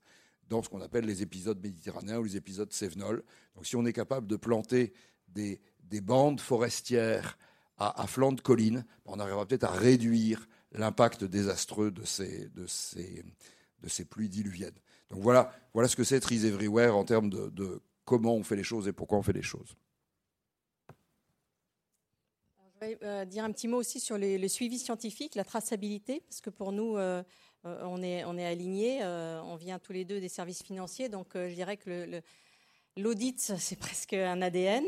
dans 0.49 0.63
ce 0.63 0.69
qu'on 0.69 0.81
appelle 0.81 1.05
les 1.05 1.21
épisodes 1.21 1.61
méditerranéens 1.61 2.17
ou 2.17 2.23
les 2.23 2.35
épisodes 2.35 2.71
cévenols. 2.73 3.23
Donc 3.55 3.65
si 3.65 3.75
on 3.75 3.85
est 3.85 3.93
capable 3.93 4.27
de 4.27 4.35
planter 4.35 4.93
des, 5.27 5.61
bandes 6.01 6.41
forestières 6.41 7.37
à, 7.77 8.07
flanc 8.07 8.33
de 8.33 8.41
colline, 8.41 8.85
on 9.05 9.19
arrivera 9.19 9.45
peut-être 9.45 9.63
à 9.63 9.71
réduire 9.71 10.47
l'impact 10.73 11.23
désastreux 11.23 11.91
de 11.91 12.03
ces, 12.03 12.49
pluies 14.09 14.29
diluviennes. 14.29 14.77
Donc 15.09 15.21
voilà, 15.21 15.51
voilà 15.73 15.87
ce 15.87 15.95
que 15.95 16.03
c'est 16.03 16.19
Trees 16.19 16.45
Everywhere 16.45 16.95
en 16.95 17.05
termes 17.05 17.29
de, 17.29 17.81
comment 18.05 18.35
on 18.35 18.43
fait 18.43 18.55
les 18.55 18.63
choses 18.63 18.87
et 18.87 18.93
pourquoi 18.93 19.17
on 19.17 19.23
fait 19.23 19.33
les 19.33 19.41
choses. 19.41 19.75
Je 22.81 22.85
vais 22.85 22.97
euh, 23.03 23.25
dire 23.25 23.43
un 23.43 23.51
petit 23.51 23.67
mot 23.67 23.77
aussi 23.77 23.99
sur 23.99 24.17
le 24.17 24.47
suivi 24.47 24.79
scientifique, 24.79 25.35
la 25.35 25.43
traçabilité, 25.43 26.21
parce 26.21 26.39
que 26.39 26.49
pour 26.49 26.71
nous, 26.71 26.97
euh, 26.97 27.23
on 27.63 28.01
est, 28.01 28.23
on 28.25 28.37
alignés, 28.37 29.03
on 29.03 29.55
vient 29.55 29.79
tous 29.79 29.93
les 29.93 30.05
deux 30.05 30.19
des 30.19 30.29
services 30.29 30.63
financiers, 30.63 31.09
donc 31.09 31.29
je 31.33 31.53
dirais 31.53 31.77
que 31.77 32.21
L'audit, 32.97 33.39
c'est 33.39 33.75
presque 33.79 34.13
un 34.13 34.41
ADN. 34.41 34.85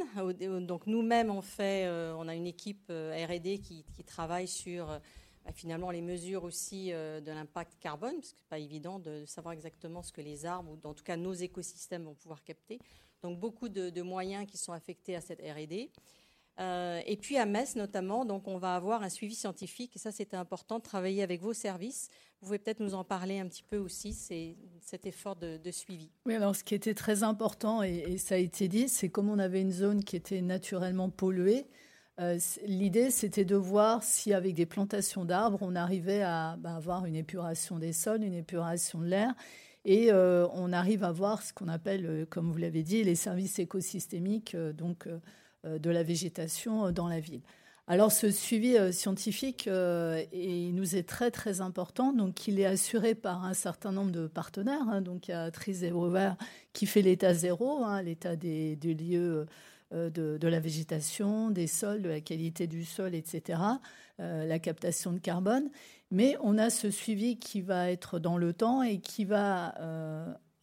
Donc 0.66 0.88
nous-mêmes, 0.88 1.30
on 1.30 1.42
fait, 1.42 1.88
on 2.18 2.28
a 2.28 2.36
une 2.36 2.48
équipe 2.48 2.90
R&D 2.90 3.60
qui, 3.60 3.86
travaille 4.06 4.48
sur 4.48 4.88
bah, 4.88 5.52
finalement 5.54 5.92
les 5.92 6.02
mesures 6.02 6.44
aussi 6.44 6.92
de 6.92 7.32
l'impact 7.32 7.78
carbone, 7.80 8.16
parce 8.16 8.34
que 8.34 8.38
n'est 8.38 8.50
pas 8.50 8.60
évident 8.60 9.00
de 9.00 9.26
savoir 9.26 9.54
exactement 9.54 10.04
ce 10.04 10.12
que 10.12 10.22
les 10.22 10.46
arbres, 10.46 10.72
ou 10.72 10.88
en 10.88 10.94
tout 10.94 11.04
cas 11.04 11.16
nos 11.16 11.34
écosystèmes, 11.34 12.04
vont 12.04 12.16
pouvoir 12.16 12.44
capter. 12.44 12.80
Donc 13.22 13.40
beaucoup 13.40 13.70
de, 13.70 13.90
de 13.90 14.02
moyens 14.02 14.46
qui 14.48 14.58
sont 14.58 14.74
affectés 14.74 15.16
à 15.16 15.22
cette 15.22 15.40
R&D. 15.40 15.92
Euh, 16.60 17.02
et 17.06 17.16
puis 17.18 17.38
à 17.38 17.46
Metz 17.46 17.76
notamment, 17.76 18.26
donc 18.26 18.48
on 18.48 18.58
va 18.58 18.76
avoir 18.76 19.04
un 19.04 19.10
suivi 19.10 19.36
scientifique, 19.36 19.96
et 19.96 20.00
ça 20.00 20.12
c'était 20.12 20.38
important 20.38 20.80
de 20.80 20.84
travailler 20.84 21.24
avec 21.24 21.42
vos 21.42 21.54
services. 21.54 22.10
Vous 22.42 22.48
pouvez 22.48 22.60
peut-être 22.60 22.80
nous 22.80 22.96
en 22.96 23.04
parler 23.04 23.40
un 23.40 23.48
petit 23.48 23.64
peu 23.64 23.78
aussi, 23.78 24.14
c'est 24.14 24.56
cet 24.82 25.06
effort 25.06 25.36
de, 25.36 25.60
suivi. 25.72 26.10
Oui, 26.26 26.34
alors 26.34 26.56
ce 26.56 26.64
qui 26.64 26.74
était 26.74 26.96
très 26.96 27.22
important, 27.22 27.84
et, 27.84 28.18
ça 28.18 28.36
a 28.36 28.40
été 28.40 28.68
dit, 28.68 28.90
c'est 28.90 29.10
comme 29.10 29.30
on 29.30 29.38
avait 29.38 29.62
une 29.62 29.72
zone 29.72 30.04
qui 30.04 30.16
était 30.16 30.42
naturellement 30.42 31.10
polluée, 31.10 31.68
euh, 32.20 32.40
l'idée 32.66 33.12
c'était 33.12 33.46
de 33.46 33.56
voir 33.56 34.04
si 34.04 34.34
avec 34.34 34.56
des 34.56 34.66
plantations 34.66 35.24
d'arbres, 35.24 35.60
on 35.62 35.76
arrivait 35.76 36.24
à 36.24 36.58
bah, 36.58 36.76
avoir 36.76 37.06
une 37.06 37.16
épuration 37.16 37.78
des 37.78 37.94
sols, 37.94 38.24
une 38.24 38.34
épuration 38.34 39.00
de 39.00 39.06
l'air. 39.06 39.34
Et 39.86 40.12
euh, 40.12 40.48
on 40.54 40.74
arrive 40.74 41.04
à 41.04 41.12
voir 41.12 41.42
ce 41.42 41.54
qu'on 41.54 41.68
appelle, 41.68 42.28
comme 42.30 42.52
vous 42.52 42.58
l'avez 42.58 42.84
dit, 42.84 43.04
les 43.04 43.16
services 43.16 43.58
écosystémiques, 43.60 44.56
donc 44.56 45.08
euh, 45.66 45.78
de 45.78 45.92
la 45.92 46.02
végétation 46.02 46.88
euh, 46.88 46.92
dans 46.92 47.08
la 47.08 47.20
ville. 47.20 47.42
Alors 47.92 48.14
ce 48.14 48.32
suivi 48.32 48.78
euh, 48.78 48.94
scientifique 48.94 49.68
il 49.68 50.76
nous 50.76 50.96
est 50.96 51.04
très 51.04 51.30
très 51.30 51.60
important. 51.60 52.14
Donc 52.14 52.48
il 52.48 52.58
est 52.58 52.66
assuré 52.66 53.16
par 53.16 53.44
un 53.44 53.54
certain 53.54 53.92
nombre 53.92 54.12
de 54.12 54.28
partenaires. 54.28 54.88
Hein. 54.88 55.02
donc 55.02 55.28
il 55.28 55.32
y 55.32 55.34
a 55.34 55.52
Trees 55.52 55.84
Everywhere 55.84 56.38
qui 56.72 56.86
fait 56.86 57.02
l'état 57.02 57.34
zéro, 57.34 57.84
hein, 57.84 58.02
l'état 58.02 58.38
des, 58.38 58.78
lieux 58.78 59.46
de, 59.92 60.48
la 60.48 60.60
végétation, 60.62 61.50
des 61.52 61.68
sols, 61.68 62.02
de 62.02 62.08
la 62.08 62.22
qualité 62.22 62.66
du 62.66 62.86
sol, 62.86 63.14
etc. 63.14 63.60
la 64.20 64.60
captation 64.60 65.12
de 65.12 65.20
carbone. 65.20 65.70
Mais 66.12 66.38
on 66.42 66.58
a 66.58 66.70
ce 66.70 66.92
suivi 66.92 67.40
qui 67.40 67.60
va 67.60 67.92
être 67.92 68.20
dans 68.20 68.38
le 68.38 68.54
temps 68.54 68.84
et 68.84 69.02
qui 69.02 69.26
va 69.26 69.76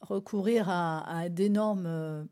recourir 0.00 0.70
à 0.70 1.28
d'énormes 1.28 2.26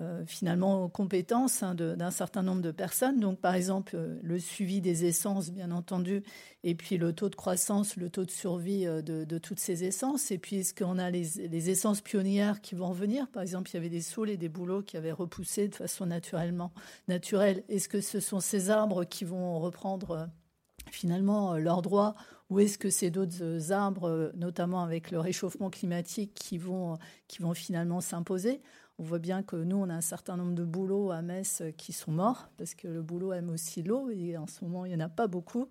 euh, 0.00 0.22
finalement 0.26 0.88
compétences 0.88 1.64
hein, 1.64 1.74
d'un 1.74 2.10
certain 2.12 2.42
nombre 2.42 2.62
de 2.62 2.70
personnes. 2.70 3.18
Donc, 3.18 3.40
par 3.40 3.54
exemple, 3.54 3.96
euh, 3.96 4.16
le 4.22 4.38
suivi 4.38 4.80
des 4.80 5.04
essences, 5.06 5.50
bien 5.50 5.72
entendu, 5.72 6.22
et 6.62 6.76
puis 6.76 6.98
le 6.98 7.12
taux 7.12 7.28
de 7.28 7.34
croissance, 7.34 7.96
le 7.96 8.08
taux 8.08 8.24
de 8.24 8.30
survie 8.30 8.86
euh, 8.86 9.02
de, 9.02 9.38
toutes 9.38 9.58
ces 9.58 9.82
essences. 9.82 10.30
Et 10.30 10.38
puis, 10.38 10.56
est-ce 10.56 10.72
qu'on 10.72 10.98
a 10.98 11.10
les, 11.10 11.70
essences 11.70 12.00
pionnières 12.00 12.60
qui 12.60 12.76
vont 12.76 12.90
revenir 12.90 13.26
Par 13.28 13.42
exemple, 13.42 13.70
il 13.70 13.74
y 13.74 13.76
avait 13.76 13.88
des 13.88 14.00
saules 14.00 14.30
et 14.30 14.36
des 14.36 14.48
bouleaux 14.48 14.82
qui 14.82 14.96
avaient 14.96 15.10
repoussé 15.10 15.66
de 15.66 15.74
façon 15.74 16.06
naturellement 16.06 16.70
naturelle. 17.08 17.64
Est-ce 17.68 17.88
que 17.88 18.00
ce 18.00 18.20
sont 18.20 18.38
ces 18.38 18.70
arbres 18.70 19.04
qui 19.04 19.24
vont 19.24 19.58
reprendre 19.58 20.28
finalement 20.92 21.56
leurs 21.56 21.82
droits? 21.82 22.14
Ou 22.50 22.60
est-ce 22.60 22.78
que 22.78 22.88
c'est 22.88 23.10
d'autres 23.10 23.72
arbres, 23.72 24.30
notamment 24.36 24.84
avec 24.84 25.10
le 25.10 25.18
réchauffement 25.18 25.70
climatique, 25.70 26.34
qui 26.34 26.56
vont, 26.56 26.98
qui 27.26 27.42
vont 27.42 27.52
finalement 27.52 28.00
s'imposer? 28.00 28.62
On 28.98 29.04
voit 29.04 29.18
bien 29.18 29.42
que 29.42 29.56
nous, 29.56 29.76
on 29.76 29.88
a 29.88 29.94
un 29.94 30.00
certain 30.00 30.36
nombre 30.36 30.54
de 30.54 30.64
boulots 30.64 31.10
à 31.10 31.22
Metz 31.22 31.62
qui 31.76 31.92
sont 31.92 32.10
morts, 32.10 32.50
parce 32.56 32.74
que 32.74 32.88
le 32.88 33.02
boulot 33.02 33.32
aime 33.32 33.50
aussi 33.50 33.82
l'eau, 33.82 34.10
et 34.10 34.36
en 34.36 34.46
ce 34.46 34.64
moment, 34.64 34.84
il 34.84 34.88
n'y 34.90 34.96
en 34.96 35.06
a 35.06 35.08
pas 35.08 35.28
beaucoup. 35.28 35.68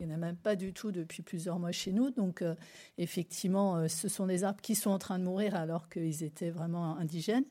Il 0.00 0.06
n'y 0.06 0.12
en 0.12 0.14
a 0.14 0.18
même 0.18 0.36
pas 0.36 0.54
du 0.54 0.72
tout 0.72 0.92
depuis 0.92 1.22
plusieurs 1.22 1.58
mois 1.58 1.72
chez 1.72 1.92
nous. 1.92 2.10
Donc, 2.10 2.42
euh, 2.42 2.54
effectivement, 2.98 3.76
euh, 3.76 3.88
ce 3.88 4.08
sont 4.08 4.26
des 4.26 4.44
arbres 4.44 4.60
qui 4.60 4.76
sont 4.76 4.90
en 4.90 4.98
train 4.98 5.18
de 5.18 5.24
mourir 5.24 5.56
alors 5.56 5.88
qu'ils 5.88 6.22
étaient 6.22 6.50
vraiment 6.50 6.96
indigènes. 6.96 7.44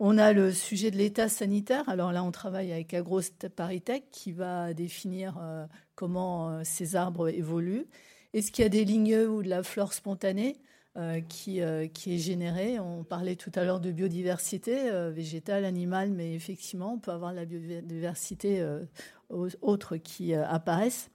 On 0.00 0.16
a 0.16 0.32
le 0.32 0.50
sujet 0.50 0.90
de 0.90 0.96
l'état 0.96 1.28
sanitaire. 1.28 1.86
Alors 1.88 2.12
là, 2.12 2.24
on 2.24 2.30
travaille 2.30 2.72
avec 2.72 2.94
AgroParisTech 2.94 4.04
qui 4.10 4.32
va 4.32 4.72
définir 4.72 5.36
euh, 5.40 5.66
comment 5.94 6.64
ces 6.64 6.96
arbres 6.96 7.28
évoluent. 7.28 7.86
Est-ce 8.32 8.50
qu'il 8.50 8.62
y 8.62 8.66
a 8.66 8.70
des 8.70 8.84
lignes 8.84 9.18
ou 9.18 9.42
de 9.42 9.48
la 9.48 9.62
flore 9.62 9.92
spontanée? 9.92 10.56
Euh, 10.96 11.20
qui, 11.20 11.60
euh, 11.60 11.88
qui 11.88 12.14
est 12.14 12.18
générée. 12.18 12.78
On 12.78 13.02
parlait 13.02 13.34
tout 13.34 13.50
à 13.56 13.64
l'heure 13.64 13.80
de 13.80 13.90
biodiversité 13.90 14.92
euh, 14.92 15.10
végétale, 15.10 15.64
animale, 15.64 16.12
mais 16.12 16.36
effectivement, 16.36 16.92
on 16.92 16.98
peut 17.00 17.10
avoir 17.10 17.32
la 17.32 17.44
biodiversité 17.44 18.64
autre 19.28 19.96
qui 19.96 20.34
apparaissent. 20.34 21.10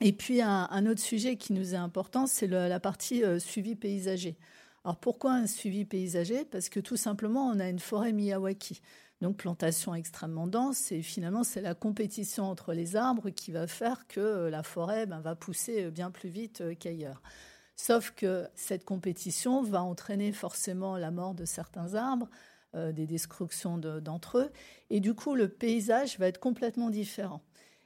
Et 0.00 0.14
puis, 0.14 0.40
un, 0.40 0.86
autre 0.86 1.02
sujet 1.02 1.36
qui 1.36 1.52
nous 1.52 1.74
est 1.74 1.76
important, 1.76 2.26
c'est 2.26 2.46
la 2.46 2.80
partie 2.80 3.22
suivi 3.38 3.74
paysager. 3.74 4.38
Alors, 4.84 4.96
pourquoi 4.96 5.34
un 5.34 5.46
suivi 5.46 5.84
paysager? 5.84 6.46
Parce 6.46 6.70
que 6.70 6.80
tout 6.80 6.96
simplement, 6.96 7.46
on 7.46 7.60
a 7.60 7.68
une 7.68 7.78
forêt 7.78 8.12
Miyawaki. 8.12 8.80
Donc 9.20 9.36
plantation 9.36 9.94
extrêmement 9.94 10.46
dense 10.46 10.92
et 10.92 11.02
finalement 11.02 11.44
c'est 11.44 11.60
la 11.60 11.74
compétition 11.74 12.44
entre 12.44 12.72
les 12.72 12.96
arbres 12.96 13.28
qui 13.28 13.52
va 13.52 13.66
faire 13.66 14.06
que 14.08 14.48
la 14.48 14.62
forêt 14.62 15.04
ben, 15.04 15.20
va 15.20 15.36
pousser 15.36 15.90
bien 15.90 16.10
plus 16.10 16.30
vite 16.30 16.62
qu'ailleurs. 16.78 17.20
Sauf 17.82 18.10
que 18.10 18.46
cette 18.54 18.84
compétition 18.84 19.62
va 19.62 19.82
entraîner 19.82 20.32
forcément 20.32 20.98
la 20.98 21.10
mort 21.10 21.32
de 21.32 21.46
certains 21.46 21.94
arbres, 21.94 22.28
euh, 22.74 22.92
des 22.92 23.06
destructions 23.06 23.78
d'entre 23.78 24.36
eux, 24.36 24.50
et 24.90 25.00
du 25.00 25.14
coup 25.14 25.34
le 25.34 25.48
paysage 25.48 26.18
va 26.18 26.28
être 26.28 26.38
complètement 26.38 26.90
différent. 26.90 27.40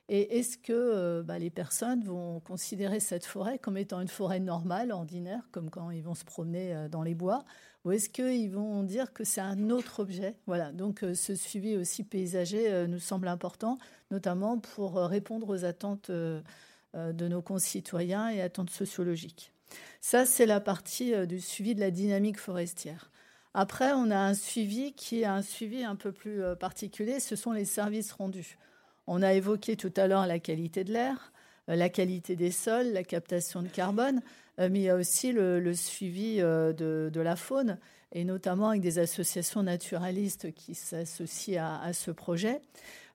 Et 0.08 0.36
est-ce 0.36 0.58
que 0.58 0.72
euh, 0.72 1.22
bah, 1.22 1.38
les 1.38 1.48
personnes 1.48 2.02
vont 2.02 2.40
considérer 2.40 2.98
cette 2.98 3.24
forêt 3.24 3.60
comme 3.60 3.76
étant 3.76 4.00
une 4.00 4.08
forêt 4.08 4.40
normale, 4.40 4.90
ordinaire, 4.90 5.46
comme 5.52 5.70
quand 5.70 5.92
ils 5.92 6.02
vont 6.02 6.16
se 6.16 6.24
promener 6.24 6.74
euh, 6.74 6.88
dans 6.88 7.04
les 7.04 7.14
bois, 7.14 7.44
ou 7.84 7.92
est-ce 7.92 8.08
qu'ils 8.08 8.50
vont 8.50 8.82
dire 8.82 9.12
que 9.12 9.22
c'est 9.22 9.42
un 9.42 9.70
autre 9.70 10.00
objet? 10.00 10.34
Voilà, 10.48 10.72
donc 10.72 11.04
ce 11.14 11.36
suivi 11.36 11.76
aussi 11.76 12.02
paysager 12.02 12.88
nous 12.88 12.98
semble 12.98 13.28
important, 13.28 13.78
notamment 14.10 14.58
pour 14.58 14.96
répondre 14.96 15.50
aux 15.50 15.64
attentes 15.64 16.10
de 16.10 17.28
nos 17.28 17.42
concitoyens 17.42 18.30
et 18.30 18.40
attentes 18.40 18.70
sociologiques. 18.70 19.53
Ça, 20.00 20.26
c'est 20.26 20.46
la 20.46 20.60
partie 20.60 21.14
euh, 21.14 21.26
du 21.26 21.40
suivi 21.40 21.74
de 21.74 21.80
la 21.80 21.90
dynamique 21.90 22.38
forestière. 22.38 23.10
Après, 23.54 23.92
on 23.92 24.10
a 24.10 24.18
un 24.18 24.34
suivi 24.34 24.92
qui 24.92 25.22
est 25.22 25.26
un 25.26 25.42
suivi 25.42 25.84
un 25.84 25.96
peu 25.96 26.12
plus 26.12 26.42
euh, 26.42 26.54
particulier, 26.54 27.20
ce 27.20 27.36
sont 27.36 27.52
les 27.52 27.64
services 27.64 28.12
rendus. 28.12 28.58
On 29.06 29.22
a 29.22 29.32
évoqué 29.32 29.76
tout 29.76 29.92
à 29.96 30.06
l'heure 30.06 30.26
la 30.26 30.38
qualité 30.38 30.84
de 30.84 30.92
l'air, 30.92 31.32
euh, 31.68 31.76
la 31.76 31.88
qualité 31.88 32.36
des 32.36 32.50
sols, 32.50 32.92
la 32.92 33.04
captation 33.04 33.62
de 33.62 33.68
carbone, 33.68 34.20
mais 34.56 34.78
il 34.78 34.82
y 34.82 34.88
a 34.88 34.94
aussi 34.94 35.32
le, 35.32 35.74
suivi 35.74 36.36
de, 36.36 37.20
la 37.20 37.34
faune, 37.34 37.76
et 38.12 38.22
notamment 38.22 38.68
avec 38.68 38.82
des 38.82 39.00
associations 39.00 39.64
naturalistes 39.64 40.52
qui 40.54 40.76
s'associent 40.76 41.80
à, 41.82 41.92
ce 41.92 42.12
projet. 42.12 42.60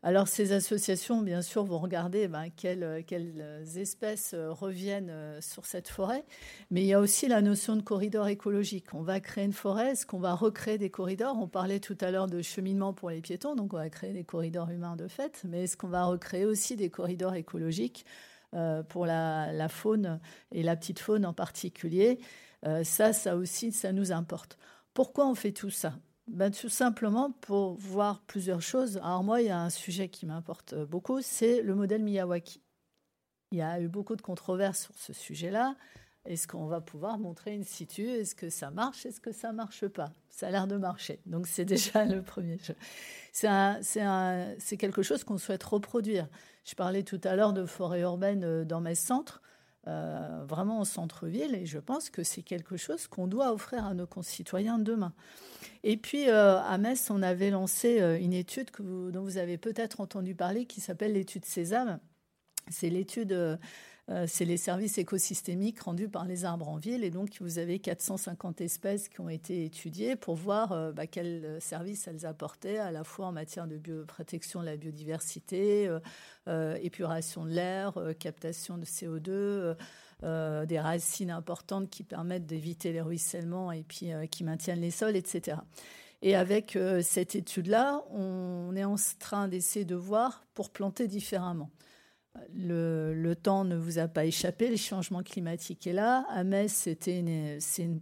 Alors 0.02 0.30
ces 0.30 0.54
associations, 0.54 1.22
bien 1.22 1.42
sûr, 1.42 1.66
vont 1.66 1.80
regarder 1.80 2.30
ben, 2.30 2.50
quelles, 2.56 3.04
quelles, 3.06 3.66
espèces 3.76 4.34
reviennent 4.34 5.42
sur 5.42 5.66
cette 5.66 5.90
forêt, 5.90 6.24
mais 6.72 6.84
il 6.84 6.88
y 6.88 6.94
a 6.94 7.02
aussi 7.02 7.28
la 7.28 7.42
notion 7.42 7.76
de 7.76 7.82
corridor 7.82 8.30
écologique. 8.30 8.94
On 8.94 9.02
va 9.02 9.20
créer 9.20 9.44
une 9.44 9.52
forêt, 9.52 9.92
est-ce 9.92 10.06
qu'on 10.06 10.20
va 10.20 10.36
recréer 10.36 10.78
des 10.78 10.90
corridors? 10.90 11.38
On 11.38 11.50
parlait 11.50 11.82
tout 11.82 11.98
à 12.00 12.12
l'heure 12.12 12.28
de 12.28 12.42
cheminement 12.42 12.94
pour 12.94 13.10
les 13.10 13.20
piétons, 13.20 13.56
donc 13.56 13.74
on 13.74 13.78
va 13.78 13.90
créer 13.90 14.14
des 14.14 14.24
corridors 14.24 14.70
humains 14.70 14.96
de 14.96 15.10
fait, 15.10 15.42
mais 15.44 15.64
est-ce 15.66 15.76
qu'on 15.76 15.90
va 15.90 16.06
recréer 16.06 16.46
aussi 16.46 16.78
des 16.78 16.90
corridors 16.90 17.36
écologiques 17.36 18.06
euh, 18.54 18.84
pour 18.84 19.06
la, 19.06 19.68
faune 19.68 20.22
et 20.54 20.64
la 20.64 20.78
petite 20.78 21.00
faune 21.00 21.26
en 21.26 21.34
particulier? 21.34 22.20
Euh, 22.66 22.86
Ça, 22.86 23.12
ça 23.12 23.36
aussi, 23.36 23.74
ça 23.74 23.92
nous 23.92 24.14
importe. 24.14 24.58
Pourquoi 24.94 25.28
on 25.28 25.36
fait 25.36 25.52
tout 25.52 25.72
ça? 25.72 25.94
Ben, 26.30 26.52
tout 26.52 26.70
simplement 26.70 27.32
pour 27.42 27.74
voir 27.76 28.22
plusieurs 28.28 28.62
choses. 28.62 28.98
Alors 28.98 29.24
moi, 29.24 29.42
il 29.42 29.48
y 29.48 29.52
a 29.52 29.60
un 29.60 29.70
sujet 29.70 30.10
qui 30.10 30.26
m'importe 30.26 30.76
beaucoup, 30.76 31.22
c'est 31.22 31.62
le 31.62 31.74
modèle 31.76 32.04
Miyawaki. 32.04 32.62
Il 33.52 33.58
y 33.58 33.62
a 33.62 33.82
eu 33.82 33.88
beaucoup 33.88 34.16
de 34.16 34.22
controverses 34.22 34.84
sur 34.84 34.96
ce 34.96 35.12
sujet-là. 35.12 35.76
Est-ce 36.26 36.48
qu'on 36.48 36.68
va 36.68 36.82
pouvoir 36.82 37.18
montrer 37.18 37.56
une 37.56 37.64
situ? 37.64 38.08
Est-ce 38.08 38.36
que 38.36 38.52
ça 38.52 38.70
marche? 38.70 39.06
Est-ce 39.06 39.20
que 39.20 39.32
ça 39.32 39.52
marche 39.52 39.88
pas? 39.88 40.14
Ça 40.30 40.48
a 40.48 40.52
l'air 40.52 40.68
de 40.68 40.78
marcher. 40.78 41.20
Donc 41.26 41.48
c'est 41.48 41.66
déjà 41.66 42.06
le 42.06 42.22
premier 42.22 42.60
jeu. 42.60 42.76
C'est 43.32 44.78
quelque 44.78 45.02
chose 45.02 45.24
qu'on 45.24 45.40
souhaite 45.40 45.64
reproduire. 45.64 46.28
Je 46.64 46.76
parlais 46.76 47.04
tout 47.04 47.22
à 47.24 47.36
l'heure 47.36 47.54
de 47.54 47.66
forêt 47.66 48.02
urbaine 48.02 48.44
euh, 48.44 48.66
dans 48.66 48.82
mes 48.82 48.94
centres. 48.94 49.42
Euh, 49.88 50.44
vraiment 50.46 50.82
au 50.82 50.86
centre-ville, 50.86 51.56
et 51.56 51.66
je 51.66 51.80
pense 51.80 52.10
que 52.10 52.22
c'est 52.22 52.42
quelque 52.42 52.76
chose 52.76 53.08
qu'on 53.08 53.28
doit 53.28 53.54
offrir 53.54 53.86
à 53.86 53.94
nos 53.94 54.06
concitoyens 54.06 54.78
demain. 54.78 55.14
Et 55.84 55.96
puis 55.96 56.30
euh, 56.30 56.60
à 56.60 56.78
Metz, 56.78 57.10
on 57.10 57.24
avait 57.24 57.50
lancé 57.50 58.00
une 58.22 58.34
étude 58.34 58.70
dont 58.78 59.24
vous 59.24 59.38
avez 59.38 59.58
peut-être 59.58 60.02
entendu 60.02 60.36
parler, 60.36 60.66
qui 60.66 60.82
s'appelle 60.82 61.14
l'étude 61.14 61.46
Sésame. 61.46 62.00
C'est 62.70 62.90
l'étude 62.90 63.58
euh, 64.10 64.26
c'est 64.28 64.46
les 64.46 64.58
services 64.58 64.98
écosystémiques 64.98 65.82
rendus 65.82 66.10
par 66.10 66.26
les 66.26 66.44
arbres 66.44 66.68
en 66.68 66.78
ville. 66.78 67.04
Et 67.04 67.12
donc, 67.12 67.38
vous 67.42 67.60
avez 67.60 67.80
450 67.80 68.60
espèces 68.62 69.08
qui 69.08 69.22
ont 69.22 69.30
été 69.30 69.66
étudiées 69.66 70.16
pour 70.16 70.36
voir 70.36 70.72
euh, 70.72 70.92
bah, 70.92 71.06
quels 71.06 71.58
services 71.62 72.08
elles 72.08 72.26
apportaient, 72.26 72.80
à 72.80 72.92
la 72.92 73.04
fois 73.04 73.28
en 73.28 73.32
matière 73.32 73.68
de 73.68 74.04
protection 74.04 74.62
de 74.62 74.66
la 74.66 74.78
biodiversité, 74.78 75.90
euh, 76.48 76.76
épuration 76.82 77.46
de 77.46 77.52
l'air, 77.52 77.94
captation 78.20 78.78
de 78.78 78.86
CO2. 78.86 79.76
des 80.66 80.80
racines 80.80 81.32
importantes 81.32 81.90
qui 81.90 82.04
permettent 82.04 82.46
d'éviter 82.46 82.92
les 82.92 83.02
ruissellements 83.02 83.72
et 83.72 83.84
puis 83.84 84.12
qui 84.32 84.44
maintiennent 84.44 84.82
les 84.82 84.92
sols, 84.92 85.16
etc. 85.16 85.58
Et 86.22 86.36
avec 86.36 86.78
cette 87.02 87.36
étude-là, 87.36 88.04
on 88.12 88.76
est 88.76 88.84
en 88.84 88.96
train 89.20 89.48
d'essayer 89.48 89.86
de 89.86 89.96
voir 89.96 90.44
pour 90.56 90.72
planter 90.72 91.08
différemment. 91.08 91.70
Le, 92.54 93.34
temps 93.34 93.64
ne 93.64 93.76
vous 93.76 94.00
a 94.00 94.08
pas 94.08 94.26
échappé, 94.26 94.70
le 94.70 94.78
changement 94.78 95.24
climatique 95.24 95.88
est 95.88 95.94
là. 95.94 96.26
À 96.30 96.44
Metz, 96.44 96.72
c'était 96.72 97.58
c'est 97.60 97.84
une, 97.84 98.02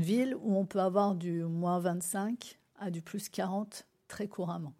ville 0.00 0.36
où 0.40 0.56
on 0.56 0.66
peut 0.66 0.80
avoir 0.80 1.14
du 1.14 1.44
moins 1.44 1.78
25 1.78 2.58
à 2.78 2.90
du 2.90 3.02
plus 3.02 3.28
40 3.28 3.86
très 4.08 4.28
couramment. 4.28 4.74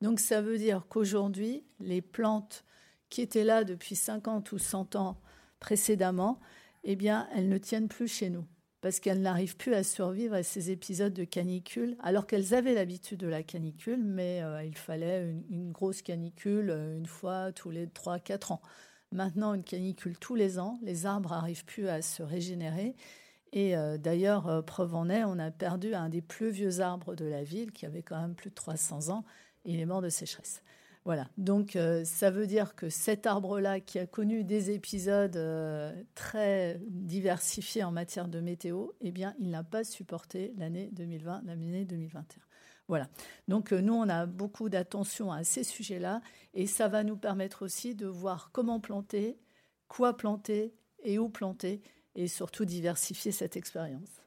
Donc 0.00 0.20
ça 0.20 0.40
veut 0.40 0.58
dire 0.58 0.86
qu'aujourd'hui, 0.88 1.64
les 1.78 2.00
plantes 2.00 2.64
qui 3.10 3.20
étaient 3.22 3.44
là 3.44 3.64
depuis 3.64 3.96
50 3.96 4.52
ou 4.52 4.58
100 4.58 4.96
ans 4.96 5.20
précédemment, 5.58 6.40
eh 6.84 6.96
bien, 6.96 7.28
elles 7.34 7.48
ne 7.48 7.58
tiennent 7.58 7.88
plus 7.88 8.08
chez 8.08 8.30
nous 8.30 8.46
parce 8.80 8.98
qu'elles 9.00 9.20
n'arrivent 9.20 9.56
plus 9.56 9.74
à 9.74 9.82
survivre 9.82 10.34
à 10.34 10.42
ces 10.42 10.70
épisodes 10.70 11.12
de 11.12 11.24
canicule, 11.24 11.96
alors 12.00 12.26
qu'elles 12.26 12.54
avaient 12.54 12.74
l'habitude 12.74 13.20
de 13.20 13.26
la 13.26 13.42
canicule, 13.42 14.02
mais 14.02 14.42
euh, 14.42 14.64
il 14.64 14.76
fallait 14.76 15.34
une, 15.50 15.70
grosse 15.70 16.02
canicule 16.02 16.70
euh, 16.70 16.96
une 16.96 17.06
fois 17.06 17.52
tous 17.52 17.70
les 17.70 17.86
3-4 17.86 18.54
ans. 18.54 18.62
Maintenant, 19.12 19.54
une 19.54 19.64
canicule 19.64 20.18
tous 20.18 20.34
les 20.34 20.58
ans, 20.58 20.78
les 20.82 21.04
arbres 21.04 21.30
n'arrivent 21.30 21.64
plus 21.64 21.88
à 21.88 22.00
se 22.00 22.22
régénérer. 22.22 22.94
Et 23.52 23.76
euh, 23.76 23.98
d'ailleurs, 23.98 24.64
preuve 24.64 24.94
en 24.94 25.10
est, 25.10 25.24
on 25.24 25.38
a 25.38 25.50
perdu 25.50 25.94
un 25.94 26.08
des 26.08 26.22
plus 26.22 26.50
vieux 26.50 26.80
arbres 26.80 27.14
de 27.14 27.24
la 27.24 27.42
ville, 27.42 27.72
qui 27.72 27.84
avait 27.84 28.02
quand 28.02 28.20
même 28.20 28.34
plus 28.34 28.50
de 28.50 28.54
300 28.54 29.10
ans, 29.10 29.24
et 29.64 29.72
il 29.74 29.80
est 29.80 29.86
mort 29.86 30.00
de 30.00 30.08
sécheresse. 30.08 30.62
Voilà. 31.04 31.28
Donc, 31.38 31.76
euh, 31.76 32.04
ça 32.04 32.30
veut 32.30 32.46
dire 32.46 32.74
que 32.74 32.90
cet 32.90 33.26
arbre-là, 33.26 33.80
qui 33.80 33.98
a 33.98 34.06
connu 34.06 34.44
des 34.44 34.70
épisodes 34.70 35.36
euh, 35.36 35.92
très 36.14 36.78
diversifiés 36.88 37.84
en 37.84 37.90
matière 37.90 38.28
de 38.28 38.40
météo, 38.40 38.88
eh 39.00 39.10
bien, 39.10 39.34
il 39.38 39.50
n'a 39.50 39.64
pas 39.64 39.82
supporté 39.82 40.52
l'année 40.58 40.90
2020, 40.92 41.42
l'année 41.46 41.84
2021. 41.86 42.42
Voilà. 42.86 43.08
Donc, 43.48 43.72
euh, 43.72 43.80
nous, 43.80 43.94
on 43.94 44.08
a 44.08 44.26
beaucoup 44.26 44.68
d'attention 44.68 45.32
à 45.32 45.42
ces 45.42 45.64
sujets-là, 45.64 46.20
et 46.52 46.66
ça 46.66 46.88
va 46.88 47.02
nous 47.02 47.16
permettre 47.16 47.64
aussi 47.64 47.94
de 47.94 48.06
voir 48.06 48.50
comment 48.52 48.80
planter, 48.80 49.38
quoi 49.88 50.16
planter 50.16 50.74
et 51.02 51.18
où 51.18 51.30
planter, 51.30 51.82
et 52.14 52.28
surtout 52.28 52.66
diversifier 52.66 53.32
cette 53.32 53.56
expérience. 53.56 54.20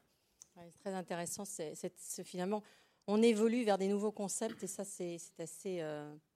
c'est 0.56 0.78
très 0.80 0.94
intéressant. 0.94 1.44
C'est, 1.44 1.74
finalement, 2.24 2.62
on 3.06 3.22
évolue 3.22 3.64
vers 3.64 3.78
des 3.78 3.88
nouveaux 3.88 4.12
concepts, 4.12 4.62
et 4.62 4.66
ça, 4.66 4.84
c'est, 4.84 5.18
assez 5.38 5.82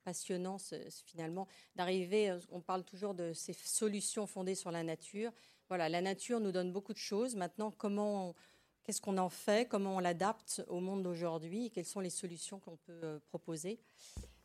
passionnant 0.09 0.57
finalement 1.05 1.47
d'arriver, 1.77 2.31
euh, 2.31 2.39
on 2.51 2.63
parle 2.63 2.83
toujours 2.83 3.13
de 3.13 3.35
ces 3.35 3.53
solutions 3.53 4.27
fondées 4.27 4.55
sur 4.55 4.71
la 4.71 4.83
nature. 4.83 5.31
Voilà, 5.69 5.91
la 5.91 6.01
nature 6.01 6.41
nous 6.41 6.51
donne 6.51 6.73
beaucoup 6.73 6.95
de 6.95 6.99
choses. 6.99 7.37
Maintenant, 7.37 7.71
comment, 7.71 8.35
qu'est-ce 8.85 9.03
qu'on 9.03 9.19
en 9.19 9.29
fait, 9.29 9.69
comment 9.69 9.97
on 9.97 9.99
l'adapte 9.99 10.65
au 10.69 10.81
monde 10.81 11.03
d'aujourd'hui, 11.03 11.71
quelles 11.71 11.85
sont 11.85 12.01
les 12.01 12.09
solutions 12.09 12.59
qu'on 12.59 12.79
peut 12.79 13.01
euh, 13.03 13.19
proposer? 13.29 13.79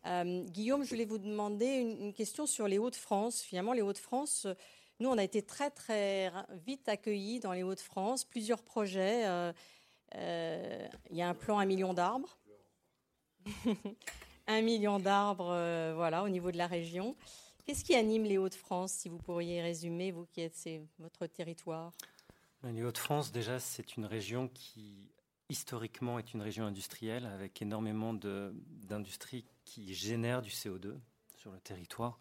Euh, 0.05 0.43
Guillaume, 0.43 0.83
je 0.83 0.89
voulais 0.89 1.05
vous 1.05 1.17
demander 1.17 1.65
une, 1.65 2.13
question 2.13 2.45
sur 2.45 2.67
les 2.67 2.77
Hauts-de-France. 2.77 3.41
Finalement, 3.41 3.71
les 3.71 3.81
Hauts-de-France, 3.81 4.47
nous, 4.99 5.07
on 5.07 5.17
a 5.17 5.23
été 5.23 5.43
très 5.43 5.71
très 5.71 6.29
vite 6.65 6.89
accueillis 6.89 7.39
dans 7.39 7.53
les 7.53 7.63
Hauts-de-France, 7.63 8.25
plusieurs 8.25 8.63
projets. 8.63 9.53
Il 10.15 11.17
y 11.17 11.21
a 11.21 11.29
un 11.29 11.33
plan 11.33 11.59
un 11.59 11.65
million 11.65 11.93
d'arbres. 11.93 12.37
un 14.47 14.61
million 14.61 14.99
d'arbres 14.99 15.51
euh, 15.51 15.93
voilà, 15.95 16.23
au 16.23 16.29
niveau 16.29 16.51
de 16.51 16.57
la 16.57 16.67
région. 16.67 17.15
Qu'est-ce 17.65 17.83
qui 17.83 17.95
anime 17.95 18.23
les 18.23 18.37
Hauts-de-France, 18.37 18.91
si 18.91 19.09
vous 19.09 19.17
pourriez 19.17 19.61
résumer, 19.61 20.11
vous 20.11 20.25
qui 20.25 20.41
êtes 20.41 20.55
c'est 20.55 20.81
votre 20.99 21.27
territoire? 21.27 21.93
Les 22.63 22.83
Hauts-de-France, 22.83 23.31
déjà, 23.31 23.59
c'est 23.59 23.95
une 23.95 24.05
région 24.05 24.49
qui, 24.49 25.11
historiquement, 25.49 26.19
est 26.19 26.33
une 26.33 26.41
région 26.41 26.65
industrielle 26.65 27.25
avec 27.25 27.61
énormément 27.61 28.13
d'industries 28.13 29.45
qui 29.65 29.93
génèrent 29.93 30.41
du 30.41 30.49
CO2 30.49 30.97
sur 31.35 31.51
le 31.51 31.59
territoire. 31.59 32.17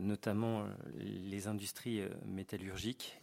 notamment 0.00 0.62
euh, 0.62 0.68
les 0.96 1.46
industries 1.46 2.00
euh, 2.00 2.08
métallurgiques 2.24 3.20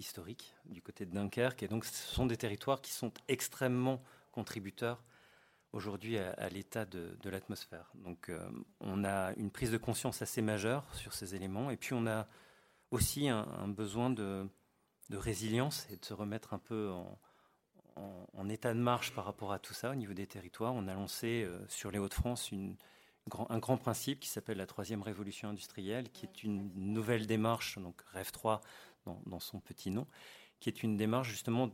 historiques 0.00 0.54
du 0.64 0.82
côté 0.82 1.06
de 1.06 1.12
Dunkerque. 1.12 1.62
Et 1.62 1.68
donc, 1.68 1.84
ce 1.84 2.12
sont 2.12 2.26
des 2.26 2.36
territoires 2.36 2.80
qui 2.80 2.92
sont 2.92 3.12
extrêmement 3.28 4.02
contributeurs 4.32 5.02
aujourd'hui 5.72 6.18
à, 6.18 6.48
l'état 6.48 6.84
de, 6.84 7.16
l'atmosphère. 7.24 7.90
Donc 7.94 8.28
euh, 8.28 8.40
on 8.80 9.04
a 9.04 9.32
une 9.36 9.50
prise 9.50 9.70
de 9.70 9.76
conscience 9.76 10.22
assez 10.22 10.42
majeure 10.42 10.84
sur 10.94 11.12
ces 11.12 11.34
éléments 11.34 11.70
et 11.70 11.76
puis 11.76 11.94
on 11.94 12.06
a 12.06 12.26
aussi 12.90 13.28
un, 13.28 13.68
besoin 13.68 14.10
de, 14.10 14.48
résilience 15.12 15.86
et 15.90 15.96
de 15.96 16.04
se 16.04 16.14
remettre 16.14 16.54
un 16.54 16.58
peu 16.58 16.90
en, 16.90 18.48
état 18.48 18.72
de 18.74 18.80
marche 18.80 19.14
par 19.14 19.26
rapport 19.26 19.52
à 19.52 19.58
tout 19.58 19.74
ça 19.74 19.90
au 19.90 19.94
niveau 19.94 20.14
des 20.14 20.26
territoires. 20.26 20.74
On 20.74 20.88
a 20.88 20.94
lancé 20.94 21.44
euh, 21.44 21.58
sur 21.68 21.90
les 21.90 21.98
Hauts-de-France 21.98 22.50
un 23.48 23.58
grand 23.58 23.76
principe 23.76 24.18
qui 24.18 24.28
s'appelle 24.28 24.56
la 24.56 24.66
troisième 24.66 25.02
révolution 25.02 25.50
industrielle, 25.50 26.10
qui 26.10 26.26
est 26.26 26.42
une 26.42 26.72
nouvelle 26.74 27.26
démarche, 27.26 27.78
donc 27.78 28.00
REV 28.12 28.32
3 28.32 28.60
dans, 29.04 29.40
son 29.40 29.60
petit 29.60 29.90
nom, 29.90 30.06
qui 30.60 30.68
est 30.68 30.82
une 30.82 30.96
démarche 30.96 31.30
justement 31.30 31.70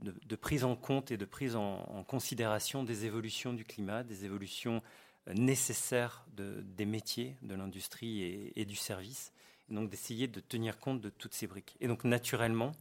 de, 0.00 0.36
prise 0.36 0.64
en 0.64 0.76
compte 0.76 1.10
et 1.10 1.16
de 1.16 1.24
prise 1.24 1.56
en, 1.56 2.04
considération 2.06 2.82
des 2.82 3.04
évolutions 3.04 3.52
du 3.52 3.64
climat, 3.64 4.02
des 4.02 4.24
évolutions 4.24 4.82
euh, 5.28 5.34
nécessaires 5.34 6.26
des 6.36 6.84
métiers, 6.84 7.36
de 7.42 7.54
l'industrie 7.54 8.52
et, 8.54 8.64
du 8.64 8.76
service, 8.76 9.32
et 9.70 9.74
donc 9.74 9.90
d'essayer 9.90 10.28
de 10.28 10.40
tenir 10.40 10.78
compte 10.78 11.00
de 11.00 11.10
toutes 11.10 11.34
ces 11.34 11.46
briques. 11.46 11.76
Et 11.80 11.88
donc 11.88 12.04
naturellement, 12.04 12.72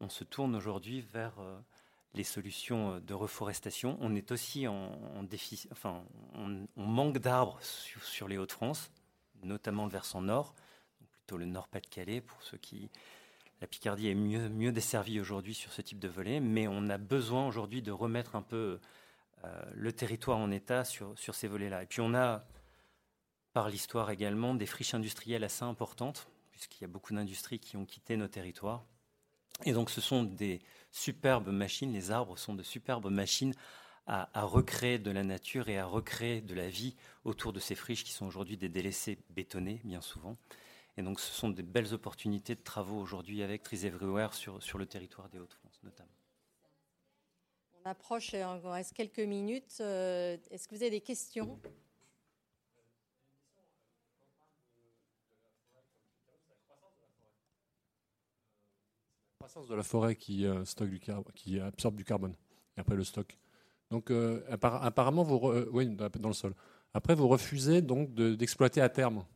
on 0.00 0.08
se 0.08 0.24
tourne 0.24 0.54
aujourd'hui 0.54 1.00
vers 1.00 1.38
euh, 1.38 1.58
les 2.14 2.24
solutions 2.24 2.94
euh, 2.94 3.00
de 3.00 3.14
reforestation. 3.14 3.98
On 4.00 4.14
est 4.14 4.32
aussi 4.32 4.66
en, 4.66 5.22
déficit, 5.22 5.70
enfin, 5.72 6.04
on, 6.34 6.66
manque 6.76 7.18
d'arbres 7.18 7.58
sur, 7.62 8.28
les 8.28 8.38
Hauts-de-France, 8.38 8.90
notamment 9.42 9.84
le 9.84 9.90
versant 9.90 10.22
nord, 10.22 10.54
plutôt 11.24 11.38
le 11.38 11.46
nord-Pas-de-Calais 11.46 12.20
pour 12.20 12.42
ceux 12.42 12.58
qui 12.58 12.90
la 13.60 13.66
Picardie 13.66 14.08
est 14.08 14.14
mieux, 14.14 14.72
desservie 14.72 15.20
aujourd'hui 15.20 15.54
sur 15.54 15.72
ce 15.72 15.80
type 15.80 15.98
de 15.98 16.08
volet, 16.08 16.38
mais 16.40 16.68
on 16.68 16.90
a 16.90 16.98
besoin 16.98 17.46
aujourd'hui 17.46 17.80
de 17.80 17.92
remettre 17.92 18.36
un 18.36 18.42
peu 18.42 18.78
euh, 19.44 19.62
le 19.72 19.92
territoire 19.92 20.36
en 20.36 20.50
état 20.50 20.84
sur 20.84 21.16
ces 21.16 21.48
volets-là. 21.48 21.84
Et 21.84 21.86
puis 21.86 22.02
on 22.02 22.14
a, 22.14 22.44
par 23.54 23.70
l'histoire 23.70 24.10
également, 24.10 24.54
des 24.54 24.66
friches 24.66 24.92
industrielles 24.92 25.44
assez 25.44 25.62
importantes, 25.62 26.28
puisqu'il 26.50 26.82
y 26.82 26.84
a 26.84 26.88
beaucoup 26.88 27.14
d'industries 27.14 27.58
qui 27.58 27.78
ont 27.78 27.86
quitté 27.86 28.18
nos 28.18 28.28
territoires. 28.28 28.84
Et 29.64 29.72
donc 29.72 29.88
ce 29.88 30.02
sont 30.02 30.24
des 30.24 30.60
superbes 30.90 31.48
machines, 31.48 31.92
les 31.92 32.10
arbres 32.10 32.36
sont 32.36 32.54
de 32.54 32.62
superbes 32.62 33.08
machines 33.10 33.54
à, 34.06 34.28
recréer 34.44 34.98
de 34.98 35.10
la 35.10 35.24
nature 35.24 35.68
et 35.68 35.78
à 35.78 35.86
recréer 35.86 36.42
de 36.42 36.54
la 36.54 36.68
vie 36.68 36.94
autour 37.24 37.54
de 37.54 37.60
ces 37.60 37.74
friches 37.74 38.04
qui 38.04 38.12
sont 38.12 38.26
aujourd'hui 38.26 38.58
des 38.58 38.68
délaissés 38.68 39.18
bétonnés, 39.30 39.80
bien 39.84 40.02
souvent. 40.02 40.36
Et 40.96 41.02
donc, 41.02 41.18
ce 41.18 41.32
sont 41.32 41.48
des 41.48 41.62
belles 41.62 41.92
opportunités 41.92 42.54
de 42.54 42.62
travaux 42.62 42.98
aujourd'hui 42.98 43.42
avec 43.42 43.62
Trees 43.62 43.84
Everywhere 43.84 44.32
sur, 44.32 44.62
sur 44.62 44.78
le 44.78 44.86
territoire 44.86 45.28
des 45.28 45.38
Hauts-de-France, 45.38 45.80
notamment. 45.82 46.10
On 47.84 47.90
approche, 47.90 48.32
il 48.32 48.42
reste 48.42 48.94
quelques 48.94 49.18
minutes. 49.18 49.76
Euh, 49.80 50.36
est-ce 50.50 50.68
que 50.68 50.74
vous 50.74 50.82
avez 50.82 50.90
des 50.90 51.00
questions? 51.00 51.58
La 59.32 59.48
croissance 59.48 59.68
de 59.68 59.74
la 59.74 59.82
forêt 59.82 60.16
qui, 60.16 60.46
euh, 60.46 60.64
stocke 60.64 60.88
du 60.88 61.00
qui 61.34 61.60
absorbe 61.60 61.96
du 61.96 62.04
carbone 62.04 62.34
et 62.76 62.80
après 62.80 62.94
le 62.94 63.04
stock. 63.04 63.36
Donc 63.90 64.10
euh, 64.10 64.42
apparemment, 64.48 65.22
vous 65.22 65.52
oui, 65.72 65.88
dans 65.88 66.28
le 66.28 66.34
sol. 66.34 66.54
Après, 66.94 67.14
vous 67.14 67.28
refusez 67.28 67.82
donc 67.82 68.14
d'exploiter 68.14 68.80
à 68.80 68.88
terme. 68.88 69.26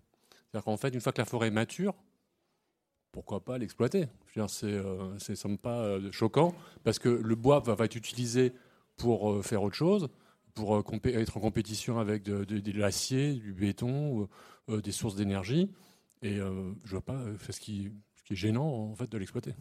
C'est-à-dire 0.51 0.64
qu'en 0.64 0.76
fait, 0.76 0.94
une 0.94 1.01
fois 1.01 1.12
que 1.12 1.20
la 1.20 1.26
forêt 1.26 1.49
est 1.49 1.53
mature, 1.53 1.94
pourquoi 3.12 3.44
pas 3.44 3.59
l'exploiter? 3.59 4.07
C'est 4.49 4.66
euh, 4.66 5.18
semble 5.18 5.59
pas 5.59 5.80
euh, 5.80 6.12
choquant 6.12 6.55
parce 6.84 6.99
que 6.99 7.09
le 7.09 7.34
bois 7.34 7.61
va, 7.61 7.84
être 7.84 7.96
utilisé 7.96 8.53
pour 8.96 9.32
euh, 9.32 9.42
faire 9.42 9.62
autre 9.62 9.74
chose, 9.74 10.09
pour 10.55 10.78
être 11.05 11.36
en 11.36 11.40
compétition 11.40 11.99
avec 11.99 12.22
de, 12.22 12.78
l'acier, 12.78 13.34
du 13.34 13.53
béton, 13.53 14.28
des 14.68 14.92
sources 14.92 15.14
d'énergie. 15.14 15.70
Et 16.22 16.38
je 16.38 16.90
vois 16.90 17.01
pas 17.01 17.20
ce 17.49 17.61
qui, 17.61 17.92
ce 18.16 18.24
qui 18.24 18.32
est 18.32 18.36
gênant 18.36 18.66
en 18.66 18.94
fait 18.96 19.09
de 19.09 19.18
l'exploiter. 19.18 19.55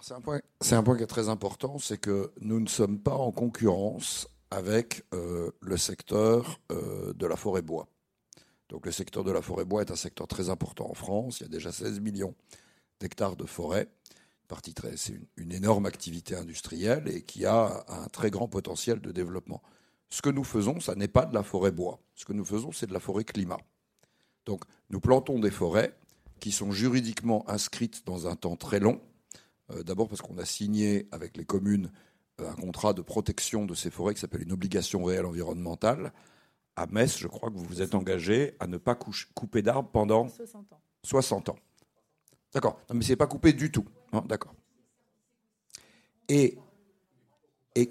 C'est 0.00 0.14
un, 0.14 0.20
point, 0.22 0.40
un 0.70 0.82
point 0.82 0.96
qui 0.96 1.02
est 1.02 1.06
très 1.06 1.28
important, 1.28 1.78
c'est 1.78 1.98
que 1.98 2.32
nous 2.40 2.60
ne 2.60 2.68
sommes 2.68 2.98
pas 2.98 3.14
en 3.14 3.30
concurrence 3.30 4.28
avec 4.50 5.04
euh, 5.14 5.50
le 5.60 5.76
secteur 5.76 6.60
euh, 6.70 7.12
de 7.14 7.26
la 7.26 7.36
forêt 7.36 7.62
bois. 7.62 7.88
Donc 8.68 8.86
le 8.86 8.92
secteur 8.92 9.24
de 9.24 9.30
la 9.30 9.42
forêt 9.42 9.64
bois 9.64 9.82
est 9.82 9.90
un 9.90 9.96
secteur 9.96 10.26
très 10.26 10.50
important 10.50 10.90
en 10.90 10.94
France. 10.94 11.40
Il 11.40 11.44
y 11.44 11.46
a 11.46 11.48
déjà 11.48 11.72
16 11.72 12.00
millions 12.00 12.34
d'hectares 13.00 13.36
de 13.36 13.44
forêt. 13.44 13.88
C'est 14.94 15.18
une, 15.36 15.52
énorme 15.52 15.86
activité 15.86 16.36
industrielle 16.36 17.08
et 17.08 17.22
qui 17.22 17.44
a 17.46 17.84
un 17.88 18.06
très 18.06 18.30
grand 18.30 18.46
potentiel 18.46 19.00
de 19.00 19.10
développement. 19.10 19.60
Ce 20.08 20.22
que 20.22 20.30
nous 20.30 20.44
faisons, 20.44 20.78
ça 20.78 20.94
n'est 20.94 21.08
pas 21.08 21.26
de 21.26 21.34
la 21.34 21.42
forêt 21.42 21.72
bois. 21.72 21.98
Ce 22.14 22.24
que 22.24 22.32
nous 22.32 22.44
faisons, 22.44 22.70
c'est 22.70 22.86
de 22.86 22.92
la 22.92 23.00
forêt 23.00 23.24
climat. 23.24 23.58
Donc 24.44 24.62
nous 24.90 25.00
plantons 25.00 25.40
des 25.40 25.50
forêts 25.50 25.98
qui 26.38 26.52
sont 26.52 26.70
juridiquement 26.70 27.48
inscrites 27.50 28.06
dans 28.06 28.28
un 28.28 28.36
temps 28.36 28.56
très 28.56 28.78
long, 28.78 29.00
euh, 29.70 29.82
d'abord 29.82 30.08
parce 30.08 30.22
qu'on 30.22 30.38
a 30.38 30.44
signé 30.44 31.08
avec 31.10 31.36
les 31.36 31.44
communes 31.44 31.90
un 32.38 32.54
contrat 32.54 32.92
de 32.92 33.02
protection 33.02 33.64
de 33.66 33.74
ces 33.74 33.90
forêts 33.90 34.14
qui 34.14 34.20
s'appelle 34.20 34.42
une 34.42 34.52
obligation 34.52 35.04
réelle 35.04 35.26
environnementale. 35.26 36.12
À 36.76 36.86
Metz, 36.86 37.18
je 37.18 37.28
crois 37.28 37.50
que 37.50 37.56
vous 37.56 37.64
vous 37.64 37.82
êtes 37.82 37.94
engagé 37.94 38.54
à 38.60 38.66
ne 38.66 38.76
pas 38.76 38.94
couper 39.34 39.62
d'arbres 39.62 39.88
pendant 39.90 40.28
60 40.28 40.72
ans. 40.72 40.80
60 41.02 41.48
ans. 41.50 41.56
D'accord. 42.52 42.78
Non, 42.90 42.96
mais 42.96 43.04
c'est 43.04 43.16
pas 43.16 43.26
coupé 43.26 43.52
du 43.52 43.70
tout. 43.70 43.86
Hein, 44.12 44.22
d'accord. 44.26 44.54
Et, 46.28 46.58
et 47.74 47.88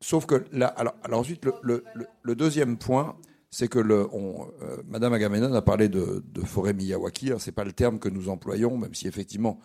sauf 0.00 0.26
que 0.26 0.44
là, 0.52 0.66
alors, 0.68 0.94
alors 1.02 1.20
ensuite, 1.20 1.46
le, 1.62 1.84
le 2.22 2.34
deuxième 2.34 2.78
point, 2.78 3.16
c'est 3.54 3.68
que 3.68 3.78
le, 3.78 4.08
on, 4.12 4.48
euh, 4.62 4.82
Madame 4.88 5.14
a 5.14 5.62
parlé 5.62 5.88
de, 5.88 6.24
forêt 6.44 6.72
Miyawaki. 6.72 7.30
Ce 7.38 7.46
n'est 7.46 7.54
pas 7.54 7.62
le 7.62 7.72
terme 7.72 8.00
que 8.00 8.08
nous 8.08 8.28
employons, 8.28 8.76
même 8.76 8.94
si 8.94 9.06
effectivement 9.06 9.60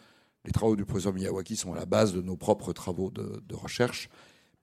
les 0.46 0.52
travaux 0.52 0.76
du 0.76 0.86
professeur 0.86 1.14
Miyawaki 1.14 1.56
sont 1.56 1.74
à 1.74 1.76
la 1.76 1.86
base 1.86 2.14
de 2.14 2.22
nos 2.22 2.38
propres 2.38 2.74
travaux 2.74 3.12
de, 3.12 3.56
recherche. 3.56 4.10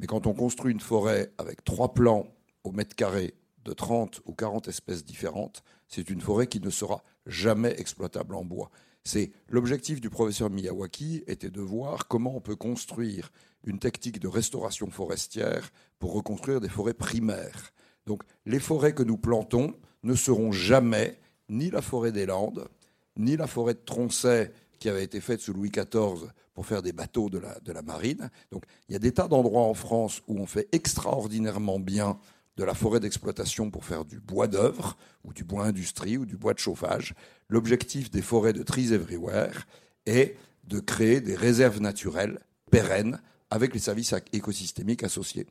Mais 0.01 0.07
quand 0.07 0.27
on 0.27 0.35
construit 0.35 0.73
une 0.73 0.81
forêt 0.81 1.33
avec 1.39 1.65
trois 1.65 1.95
plans 1.95 2.27
au 2.65 2.73
mètre 2.73 2.97
carré 2.97 3.35
de 3.65 3.73
30 3.73 4.21
ou 4.25 4.35
40 4.35 4.69
espèces 4.69 5.05
différentes, 5.05 5.63
c'est 5.89 6.11
une 6.11 6.21
forêt 6.21 6.47
qui 6.47 6.61
ne 6.61 6.71
sera 6.71 7.03
jamais 7.27 7.75
exploitable 7.79 8.35
en 8.35 8.45
bois. 8.45 8.71
C'est 9.05 9.33
l'objectif 9.49 10.01
du 10.01 10.11
professeur 10.11 10.51
Miyawaki 10.51 11.23
était 11.27 11.51
de 11.51 11.61
voir 11.61 12.09
comment 12.09 12.37
on 12.37 12.41
peut 12.41 12.57
construire 12.57 13.31
une 13.65 13.79
technique 13.79 14.19
de 14.19 14.29
restauration 14.29 14.91
forestière 14.91 15.71
pour 15.99 16.13
reconstruire 16.13 16.61
des 16.61 16.69
forêts 16.69 16.95
primaires. 16.95 17.73
Donc 18.07 18.23
les 18.47 18.61
forêts 18.61 18.95
que 18.95 19.03
nous 19.03 19.19
plantons 19.19 19.75
ne 20.03 20.15
seront 20.15 20.53
jamais 20.53 21.21
ni 21.49 21.71
la 21.71 21.83
forêt 21.83 22.13
des 22.13 22.27
Landes, 22.27 22.69
ni 23.17 23.37
la 23.37 23.47
forêt 23.47 23.75
de 23.75 23.81
Troncet 23.81 24.53
qui 24.79 24.89
avait 24.89 25.05
été 25.05 25.21
faite 25.21 25.41
sous 25.41 25.53
Louis 25.53 25.71
XIV 25.71 26.31
pour 26.55 26.67
faire 26.67 26.83
des 26.83 26.93
bateaux 26.93 27.29
de 27.29 27.39
la, 27.39 27.83
marine. 27.83 28.31
Donc 28.51 28.65
il 28.89 28.93
y 28.93 28.97
a 28.97 28.99
des 28.99 29.13
tas 29.13 29.29
d'endroits 29.29 29.63
en 29.63 29.75
France 29.75 30.23
où 30.27 30.39
on 30.39 30.47
fait 30.47 30.69
extraordinairement 30.73 31.79
bien 31.79 32.19
de 32.57 32.65
la 32.65 32.75
forêt 32.75 33.01
d'exploitation 33.01 33.71
pour 33.71 33.85
faire 33.85 34.05
du 34.05 34.19
bois 34.19 34.47
d'œuvre, 34.47 34.97
ou 35.25 35.33
du 35.33 35.45
bois 35.45 35.65
industrie, 35.67 36.17
ou 36.17 36.25
du 36.25 36.39
bois 36.39 36.55
de 36.55 36.59
chauffage. 36.59 37.15
L'objectif 37.49 38.11
des 38.11 38.23
forêts 38.23 38.55
de 38.55 38.63
Trees 38.63 38.95
Everywhere 38.95 39.67
est 40.07 40.37
de 40.65 40.81
créer 40.81 41.21
des 41.21 41.37
réserves 41.37 41.81
naturelles 41.81 42.39
pérennes 42.71 43.21
avec 43.51 43.75
les 43.75 43.81
services 43.81 44.15
écosystémiques 44.33 45.05
associés. 45.05 45.47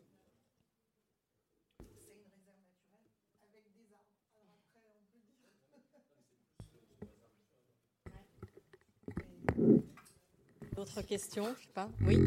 D'autres 10.85 11.07
questions 11.07 11.47
Je 11.57 11.63
sais 11.63 11.73
pas. 11.73 11.89
Oui. 12.01 12.17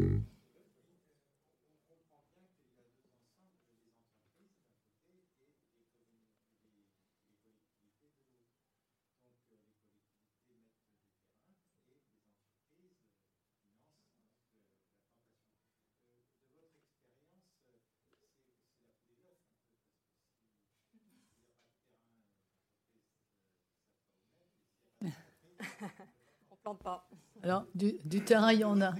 Alors, 27.41 27.65
du, 27.73 28.23
terrain, 28.23 28.51
il 28.51 28.59
y 28.59 28.63
en 28.63 28.81
a. 28.81 28.93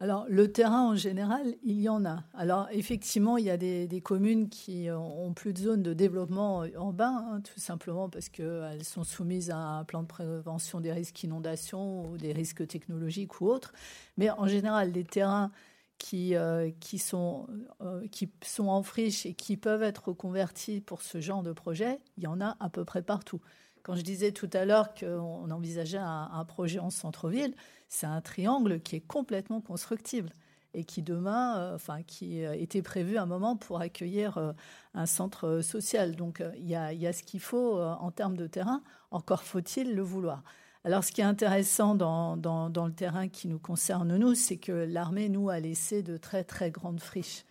Alors, 0.00 0.26
le 0.28 0.52
terrain, 0.52 0.90
en 0.90 0.96
général, 0.96 1.54
il 1.62 1.80
y 1.80 1.88
en 1.88 2.04
a. 2.04 2.24
Alors, 2.34 2.68
effectivement, 2.72 3.38
il 3.38 3.46
y 3.46 3.50
a 3.50 3.56
des, 3.56 4.00
communes 4.02 4.50
qui 4.50 4.88
ont 4.90 5.32
plus 5.32 5.54
de 5.54 5.58
zones 5.58 5.82
de 5.82 5.94
développement 5.94 6.64
urbain, 6.66 7.26
hein, 7.30 7.40
tout 7.40 7.60
simplement 7.60 8.10
parce 8.10 8.28
qu'elles 8.28 8.84
sont 8.84 9.04
soumises 9.04 9.50
à 9.50 9.56
un 9.56 9.84
plan 9.84 10.02
de 10.02 10.08
prévention 10.08 10.80
des 10.80 10.92
risques 10.92 11.22
inondation 11.22 12.06
ou 12.06 12.18
des 12.18 12.32
risques 12.32 12.66
technologiques 12.66 13.40
ou 13.40 13.46
autres. 13.46 13.72
Mais 14.18 14.30
en 14.30 14.46
général, 14.46 14.92
les 14.92 15.04
terrains 15.04 15.50
qui, 15.98 16.34
euh, 16.34 16.70
qui, 16.80 16.98
sont, 16.98 17.46
euh, 17.80 18.06
qui 18.08 18.30
sont 18.42 18.68
en 18.68 18.82
friche 18.82 19.26
et 19.26 19.34
qui 19.34 19.56
peuvent 19.56 19.82
être 19.82 20.12
convertis 20.12 20.80
pour 20.80 21.02
ce 21.02 21.20
genre 21.20 21.42
de 21.42 21.52
projet, 21.52 22.00
il 22.16 22.24
y 22.24 22.26
en 22.26 22.40
a 22.40 22.56
à 22.60 22.68
peu 22.68 22.84
près 22.84 23.02
partout. 23.02 23.40
Quand 23.82 23.94
je 23.94 24.02
disais 24.02 24.32
tout 24.32 24.50
à 24.52 24.64
l'heure 24.64 24.94
qu'on 24.94 25.50
envisageait 25.50 25.98
un, 25.98 26.44
projet 26.46 26.78
en 26.78 26.90
centre-ville, 26.90 27.54
c'est 27.88 28.06
un 28.06 28.22
triangle 28.22 28.80
qui 28.80 28.96
est 28.96 29.06
complètement 29.06 29.60
constructible 29.60 30.30
et 30.72 30.84
qui 30.84 31.02
demain, 31.02 31.58
euh, 31.58 31.74
enfin, 31.74 32.02
qui 32.02 32.40
était 32.40 32.82
prévu 32.82 33.18
un 33.18 33.26
moment 33.26 33.56
pour 33.56 33.80
accueillir 33.80 34.54
un 34.94 35.06
centre 35.06 35.60
social. 35.60 36.16
Donc, 36.16 36.42
il 36.56 36.64
y 36.64 36.70
y 36.70 37.06
a 37.06 37.12
ce 37.12 37.22
qu'il 37.22 37.40
faut 37.40 37.78
en 37.78 38.10
termes 38.10 38.36
de 38.36 38.46
terrain. 38.46 38.82
Encore 39.10 39.42
faut-il 39.42 39.94
le 39.94 40.02
vouloir. 40.02 40.42
Alors, 40.86 41.02
ce 41.02 41.12
qui 41.12 41.22
est 41.22 41.24
intéressant 41.24 41.94
dans, 41.94 42.36
le 42.36 42.92
terrain 42.92 43.28
qui 43.28 43.48
nous 43.48 43.58
concerne, 43.58 44.18
nous, 44.18 44.34
c'est 44.34 44.58
que 44.58 44.72
l'armée, 44.72 45.30
nous, 45.30 45.48
a 45.48 45.58
laissé 45.58 46.02
de 46.02 46.18
très, 46.18 46.44
très 46.44 46.70
grandes 46.70 47.00
friches. 47.00 47.46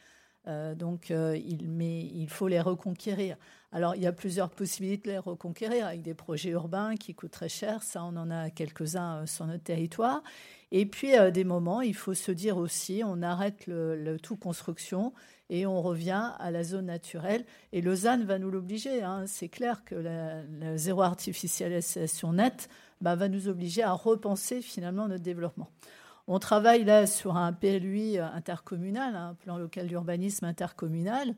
Euh, 0.47 0.75
donc, 0.75 1.09
euh, 1.09 1.36
il, 1.36 2.29
faut 2.29 2.47
les 2.47 2.61
reconquérir. 2.61 3.38
Alors, 3.71 3.95
il 3.95 4.03
y 4.03 4.07
a 4.07 4.11
plusieurs 4.11 4.51
possibilités 4.51 5.09
de 5.09 5.13
les 5.13 5.17
reconquérir 5.17 5.88
avec 5.88 6.03
des 6.03 6.13
projets 6.13 6.51
urbains 6.51 6.95
qui 6.95 7.15
coûtent 7.15 7.31
très 7.31 7.49
cher. 7.49 7.81
Ça, 7.81 8.03
on 8.03 8.15
en 8.17 8.29
a 8.29 8.51
quelques-uns 8.51 9.23
euh, 9.23 9.25
sur 9.25 9.47
notre 9.47 9.63
territoire. 9.63 10.21
Et 10.71 10.86
puis, 10.86 11.15
à 11.15 11.31
des 11.31 11.43
moments, 11.43 11.81
il 11.81 11.95
faut 11.95 12.13
se 12.13 12.31
dire 12.31 12.57
aussi, 12.57 13.01
on 13.05 13.23
arrête 13.23 13.65
le, 13.67 14.17
tout 14.21 14.36
construction 14.36 15.13
et 15.49 15.65
on 15.65 15.81
revient 15.81 16.34
à 16.38 16.51
la 16.51 16.63
zone 16.63 16.86
naturelle. 16.86 17.45
Et 17.71 17.81
Lausanne 17.81 18.25
va 18.25 18.38
nous 18.38 18.51
l'obliger. 18.51 19.01
Hein. 19.01 19.25
C'est 19.27 19.49
clair 19.49 19.84
que 19.86 19.95
la, 19.95 20.77
zéro 20.77 21.01
artificialisation 21.01 22.34
nette 22.34 22.69
bah, 23.03 23.15
va 23.15 23.27
nous 23.27 23.49
obliger 23.49 23.83
à 23.83 23.91
repenser 23.91 24.61
finalement 24.61 25.07
notre 25.07 25.23
développement. 25.23 25.69
On 26.27 26.39
travaille 26.39 26.85
là 26.85 27.05
sur 27.05 27.35
un 27.35 27.51
PLUI 27.51 28.17
intercommunal, 28.17 29.15
un 29.15 29.33
plan 29.33 29.57
local 29.57 29.87
d'urbanisme 29.87 30.45
intercommunal. 30.45 31.35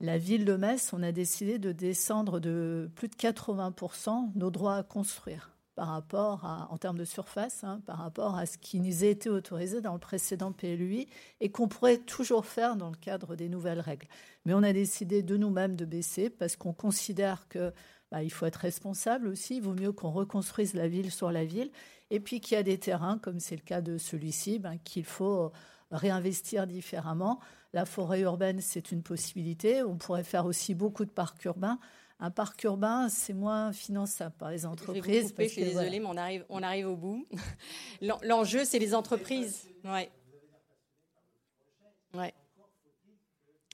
la 0.00 0.16
ville 0.16 0.44
de 0.44 0.54
Metz, 0.54 0.92
on 0.92 1.02
a 1.02 1.10
décidé 1.10 1.58
de 1.58 1.72
descendre 1.72 2.38
de 2.38 2.88
plus 2.94 3.08
de 3.08 3.16
80% 3.16 4.30
nos 4.36 4.50
droits 4.52 4.76
à 4.76 4.82
construire 4.84 5.50
par 5.74 5.88
rapport 5.88 6.44
à, 6.44 6.68
en 6.72 6.76
termes 6.76 6.98
de 6.98 7.04
surface, 7.04 7.62
hein, 7.62 7.80
par 7.86 7.98
rapport 7.98 8.36
à 8.36 8.46
ce 8.46 8.58
qui 8.58 8.80
nous 8.80 9.04
été 9.04 9.28
autorisé 9.28 9.80
dans 9.80 9.92
le 9.92 10.00
précédent 10.00 10.50
PLUI 10.50 11.08
et 11.40 11.50
qu'on 11.50 11.68
pourrait 11.68 11.98
toujours 11.98 12.46
faire 12.46 12.74
dans 12.74 12.90
le 12.90 12.96
cadre 12.96 13.36
des 13.36 13.48
nouvelles 13.48 13.78
règles. 13.78 14.08
Mais 14.44 14.54
on 14.54 14.64
a 14.64 14.72
décidé 14.72 15.22
de 15.22 15.36
nous-mêmes 15.36 15.76
de 15.76 15.84
baisser 15.84 16.30
parce 16.30 16.56
qu'on 16.56 16.72
considère 16.72 17.46
que 17.48 17.72
bah, 18.10 18.22
il 18.22 18.30
faut 18.30 18.46
être 18.46 18.56
responsable 18.56 19.28
aussi. 19.28 19.56
Il 19.56 19.62
vaut 19.62 19.74
mieux 19.74 19.92
qu'on 19.92 20.10
reconstruise 20.10 20.74
la 20.74 20.88
ville 20.88 21.10
sur 21.10 21.30
la 21.30 21.44
ville. 21.44 21.70
Et 22.10 22.20
puis 22.20 22.40
qu'il 22.40 22.56
y 22.56 22.58
a 22.58 22.62
des 22.62 22.78
terrains, 22.78 23.18
comme 23.18 23.38
c'est 23.38 23.56
le 23.56 23.62
cas 23.62 23.80
de 23.80 23.98
celui-ci, 23.98 24.58
ben, 24.58 24.78
qu'il 24.78 25.04
faut 25.04 25.52
réinvestir 25.90 26.66
différemment. 26.66 27.38
La 27.72 27.84
forêt 27.84 28.20
urbaine, 28.20 28.60
c'est 28.60 28.92
une 28.92 29.02
possibilité. 29.02 29.82
On 29.82 29.96
pourrait 29.96 30.24
faire 30.24 30.46
aussi 30.46 30.74
beaucoup 30.74 31.04
de 31.04 31.10
parcs 31.10 31.44
urbains. 31.44 31.78
Un 32.20 32.30
parc 32.30 32.64
urbain, 32.64 33.08
c'est 33.08 33.34
moins 33.34 33.72
finançable 33.72 34.34
par 34.38 34.50
les 34.50 34.66
entreprises. 34.66 35.32
Je, 35.38 35.44
suis 35.44 35.64
désolée, 35.64 36.00
mais 36.00 36.06
on 36.06 36.16
arrive, 36.16 36.44
on 36.48 36.62
arrive 36.62 36.88
au 36.88 36.96
bout. 36.96 37.26
L'enjeu, 38.00 38.64
c'est 38.64 38.78
les 38.78 38.94
entreprises. 38.94 39.68
Ouais. 39.84 40.10
Ouais. 42.14 42.34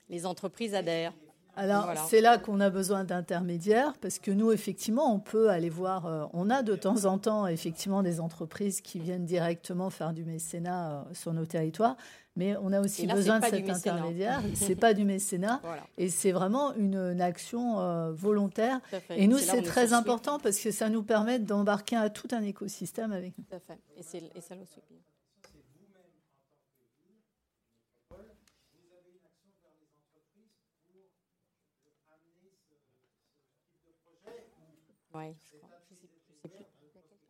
Les 0.09 0.25
entreprises 0.25 0.75
adhèrent. 0.75 1.13
Alors, 1.55 1.93
c'est 2.09 2.21
là 2.21 2.37
qu'on 2.37 2.59
a 2.59 2.69
besoin 2.69 3.03
d'intermédiaires, 3.03 3.93
parce 4.01 4.19
que 4.19 4.31
nous, 4.31 4.51
effectivement, 4.51 5.13
on 5.13 5.19
peut 5.19 5.49
aller 5.49 5.69
voir, 5.69 6.05
euh, 6.05 6.25
on 6.33 6.49
a 6.49 6.63
de 6.63 6.75
temps 6.75 7.05
en 7.05 7.17
temps, 7.17 7.47
effectivement, 7.47 8.03
des 8.03 8.19
entreprises 8.19 8.81
qui 8.81 8.99
viennent 8.99 9.25
directement 9.25 9.89
faire 9.89 10.13
du 10.13 10.25
mécénat 10.25 10.91
euh, 10.91 11.13
sur 11.13 11.33
nos 11.33 11.45
territoires, 11.45 11.95
mais 12.35 12.57
on 12.61 12.73
a 12.73 12.81
aussi 12.81 13.07
besoin 13.07 13.39
de 13.39 13.45
cet 13.45 13.69
intermédiaire. 13.69 14.41
C'est 14.53 14.75
pas 14.75 14.93
du 14.93 15.05
mécénat, 15.05 15.61
et 15.97 16.09
c'est 16.09 16.31
vraiment 16.31 16.73
une, 16.75 17.21
action 17.21 17.79
euh, 17.79 18.11
volontaire. 18.11 18.81
Et 19.09 19.27
nous, 19.27 19.37
c'est 19.37 19.61
très 19.61 19.93
important, 19.93 20.39
parce 20.39 20.59
que 20.59 20.71
ça 20.71 20.89
nous 20.89 21.03
permet 21.03 21.39
d'embarquer 21.39 21.95
à 21.95 22.09
tout 22.09 22.27
un 22.31 22.43
écosystème 22.43 23.13
avec 23.13 23.37
nous. 23.37 23.45
Tout 23.45 23.55
à 23.55 23.59
fait. 23.59 23.79
Et, 23.97 24.41
ça 24.41 24.55
nous 24.55 24.65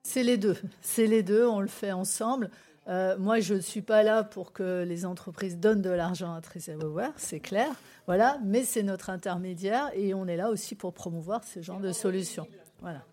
C'est 0.04 0.24
les 0.24 0.38
deux. 0.38 0.58
C'est 0.82 1.08
les 1.08 1.24
deux. 1.24 1.46
On 1.46 1.60
le 1.60 1.68
fait 1.68 1.92
ensemble. 1.92 2.50
Euh, 2.88 3.18
moi, 3.18 3.40
je 3.40 3.56
ne 3.56 3.60
suis 3.60 3.82
pas 3.82 4.04
là 4.04 4.24
pour 4.24 4.54
que 4.54 4.84
les 4.84 5.06
entreprises 5.06 5.58
donnent 5.58 5.82
de 5.82 5.90
l'argent 5.90 6.34
à 6.34 6.42
Treasury 6.42 6.78
c'est 7.18 7.40
clair. 7.40 7.70
Voilà, 8.06 8.40
mais 8.44 8.64
c'est 8.64 8.84
notre 8.84 9.10
intermédiaire 9.10 9.90
et 9.96 10.14
on 10.14 10.28
est 10.28 10.38
là 10.38 10.52
aussi 10.52 10.76
pour 10.76 10.94
promouvoir 10.94 11.44
ce 11.44 11.62
genre 11.62 11.80
de 11.80 11.92
solutions. 11.92 12.48
Voilà. 12.82 13.04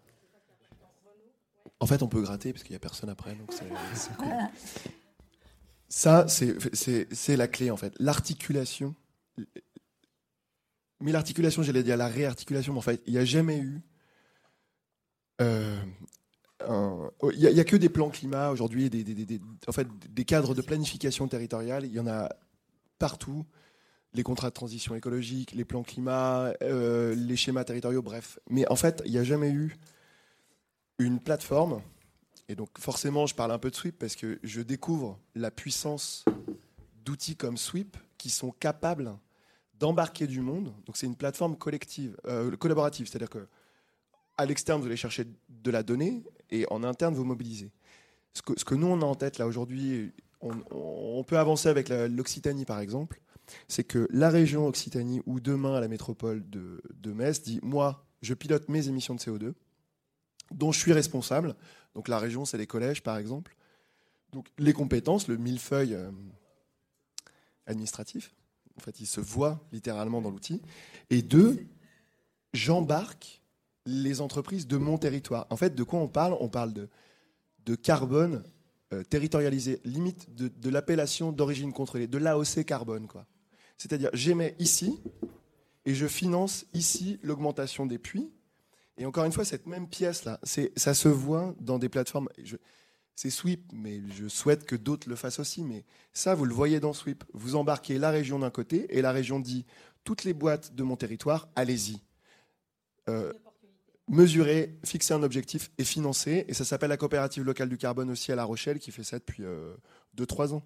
En 1.80 1.86
fait, 1.86 2.02
on 2.02 2.08
peut 2.08 2.20
gratter 2.20 2.52
parce 2.52 2.62
qu'il 2.62 2.72
n'y 2.72 2.76
a 2.76 2.80
personne 2.80 3.08
après, 3.08 3.34
donc 3.34 3.52
c'est 3.52 4.16
cool. 4.16 4.28
Ça, 5.88 6.26
c'est 6.28 7.36
la 7.36 7.48
clé 7.48 7.70
en 7.70 7.76
fait. 7.76 7.94
L'articulation. 7.98 8.94
Mais 11.00 11.10
l'articulation, 11.10 11.62
j'allais 11.62 11.82
dire 11.82 11.96
la 11.96 12.06
réarticulation, 12.06 12.74
mais 12.74 12.78
en 12.78 12.82
fait, 12.82 13.02
il 13.06 13.14
n'y 13.14 13.18
a 13.18 13.24
jamais 13.24 13.58
eu 13.58 13.82
il 17.32 17.38
n'y 17.38 17.60
a, 17.60 17.64
que 17.64 17.76
des 17.76 17.88
plans 17.88 18.10
climat 18.10 18.50
aujourd'hui, 18.50 18.90
des, 18.90 19.40
en 19.66 19.72
fait, 19.72 19.86
des 20.10 20.24
cadres 20.24 20.54
de 20.54 20.62
planification 20.62 21.28
territoriale. 21.28 21.84
Il 21.86 21.92
y 21.92 22.00
en 22.00 22.06
a 22.06 22.28
partout. 22.98 23.44
Les 24.14 24.22
contrats 24.22 24.50
de 24.50 24.54
transition 24.54 24.94
écologique, 24.94 25.52
les 25.52 25.64
plans 25.64 25.82
climat, 25.82 26.52
euh, 26.62 27.14
les 27.14 27.36
schémas 27.36 27.64
territoriaux, 27.64 28.02
bref. 28.02 28.38
Mais 28.50 28.70
en 28.70 28.76
fait, 28.76 29.02
il 29.06 29.12
n'y 29.12 29.18
a 29.18 29.24
jamais 29.24 29.50
eu 29.50 29.74
une 30.98 31.18
plateforme. 31.18 31.80
Et 32.48 32.54
donc, 32.54 32.78
forcément, 32.78 33.26
je 33.26 33.34
parle 33.34 33.52
un 33.52 33.58
peu 33.58 33.70
de 33.70 33.74
Sweep 33.74 33.98
parce 33.98 34.14
que 34.14 34.38
je 34.42 34.60
découvre 34.60 35.18
la 35.34 35.50
puissance 35.50 36.26
d'outils 37.04 37.36
comme 37.36 37.56
Sweep 37.56 37.96
qui 38.18 38.28
sont 38.28 38.50
capables 38.50 39.16
d'embarquer 39.78 40.26
du 40.26 40.40
monde. 40.40 40.74
Donc, 40.84 40.98
c'est 40.98 41.06
une 41.06 41.16
plateforme 41.16 41.56
collective, 41.56 42.14
euh, 42.26 42.54
collaborative. 42.56 43.08
C'est-à-dire 43.08 43.30
que 43.30 43.48
à 44.42 44.46
l'externe, 44.46 44.80
vous 44.80 44.86
allez 44.86 44.96
chercher 44.96 45.24
de 45.48 45.70
la 45.70 45.82
donnée 45.82 46.22
et 46.50 46.66
en 46.70 46.84
interne, 46.84 47.14
vous 47.14 47.24
mobilisez. 47.24 47.70
Ce 48.34 48.42
que, 48.42 48.74
nous, 48.74 48.86
on 48.86 49.00
a 49.02 49.04
en 49.04 49.14
tête 49.14 49.38
là 49.38 49.46
aujourd'hui, 49.46 50.12
on, 50.40 51.22
peut 51.24 51.38
avancer 51.38 51.68
avec 51.68 51.88
l'Occitanie 51.88 52.64
par 52.64 52.80
exemple, 52.80 53.20
c'est 53.68 53.84
que 53.84 54.08
la 54.10 54.30
région 54.30 54.66
Occitanie 54.66 55.20
ou 55.26 55.40
demain 55.40 55.80
la 55.80 55.88
métropole 55.88 56.48
de, 56.48 56.82
de 56.94 57.12
Metz 57.12 57.42
dit 57.42 57.60
Moi, 57.62 58.04
je 58.22 58.34
pilote 58.34 58.68
mes 58.68 58.88
émissions 58.88 59.14
de 59.14 59.20
CO2 59.20 59.52
dont 60.50 60.72
je 60.72 60.78
suis 60.78 60.92
responsable. 60.92 61.54
Donc 61.94 62.08
la 62.08 62.18
région, 62.18 62.44
c'est 62.44 62.58
les 62.58 62.66
collèges 62.66 63.02
par 63.02 63.18
exemple. 63.18 63.54
Donc 64.32 64.46
les 64.58 64.72
compétences, 64.72 65.28
le 65.28 65.36
millefeuille 65.36 65.94
euh, 65.94 66.10
administratif, 67.66 68.34
en 68.76 68.80
fait, 68.80 69.00
il 69.00 69.06
se 69.06 69.20
voit 69.20 69.60
littéralement 69.72 70.22
dans 70.22 70.30
l'outil. 70.30 70.62
Et 71.10 71.20
deux, 71.22 71.66
j'embarque 72.54 73.41
les 73.86 74.20
entreprises 74.20 74.66
de 74.66 74.76
mon 74.76 74.98
territoire. 74.98 75.46
En 75.50 75.56
fait, 75.56 75.74
de 75.74 75.82
quoi 75.82 75.98
on 75.98 76.08
parle? 76.08 76.36
On 76.40 76.48
parle 76.48 76.72
de, 76.72 76.88
de 77.64 77.74
carbone 77.74 78.42
euh, 78.92 79.02
territorialisé, 79.04 79.80
limite 79.84 80.34
de, 80.34 80.68
l'appellation 80.68 81.32
d'origine 81.32 81.72
contrôlée, 81.72 82.06
de 82.06 82.18
l'AOC 82.18 82.64
carbone. 82.64 83.06
quoi. 83.06 83.26
C'est-à-dire, 83.78 84.10
j'émets 84.12 84.54
ici 84.58 85.00
et 85.86 85.94
je 85.94 86.06
finance 86.06 86.66
ici 86.74 87.18
l'augmentation 87.22 87.86
des 87.86 87.98
puits. 87.98 88.30
Et 88.98 89.06
encore 89.06 89.24
une 89.24 89.32
fois, 89.32 89.46
cette 89.46 89.66
même 89.66 89.88
pièce-là, 89.88 90.38
ça 90.76 90.94
se 90.94 91.08
voit 91.08 91.54
dans 91.58 91.78
des 91.78 91.88
plateformes. 91.88 92.28
C'est 93.14 93.30
Sweep, 93.30 93.72
mais 93.72 94.02
je 94.14 94.28
souhaite 94.28 94.66
que 94.66 94.76
d'autres 94.76 95.08
le 95.08 95.16
fassent 95.16 95.38
aussi. 95.38 95.62
Mais 95.62 95.84
ça, 96.12 96.34
vous 96.34 96.44
le 96.44 96.52
voyez 96.54 96.78
dans 96.78 96.92
Sweep. 96.92 97.24
Vous 97.32 97.56
embarquez 97.56 97.98
la 97.98 98.10
région 98.10 98.38
d'un 98.38 98.50
côté 98.50 98.94
et 98.96 99.00
la 99.00 99.12
région 99.12 99.40
dit 99.40 99.64
toutes 100.04 100.24
les 100.24 100.34
boîtes 100.34 100.74
de 100.74 100.82
mon 100.82 100.96
territoire, 100.96 101.48
allez-y. 101.56 102.00
Euh, 103.08 103.32
mesurer, 104.08 104.78
fixer 104.84 105.14
un 105.14 105.22
objectif 105.22 105.70
et 105.78 105.84
financer. 105.84 106.44
Et 106.48 106.54
ça 106.54 106.64
s'appelle 106.64 106.90
la 106.90 106.96
coopérative 106.96 107.44
locale 107.44 107.68
du 107.68 107.78
carbone 107.78 108.10
aussi 108.10 108.32
à 108.32 108.36
La 108.36 108.44
Rochelle 108.44 108.78
qui 108.78 108.90
fait 108.90 109.04
ça 109.04 109.18
depuis 109.18 109.42
2-3 110.16 110.52
euh, 110.52 110.56
ans. 110.56 110.62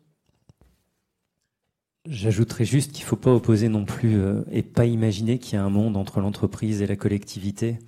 J'ajouterais 2.09 2.65
juste 2.65 2.93
qu'il 2.93 3.05
ne 3.05 3.09
faut 3.09 3.17
pas 3.17 3.33
opposer 3.33 3.69
non 3.69 3.85
plus 3.85 4.19
euh, 4.19 4.43
et 4.53 4.63
pas 4.63 4.87
imaginer 4.87 5.39
qu'il 5.39 5.55
y 5.55 5.57
a 5.57 5.65
un 5.65 5.71
monde 5.71 5.97
entre 5.97 6.21
l'entreprise 6.21 6.81
et 6.81 6.87
la 6.87 6.97
collectivité. 6.97 7.79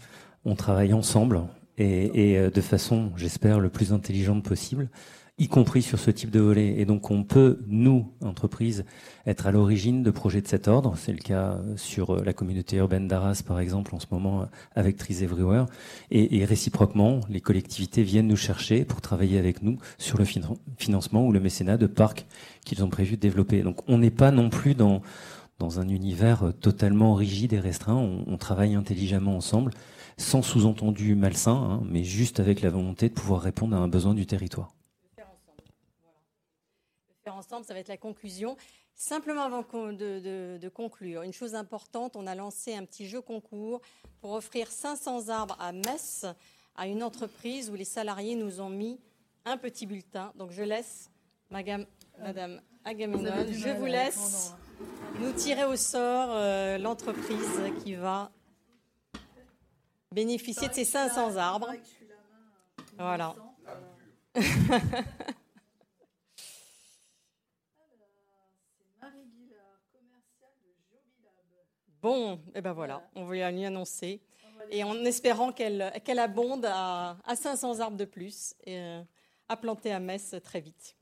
On 0.44 0.56
travaille 0.56 0.92
ensemble 0.92 1.42
et, 1.76 2.36
euh, 2.36 2.50
de 2.50 2.60
façon, 2.60 3.12
j'espère, 3.16 3.60
le 3.60 3.68
plus 3.68 3.92
intelligente 3.92 4.44
possible 4.44 4.90
y 5.38 5.48
compris 5.48 5.82
sur 5.82 5.98
ce 5.98 6.10
type 6.10 6.30
de 6.30 6.40
volet. 6.40 6.74
Et 6.78 6.84
donc 6.84 7.10
on 7.10 7.22
peut, 7.22 7.60
nous, 7.68 8.12
entreprises, 8.22 8.84
être 9.26 9.46
à 9.46 9.52
l'origine 9.52 10.02
de 10.02 10.10
projets 10.10 10.40
de 10.40 10.48
cet 10.48 10.68
ordre. 10.68 10.94
C'est 10.96 11.12
le 11.12 11.18
cas 11.18 11.58
sur 11.76 12.10
euh, 12.10 12.22
la 12.24 12.32
communauté 12.32 12.76
urbaine 12.76 13.06
d'Arras, 13.06 13.42
par 13.46 13.60
exemple, 13.60 13.94
en 13.94 14.00
ce 14.00 14.06
moment, 14.10 14.46
avec 14.74 14.96
Trees 14.96 15.22
Everywhere. 15.22 15.66
Et, 16.10 16.44
réciproquement, 16.44 17.20
les 17.28 17.40
collectivités 17.40 18.02
viennent 18.02 18.28
nous 18.28 18.36
chercher 18.36 18.84
pour 18.84 19.00
travailler 19.00 19.38
avec 19.38 19.62
nous 19.62 19.78
sur 19.98 20.18
le 20.18 20.24
financement 20.78 21.26
ou 21.26 21.32
le 21.32 21.40
mécénat 21.40 21.76
de 21.76 21.86
parcs 21.86 22.26
qu'ils 22.64 22.82
ont 22.82 22.88
prévu 22.88 23.16
de 23.16 23.20
développer. 23.20 23.62
Donc 23.62 23.80
on 23.88 23.98
n'est 23.98 24.10
pas 24.10 24.30
non 24.30 24.50
plus 24.50 24.74
dans, 24.74 25.02
un 25.60 25.88
univers 25.88 26.52
totalement 26.60 27.14
rigide 27.14 27.52
et 27.52 27.60
restreint. 27.60 27.96
On, 27.96 28.24
on 28.26 28.36
travaille 28.38 28.74
intelligemment 28.74 29.36
ensemble, 29.36 29.72
sans 30.16 30.42
sous-entendu 30.42 31.14
malsain, 31.14 31.52
hein, 31.52 31.82
mais 31.90 32.04
juste 32.04 32.40
avec 32.40 32.62
la 32.62 32.70
volonté 32.70 33.08
de 33.08 33.14
pouvoir 33.14 33.42
répondre 33.42 33.76
à 33.76 33.80
un 33.80 33.88
besoin 33.88 34.14
du 34.14 34.26
territoire 34.26 34.77
ensemble, 37.36 37.64
ça 37.64 37.74
va 37.74 37.80
être 37.80 37.88
la 37.88 37.96
conclusion. 37.96 38.56
Simplement 38.94 39.42
avant 39.42 39.62
de, 39.62 40.68
conclure, 40.68 41.22
une 41.22 41.32
chose 41.32 41.54
importante, 41.54 42.16
on 42.16 42.26
a 42.26 42.34
lancé 42.34 42.74
un 42.74 42.84
petit 42.84 43.06
jeu 43.06 43.20
concours 43.20 43.80
pour 44.20 44.32
offrir 44.32 44.68
500 44.68 45.28
arbres 45.28 45.56
à 45.60 45.72
Metz 45.72 46.26
à 46.74 46.86
une 46.86 47.02
entreprise 47.02 47.70
où 47.70 47.74
les 47.74 47.84
salariés 47.84 48.34
nous 48.34 48.60
ont 48.60 48.70
mis 48.70 48.98
un 49.44 49.56
petit 49.56 49.86
bulletin. 49.86 50.32
Donc 50.36 50.50
je 50.50 50.62
laisse 50.62 51.10
Madame, 51.50 51.86
Madame 52.18 52.60
Agamemnon, 52.84 53.46
je 53.50 53.70
vous 53.70 53.86
laisse 53.86 54.54
nous 55.20 55.32
tirer 55.32 55.64
au 55.64 55.76
sort 55.76 56.30
euh, 56.30 56.78
l'entreprise 56.78 57.60
qui 57.84 57.94
va 57.94 58.30
bénéficier 60.12 60.68
de 60.68 60.74
ces 60.74 60.84
500 60.84 61.36
arbres. 61.36 61.72
Voilà. 62.98 63.34
Bon, 72.02 72.34
et 72.34 72.38
eh 72.56 72.60
ben 72.60 72.72
voilà, 72.72 73.02
on 73.14 73.24
va 73.24 73.50
lui 73.50 73.64
annoncer. 73.64 74.20
Et 74.70 74.84
en 74.84 75.04
espérant 75.04 75.52
qu'elle 75.52 75.92
qu'elle 76.04 76.18
abonde 76.18 76.66
à, 76.66 77.16
500 77.34 77.80
arbres 77.80 77.96
de 77.96 78.04
plus 78.04 78.54
et 78.64 78.78
euh, 78.78 79.02
à 79.48 79.56
planter 79.56 79.92
à 79.92 79.98
Metz 79.98 80.36
très 80.44 80.60
vite. 80.60 80.94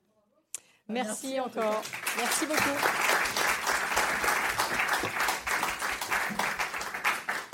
Merci, 0.89 1.41
encore. 1.41 1.83
Merci 2.17 2.47
beaucoup. 2.47 3.56